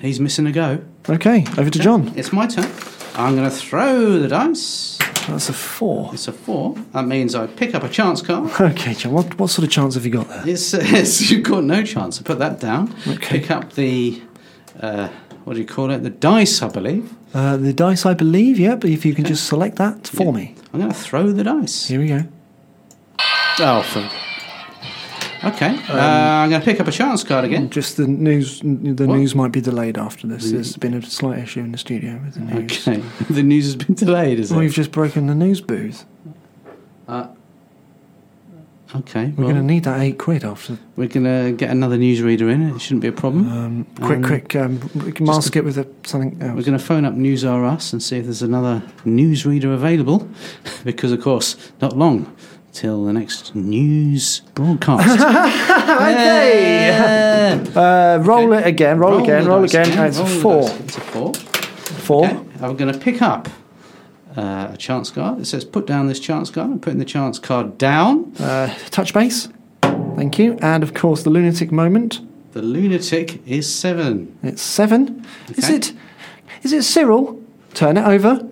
He's 0.00 0.18
missing 0.18 0.48
a 0.48 0.52
go. 0.52 0.80
Okay, 1.08 1.44
over 1.56 1.70
to 1.70 1.78
John. 1.78 2.12
It's 2.16 2.32
my 2.32 2.48
turn. 2.48 2.68
I'm 3.14 3.36
going 3.36 3.48
to 3.48 3.54
throw 3.56 4.18
the 4.18 4.26
dice. 4.26 4.98
That's 5.28 5.48
a 5.48 5.52
four. 5.52 6.10
It's 6.12 6.26
a 6.26 6.32
four. 6.32 6.74
That 6.92 7.06
means 7.06 7.36
I 7.36 7.46
pick 7.46 7.76
up 7.76 7.84
a 7.84 7.88
chance 7.88 8.20
card. 8.20 8.50
Okay, 8.60 8.94
John, 8.94 9.12
what, 9.12 9.38
what 9.38 9.48
sort 9.50 9.64
of 9.64 9.70
chance 9.70 9.94
have 9.94 10.04
you 10.04 10.10
got 10.10 10.28
there? 10.28 10.48
It 10.48 10.56
says 10.56 11.30
you've 11.30 11.44
got 11.44 11.62
no 11.62 11.84
chance. 11.84 12.18
I 12.18 12.24
put 12.24 12.40
that 12.40 12.58
down. 12.58 12.92
Okay. 13.06 13.38
Pick 13.38 13.52
up 13.52 13.74
the, 13.74 14.20
uh, 14.80 15.06
what 15.44 15.54
do 15.54 15.60
you 15.60 15.66
call 15.66 15.92
it? 15.92 15.98
The 16.02 16.10
dice, 16.10 16.62
I 16.62 16.68
believe. 16.68 17.14
Uh, 17.34 17.56
the 17.56 17.72
dice, 17.72 18.04
I 18.04 18.14
believe, 18.14 18.58
yeah, 18.58 18.74
but 18.76 18.90
if 18.90 19.04
you 19.06 19.14
can 19.14 19.24
just 19.24 19.46
select 19.46 19.76
that 19.76 20.06
for 20.06 20.32
me. 20.32 20.54
I'm 20.72 20.80
going 20.80 20.92
to 20.92 20.98
throw 20.98 21.30
the 21.32 21.44
dice. 21.44 21.86
Here 21.88 22.00
we 22.00 22.08
go. 22.08 22.24
Oh, 23.58 23.82
for... 23.82 24.10
Okay. 25.48 25.66
Um, 25.70 25.80
uh, 25.90 25.92
I'm 25.98 26.50
going 26.50 26.60
to 26.60 26.64
pick 26.64 26.78
up 26.80 26.86
a 26.86 26.92
chance 26.92 27.24
card 27.24 27.44
again. 27.44 27.68
Just 27.70 27.96
the 27.96 28.06
news. 28.06 28.60
The 28.60 29.06
What? 29.06 29.16
news 29.16 29.34
might 29.34 29.50
be 29.50 29.60
delayed 29.60 29.98
after 29.98 30.26
this. 30.26 30.52
There's 30.52 30.76
been 30.76 30.94
a 30.94 31.02
slight 31.02 31.38
issue 31.38 31.60
in 31.60 31.72
the 31.72 31.78
studio 31.78 32.20
with 32.24 32.34
the 32.34 32.40
news. 32.40 32.86
Okay. 32.86 33.02
the 33.30 33.42
news 33.42 33.64
has 33.64 33.76
been 33.76 33.94
delayed, 33.94 34.38
is 34.38 34.50
Well, 34.50 34.60
it? 34.60 34.64
we've 34.64 34.74
just 34.74 34.92
broken 34.92 35.26
the 35.26 35.34
news 35.34 35.60
booth. 35.60 36.04
Okay. 38.94 39.26
We're 39.36 39.44
well, 39.44 39.54
going 39.54 39.66
to 39.66 39.72
need 39.72 39.84
that 39.84 40.00
eight 40.00 40.18
quid 40.18 40.44
after. 40.44 40.78
we're 40.96 41.08
going 41.08 41.24
to 41.24 41.52
get 41.56 41.70
another 41.70 41.96
newsreader 41.96 42.52
in. 42.52 42.62
It 42.74 42.78
shouldn't 42.80 43.00
be 43.00 43.08
a 43.08 43.12
problem. 43.12 43.48
Um, 43.50 43.84
quick, 43.96 44.18
Um, 44.18 44.22
quick, 44.24 44.56
um, 44.56 44.90
we 45.06 45.12
can 45.12 45.24
mask 45.26 45.56
it 45.56 45.64
with 45.64 45.78
a, 45.78 45.86
something 46.04 46.38
We're 46.38 46.62
going 46.62 46.76
to 46.76 46.78
phone 46.78 47.04
up 47.06 47.14
News 47.14 47.42
R 47.44 47.64
Us 47.64 47.92
and 47.94 48.02
see 48.02 48.18
if 48.18 48.24
there's 48.24 48.42
another 48.42 48.82
newsreader 49.06 49.72
available, 49.72 50.28
because 50.84 51.10
of 51.10 51.22
course, 51.22 51.72
not 51.80 51.96
long 51.96 52.36
till 52.72 53.04
the 53.04 53.12
next 53.12 53.54
news 53.54 54.40
broadcast. 54.54 55.08
okay. 56.00 57.58
Uh, 57.74 58.18
roll 58.22 58.52
Okay. 58.52 58.62
it 58.62 58.66
again. 58.66 58.98
Roll, 58.98 59.22
again. 59.22 59.46
Roll 59.46 59.64
again. 59.64 59.98
Uh, 59.98 60.04
it's 60.04 60.18
a 60.18 60.22
roll 60.24 60.40
four. 60.40 60.70
It's 60.80 60.96
a 60.96 61.00
four. 61.00 61.34
Four. 61.34 62.26
Okay. 62.26 62.38
I'm 62.62 62.76
going 62.76 62.92
to 62.92 62.98
pick 62.98 63.20
up 63.22 63.48
uh, 64.36 64.70
a 64.72 64.76
chance 64.76 65.10
card. 65.10 65.40
It 65.40 65.46
says 65.46 65.64
put 65.64 65.86
down 65.86 66.08
this 66.08 66.20
chance 66.20 66.50
card. 66.50 66.70
I'm 66.70 66.80
putting 66.80 66.98
the 66.98 67.04
chance 67.04 67.38
card 67.38 67.78
down. 67.78 68.34
Uh, 68.38 68.74
touch 68.90 69.12
base. 69.14 69.48
Thank 69.82 70.38
you. 70.38 70.58
And 70.60 70.82
of 70.82 70.94
course, 70.94 71.22
the 71.22 71.30
lunatic 71.30 71.72
moment. 71.72 72.20
The 72.52 72.62
lunatic 72.62 73.46
is 73.46 73.72
seven. 73.72 74.38
It's 74.42 74.62
seven. 74.62 75.26
Is 75.56 75.68
it? 75.70 75.92
Is 76.62 76.72
it 76.72 76.82
Cyril? 76.82 77.42
Turn 77.74 77.96
it 77.96 78.06
over. 78.06 78.46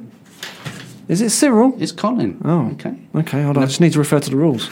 Is 1.08 1.20
it 1.20 1.30
Cyril? 1.30 1.76
It's 1.78 1.92
Colin. 1.92 2.40
Oh. 2.44 2.70
Okay. 2.72 2.94
Okay, 3.14 3.42
hold 3.42 3.56
on. 3.56 3.64
I 3.64 3.66
just 3.66 3.80
need 3.80 3.92
to 3.92 3.98
refer 3.98 4.20
to 4.20 4.30
the 4.30 4.36
rules. 4.36 4.68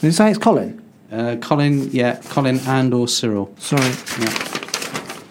Did 0.00 0.08
you 0.08 0.12
say 0.12 0.28
it's 0.28 0.38
Colin? 0.38 0.82
Uh, 1.10 1.36
Colin, 1.40 1.90
yeah, 1.92 2.20
Colin 2.28 2.58
and 2.66 2.92
or 2.92 3.08
Cyril. 3.08 3.54
Sorry. 3.58 3.90
Yeah. 4.20 5.22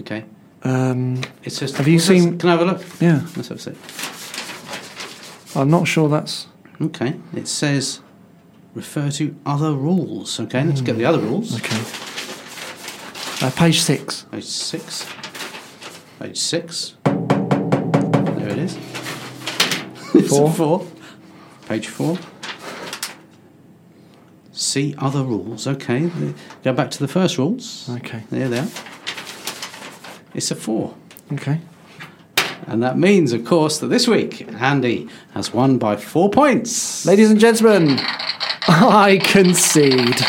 Okay. 0.00 0.24
Um, 0.62 1.20
It 1.44 1.52
says. 1.52 1.72
Have 1.76 1.86
you 1.88 1.98
seen- 1.98 2.38
Can 2.38 2.48
I 2.48 2.52
have 2.52 2.62
a 2.62 2.64
look? 2.64 2.82
yeah, 3.00 3.20
Let's 3.36 3.48
have 3.48 3.58
a 3.58 3.60
see. 3.60 5.58
I'm 5.58 5.70
not 5.70 5.86
sure 5.88 6.08
that's. 6.08 6.46
Okay. 6.80 7.14
It 7.34 7.48
says 7.48 8.00
refer 8.74 9.10
to 9.10 9.34
other 9.46 9.72
rules. 9.72 10.38
Okay, 10.40 10.62
let's 10.64 10.82
get 10.82 10.96
the 10.98 11.04
other 11.06 11.18
rules. 11.20 11.54
Okay. 11.56 11.80
Uh, 13.46 13.50
page 13.52 13.80
six. 13.80 14.26
Page 14.30 14.44
six. 14.44 15.06
Page 16.18 16.36
six. 16.38 16.94
There 17.04 18.48
it 18.50 18.58
is. 18.58 18.76
Four. 20.28 20.50
four. 20.52 20.86
Page 21.68 21.88
four. 21.88 22.18
See 24.52 24.94
other 24.98 25.22
rules. 25.22 25.66
Okay. 25.66 26.10
Go 26.64 26.72
back 26.72 26.90
to 26.92 26.98
the 26.98 27.08
first 27.08 27.38
rules. 27.38 27.88
Okay. 27.90 28.22
There 28.30 28.48
they 28.48 28.58
are. 28.60 28.68
It's 30.36 30.50
a 30.50 30.54
four. 30.54 30.94
Okay. 31.32 31.60
And 32.66 32.82
that 32.82 32.98
means, 32.98 33.32
of 33.32 33.46
course, 33.46 33.78
that 33.78 33.86
this 33.86 34.06
week 34.06 34.46
Andy 34.60 35.08
has 35.32 35.54
won 35.54 35.78
by 35.78 35.96
four 35.96 36.28
points. 36.28 37.06
Ladies 37.06 37.30
and 37.30 37.40
gentlemen, 37.40 37.98
I 38.68 39.18
concede. 39.24 40.20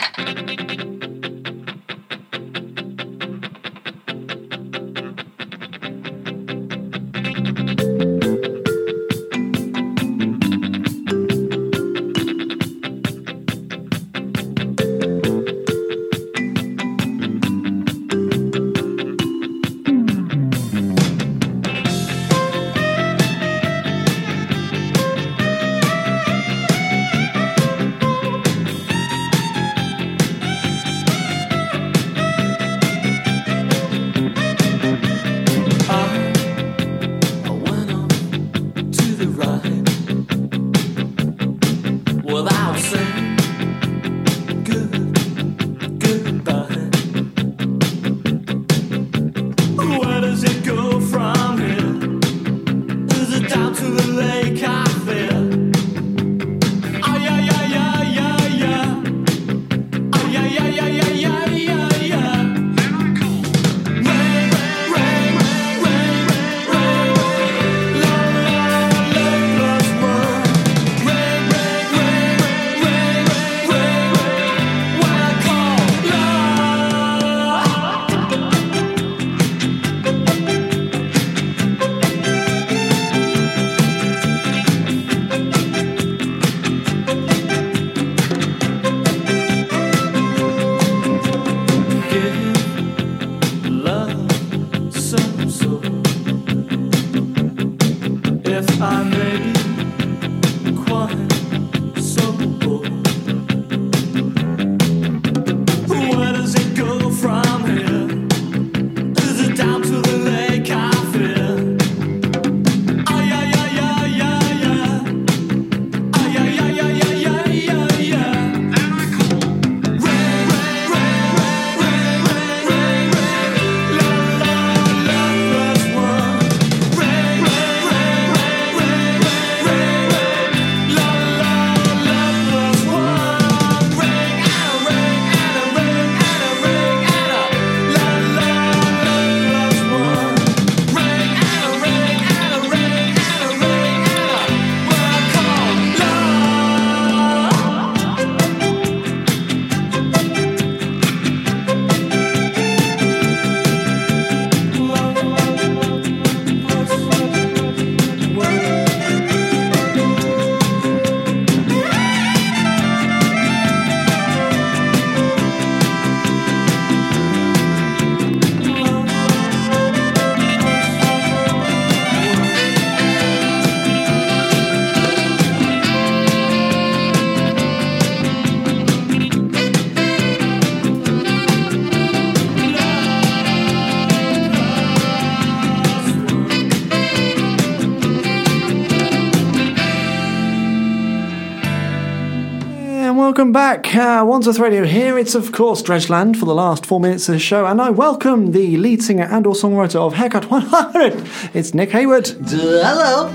Back. 193.57 193.95
Uh, 193.95 194.23
Wandsworth 194.23 194.59
Radio 194.59 194.83
here. 194.85 195.17
It's, 195.17 195.33
of 195.33 195.51
course, 195.51 195.81
Dredgeland 195.81 196.35
for 196.37 196.45
the 196.45 196.53
last 196.53 196.85
four 196.85 196.99
minutes 196.99 197.27
of 197.27 197.33
the 197.33 197.39
show, 197.39 197.65
and 197.65 197.81
I 197.81 197.89
welcome 197.89 198.51
the 198.51 198.77
lead 198.77 199.01
singer 199.01 199.23
and 199.23 199.47
or 199.47 199.55
songwriter 199.55 199.95
of 199.95 200.13
Haircut 200.13 200.51
100. 200.51 201.27
It's 201.55 201.73
Nick 201.73 201.89
Hayward. 201.89 202.27
Hello. 202.27 203.29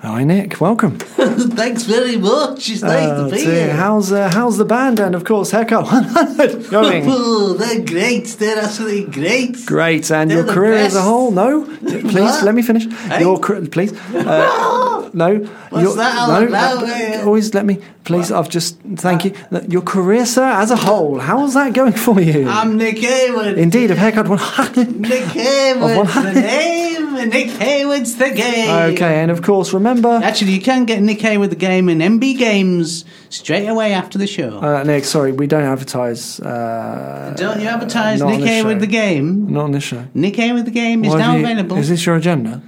Hi, 0.00 0.24
Nick. 0.24 0.62
Welcome. 0.62 0.98
Thanks 0.98 1.82
very 1.82 2.16
much. 2.16 2.70
It's 2.70 2.80
nice 2.80 3.10
Oh, 3.10 3.28
to 3.28 3.30
be 3.36 3.42
dear. 3.44 3.66
here. 3.66 3.74
How's, 3.76 4.12
uh, 4.12 4.30
how's 4.32 4.56
the 4.56 4.64
band 4.64 4.98
and, 4.98 5.14
of 5.14 5.24
course, 5.24 5.50
Haircut 5.50 5.84
100 5.84 6.70
going? 6.70 7.04
Oh, 7.06 7.52
they're 7.52 7.84
great. 7.84 8.28
They're 8.38 8.60
absolutely 8.60 9.12
great. 9.12 9.66
Great, 9.66 10.10
and 10.10 10.30
They're 10.30 10.38
your 10.46 10.54
career 10.54 10.72
as 10.78 10.96
a 10.96 11.02
whole? 11.02 11.30
No, 11.32 11.64
please 11.86 12.42
let 12.42 12.54
me 12.54 12.62
finish. 12.62 12.86
Hey? 12.86 13.20
Your 13.20 13.38
car- 13.38 13.60
please, 13.66 13.92
uh, 14.14 14.79
no. 15.12 15.38
What's 15.70 15.82
your- 15.84 15.96
that 15.96 16.16
all 16.18 16.40
no, 16.40 16.46
about, 16.46 16.82
eh? 16.88 17.22
always 17.24 17.52
let 17.54 17.64
me. 17.66 17.78
Please, 18.04 18.32
I've 18.32 18.48
just 18.48 18.78
thank 18.96 19.24
you. 19.24 19.32
Your 19.68 19.82
career, 19.82 20.24
sir, 20.26 20.44
as 20.44 20.70
a 20.70 20.76
whole, 20.76 21.18
how's 21.18 21.54
that 21.54 21.72
going 21.74 21.92
for 21.92 22.20
you? 22.20 22.48
I'm 22.48 22.76
Nick 22.76 22.98
Hayward. 22.98 23.58
Indeed, 23.58 23.90
of 23.90 23.98
haircut 23.98 24.26
one 24.28 24.38
hundred. 24.56 24.98
Nick 25.00 25.24
Hayward's 25.24 26.14
the 26.14 26.32
name, 26.32 27.28
Nick 27.28 27.50
Hayward's 27.50 28.16
the 28.16 28.30
game. 28.30 28.70
Okay, 28.94 29.20
and 29.22 29.30
of 29.30 29.42
course, 29.42 29.72
remember, 29.74 30.08
Actually, 30.24 30.52
you 30.52 30.60
can 30.60 30.84
get 30.86 31.02
Nick 31.02 31.20
Hayward 31.20 31.50
the 31.50 31.56
game 31.56 31.88
in 31.88 31.98
MB 31.98 32.38
Games 32.38 33.04
straight 33.28 33.66
away 33.68 33.92
after 33.92 34.18
the 34.18 34.26
show. 34.26 34.58
uh, 34.58 34.82
Nick. 34.82 35.04
Sorry, 35.04 35.30
we 35.32 35.46
don't 35.46 35.62
advertise. 35.64 36.40
Uh, 36.40 37.34
Don't 37.36 37.60
you 37.60 37.68
advertise 37.68 38.22
Nick 38.22 38.40
Hayward 38.40 38.80
the 38.80 38.86
game? 38.86 39.52
Not 39.52 39.64
on 39.64 39.72
this 39.72 39.84
show. 39.84 40.04
Nick 40.14 40.36
Hayward 40.36 40.64
the 40.64 40.70
game 40.72 41.04
is 41.04 41.14
now 41.14 41.34
you- 41.36 41.40
available. 41.44 41.76
Is 41.76 41.88
this 41.90 42.04
your 42.06 42.16
agenda? 42.16 42.62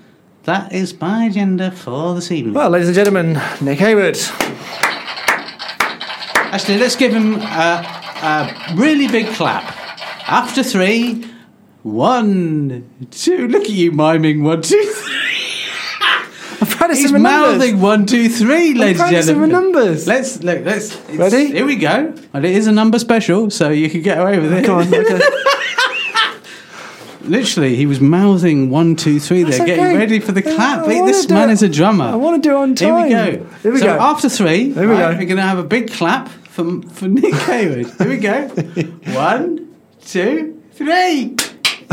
That 0.45 0.73
is 0.73 1.01
my 1.01 1.27
agenda 1.27 1.71
for 1.71 2.17
this 2.17 2.33
evening. 2.33 2.55
Well, 2.55 2.71
ladies 2.71 2.89
and 2.89 2.97
gentlemen, 2.97 3.41
Nick 3.61 3.79
Hayward. 3.79 4.19
Actually, 6.51 6.79
let's 6.79 6.97
give 6.97 7.15
him 7.15 7.37
a, 7.37 7.85
a 8.23 8.75
really 8.75 9.07
big 9.07 9.29
clap. 9.35 9.63
After 10.29 10.65
three, 10.65 11.25
one, 11.85 12.91
two. 13.13 13.47
Look 13.47 13.65
at 13.65 13.71
you 13.71 13.93
miming 13.93 14.43
one, 14.43 14.63
two, 14.63 14.83
three. 14.83 15.13
I'm 16.61 16.67
practicing 16.67 17.05
He's 17.05 17.13
my 17.13 17.19
numbers. 17.19 17.59
mouthing 17.59 17.81
one, 17.81 18.07
two, 18.07 18.29
three, 18.29 18.75
ladies 18.75 19.01
and 19.01 19.11
gentlemen. 19.11 19.51
numbers. 19.51 20.09
Let's 20.09 20.43
look. 20.43 20.65
Let's 20.65 20.93
it's- 21.09 21.19
Ready? 21.19 21.53
Here 21.53 21.65
we 21.65 21.77
go. 21.77 22.15
And 22.33 22.45
it 22.45 22.57
is 22.57 22.67
a 22.67 22.73
number 22.73 22.99
special, 22.99 23.49
so 23.51 23.69
you 23.71 23.89
can 23.89 24.03
get 24.03 24.19
away 24.21 24.41
with 24.41 24.53
oh, 24.53 24.57
it. 24.57 24.65
Come 24.65 24.79
on, 24.79 24.93
okay. 24.93 25.21
Literally, 27.25 27.77
he 27.77 27.87
was 27.87 28.01
mouthing 28.01 28.71
one, 28.71 28.97
two, 28.97 29.19
three. 29.21 29.43
There, 29.43 29.53
That's 29.53 29.65
getting 29.65 29.85
okay. 29.85 29.97
ready 29.97 30.19
for 30.21 30.33
the 30.33 30.43
clap. 30.43 30.85
I 30.87 31.05
this 31.07 31.29
man 31.29 31.51
is 31.51 31.63
a 31.63 31.69
drummer. 31.69 32.05
I 32.05 32.17
want 32.17 32.43
to 32.43 32.49
do 32.49 32.55
it 32.55 32.59
on 32.59 32.77
Here 32.77 32.95
we 32.95 33.09
go. 33.11 33.47
Here 33.63 33.73
we 33.73 33.79
so 33.79 33.87
go. 33.87 33.99
after 34.01 34.29
three, 34.29 34.73
Here 34.73 34.89
we 34.89 34.95
right, 34.95 35.13
go. 35.13 35.19
we're 35.19 35.25
going 35.27 35.37
to 35.37 35.43
have 35.43 35.59
a 35.59 35.65
big 35.65 35.91
clap 35.93 36.29
for, 36.29 36.83
for 36.83 37.09
Nick 37.09 37.35
Hayward. 37.35 37.87
Here 37.99 38.09
we 38.09 38.17
go. 38.19 38.49
One, 39.15 39.75
two, 40.05 40.63
three. 40.73 41.37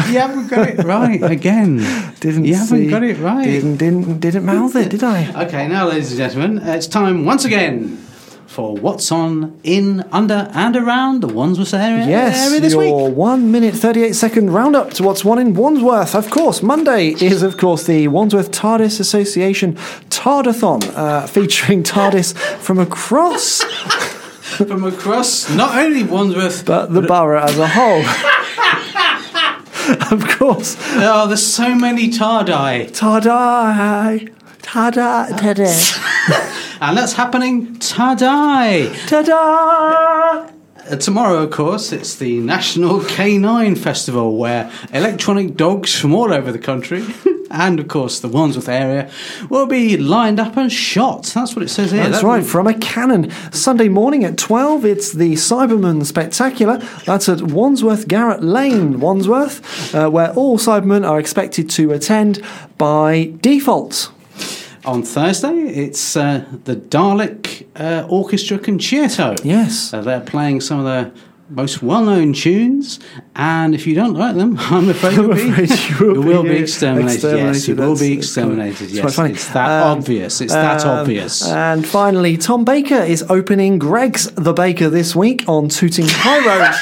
You 0.07 0.17
haven't 0.17 0.47
got 0.47 0.67
it 0.69 0.84
right 0.84 1.21
again. 1.21 1.77
Didn't 2.19 2.45
You 2.45 2.55
haven't 2.55 2.77
see- 2.86 2.89
got 2.89 3.03
it 3.03 3.17
right. 3.17 3.43
Didn't 3.45 3.77
didn't 3.77 4.19
didn't 4.19 4.45
mouth 4.45 4.75
it, 4.75 4.89
did 4.89 5.03
I? 5.03 5.45
Okay, 5.45 5.67
now, 5.67 5.88
ladies 5.89 6.11
and 6.11 6.17
gentlemen, 6.17 6.57
it's 6.67 6.88
time 6.88 7.25
once 7.25 7.43
again 7.45 8.03
for 8.50 8.76
what's 8.76 9.12
on 9.12 9.60
in, 9.64 10.04
under, 10.12 10.50
and 10.56 10.76
around 10.76 11.22
the 11.22 11.28
Wandsworth 11.28 11.72
area, 11.74 12.08
Yes, 12.08 12.47
area 12.50 12.60
this 12.60 12.74
your 12.74 13.08
week. 13.08 13.16
one 13.16 13.52
minute 13.52 13.76
thirty 13.76 14.04
eight 14.04 14.16
second 14.16 14.52
roundup 14.52 14.91
to 14.95 15.04
what's 15.04 15.24
one 15.24 15.38
in 15.38 15.54
Wandsworth. 15.54 16.16
Of 16.16 16.32
course, 16.32 16.64
Monday 16.64 17.10
is 17.10 17.43
of 17.43 17.58
course 17.58 17.86
the 17.86 18.08
Wandsworth 18.08 18.50
TARDIS 18.52 19.00
Association 19.00 19.76
Tardathon, 20.10 20.82
uh, 20.95 21.28
featuring 21.28 21.84
TARDIS 21.84 22.36
from 22.58 22.80
across 22.80 23.62
From 24.50 24.84
across 24.84 25.47
not 25.52 25.78
only 25.78 26.04
Wandsworth, 26.04 26.66
but 26.74 26.91
the 26.91 27.04
borough 27.04 27.43
as 27.43 27.60
a 27.60 27.68
whole. 27.68 28.02
of 30.12 30.28
course, 30.38 30.76
oh, 30.95 31.28
there's 31.28 31.45
so 31.45 31.76
many 31.76 32.10
Tardai. 32.10 32.89
Tardai, 32.89 34.28
Tada, 34.64 35.28
Ta-da. 35.38 36.80
And 36.82 36.97
that's 36.97 37.14
happening 37.14 37.78
Tadai. 38.00 38.88
Tada. 39.10 40.54
Uh, 40.89 40.95
tomorrow, 40.95 41.43
of 41.43 41.52
course, 41.52 41.91
it's 41.91 42.16
the 42.16 42.39
National 42.39 43.04
Canine 43.04 43.76
Festival 43.76 44.38
where 44.38 44.72
electronic 44.93 45.58
dogs 45.58 45.93
from 46.00 46.16
all 46.16 46.32
over 46.32 46.50
the 46.54 46.60
country 46.60 47.04
and, 47.52 47.78
of 47.78 47.89
course, 47.89 48.22
the 48.22 48.30
Wandsworth 48.30 48.70
area 48.70 49.12
will 49.50 49.66
be 49.66 49.97
lined 49.97 50.39
up 50.39 50.56
and 50.56 50.72
shot. 50.72 51.26
That's 51.36 51.58
what 51.58 51.64
it 51.64 51.68
says 51.68 51.91
here. 51.91 52.06
That's 52.06 52.22
That- 52.22 52.26
right, 52.28 52.45
from 52.45 52.68
a 52.68 52.74
cannon. 52.74 53.32
Sunday 53.52 53.89
morning 53.89 54.24
at 54.24 54.38
12, 54.38 54.86
it's 54.86 55.12
the 55.12 55.34
Cyberman 55.34 56.06
Spectacular. 56.06 56.78
That's 57.04 57.28
at 57.28 57.41
Wandsworth 57.41 58.08
Garratt 58.08 58.39
Lane, 58.41 59.02
Wandsworth, 59.02 59.93
uh, 59.93 60.10
where 60.10 60.32
all 60.36 60.58
Cybermen 60.58 61.06
are 61.06 61.20
expected 61.20 61.70
to 61.72 61.91
attend 61.91 62.41
by 62.78 63.34
default. 63.41 64.10
On 64.86 65.03
Thursday, 65.03 65.55
it's 65.67 66.15
uh, 66.15 66.45
the 66.63 66.75
Dalek 66.75 67.67
uh, 67.75 68.07
Orchestra 68.09 68.57
Concerto. 68.57 69.36
Yes. 69.43 69.93
Uh, 69.93 70.01
they're 70.01 70.21
playing 70.21 70.61
some 70.61 70.80
of 70.80 70.86
their 70.86 71.11
most 71.50 71.82
well-known 71.82 72.34
tunes, 72.34 73.00
and 73.36 73.74
if 73.74 73.88
you 73.88 73.95
don't 73.95 74.14
like 74.14 74.36
them, 74.36 74.56
I'm 74.60 74.88
afraid 74.89 75.16
you'll 75.16 75.34
be, 75.34 75.50
afraid 75.50 75.70
you 76.00 76.22
will 76.22 76.43
be, 76.43 76.50
uh, 76.58 76.62
exterminated. 76.62 77.24
Yes, 77.38 77.68
you 77.68 77.76
will 77.76 77.97
be 77.97 78.14
exterminated. 78.14 78.82
it's 78.84 78.93
Yes, 78.93 79.16
funny. 79.16 79.32
it's 79.32 79.47
that 79.50 79.68
Um, 79.84 79.97
obvious. 79.97 80.41
It's 80.41 80.54
that 80.54 80.86
Um, 80.86 81.00
obvious. 81.00 81.47
And 81.47 81.86
finally, 81.86 82.38
Tom 82.38 82.66
Baker 82.66 83.02
is 83.02 83.24
opening 83.30 83.80
Greggs 83.80 84.32
the 84.36 84.54
Baker 84.54 84.89
this 84.89 85.16
week 85.16 85.43
on 85.47 85.70
Tooting 85.70 86.06
High 86.08 86.39
Road. 86.45 86.76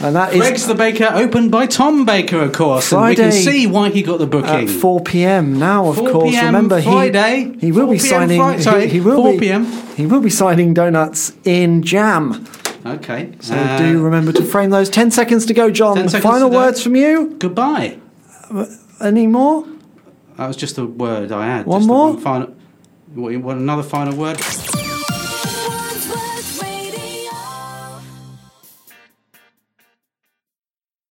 and 0.00 0.14
that 0.16 0.32
is 0.32 0.40
Greggs 0.40 0.66
the 0.66 0.74
Baker, 0.74 1.10
opened 1.12 1.50
by 1.50 1.66
Tom 1.66 2.04
Baker, 2.04 2.38
of 2.42 2.52
course, 2.52 2.92
and 2.92 3.04
we 3.06 3.16
can 3.16 3.32
see 3.32 3.66
why 3.66 3.90
he 3.90 4.02
got 4.02 4.18
the 4.18 4.26
booking. 4.26 4.48
at 4.50 4.60
booking. 4.66 4.78
4 4.80 5.00
p.m. 5.02 5.58
Now, 5.58 5.88
of 5.88 5.96
4 5.96 6.10
course, 6.10 6.36
remember 6.36 6.80
Friday. 6.80 7.52
he 7.60 7.66
he 7.66 7.72
will 7.72 7.86
4 7.86 7.92
be 7.94 7.98
signing. 7.98 8.40
Friday, 8.40 8.62
sorry, 8.62 8.82
he, 8.86 8.94
he 8.94 9.00
will 9.00 9.16
4 9.16 9.32
be 9.32 9.38
p.m.. 9.40 9.64
He 9.96 10.06
will 10.06 10.20
be 10.20 10.30
signing 10.30 10.72
donuts 10.74 11.32
in 11.44 11.82
jam. 11.82 12.46
Okay, 12.86 13.32
So 13.40 13.54
uh, 13.54 13.78
do 13.78 14.02
remember 14.02 14.32
to 14.32 14.44
frame 14.44 14.70
those. 14.70 14.90
Ten 14.90 15.10
seconds 15.10 15.46
to 15.46 15.54
go, 15.54 15.70
John. 15.70 15.96
10 16.08 16.20
Final 16.20 16.50
words 16.50 16.82
from 16.82 16.96
you. 16.96 17.34
goodbye. 17.38 17.98
Any 19.00 19.26
more? 19.26 19.66
That 20.36 20.48
was 20.48 20.56
just 20.56 20.76
a 20.78 20.84
word 20.84 21.32
I 21.32 21.46
had. 21.46 21.66
One 21.66 21.80
just 21.80 21.88
more? 21.88 22.12
One 22.12 22.20
final. 22.20 22.54
What, 23.14 23.34
want 23.36 23.60
another 23.60 23.82
final 23.82 24.16
word? 24.16 24.38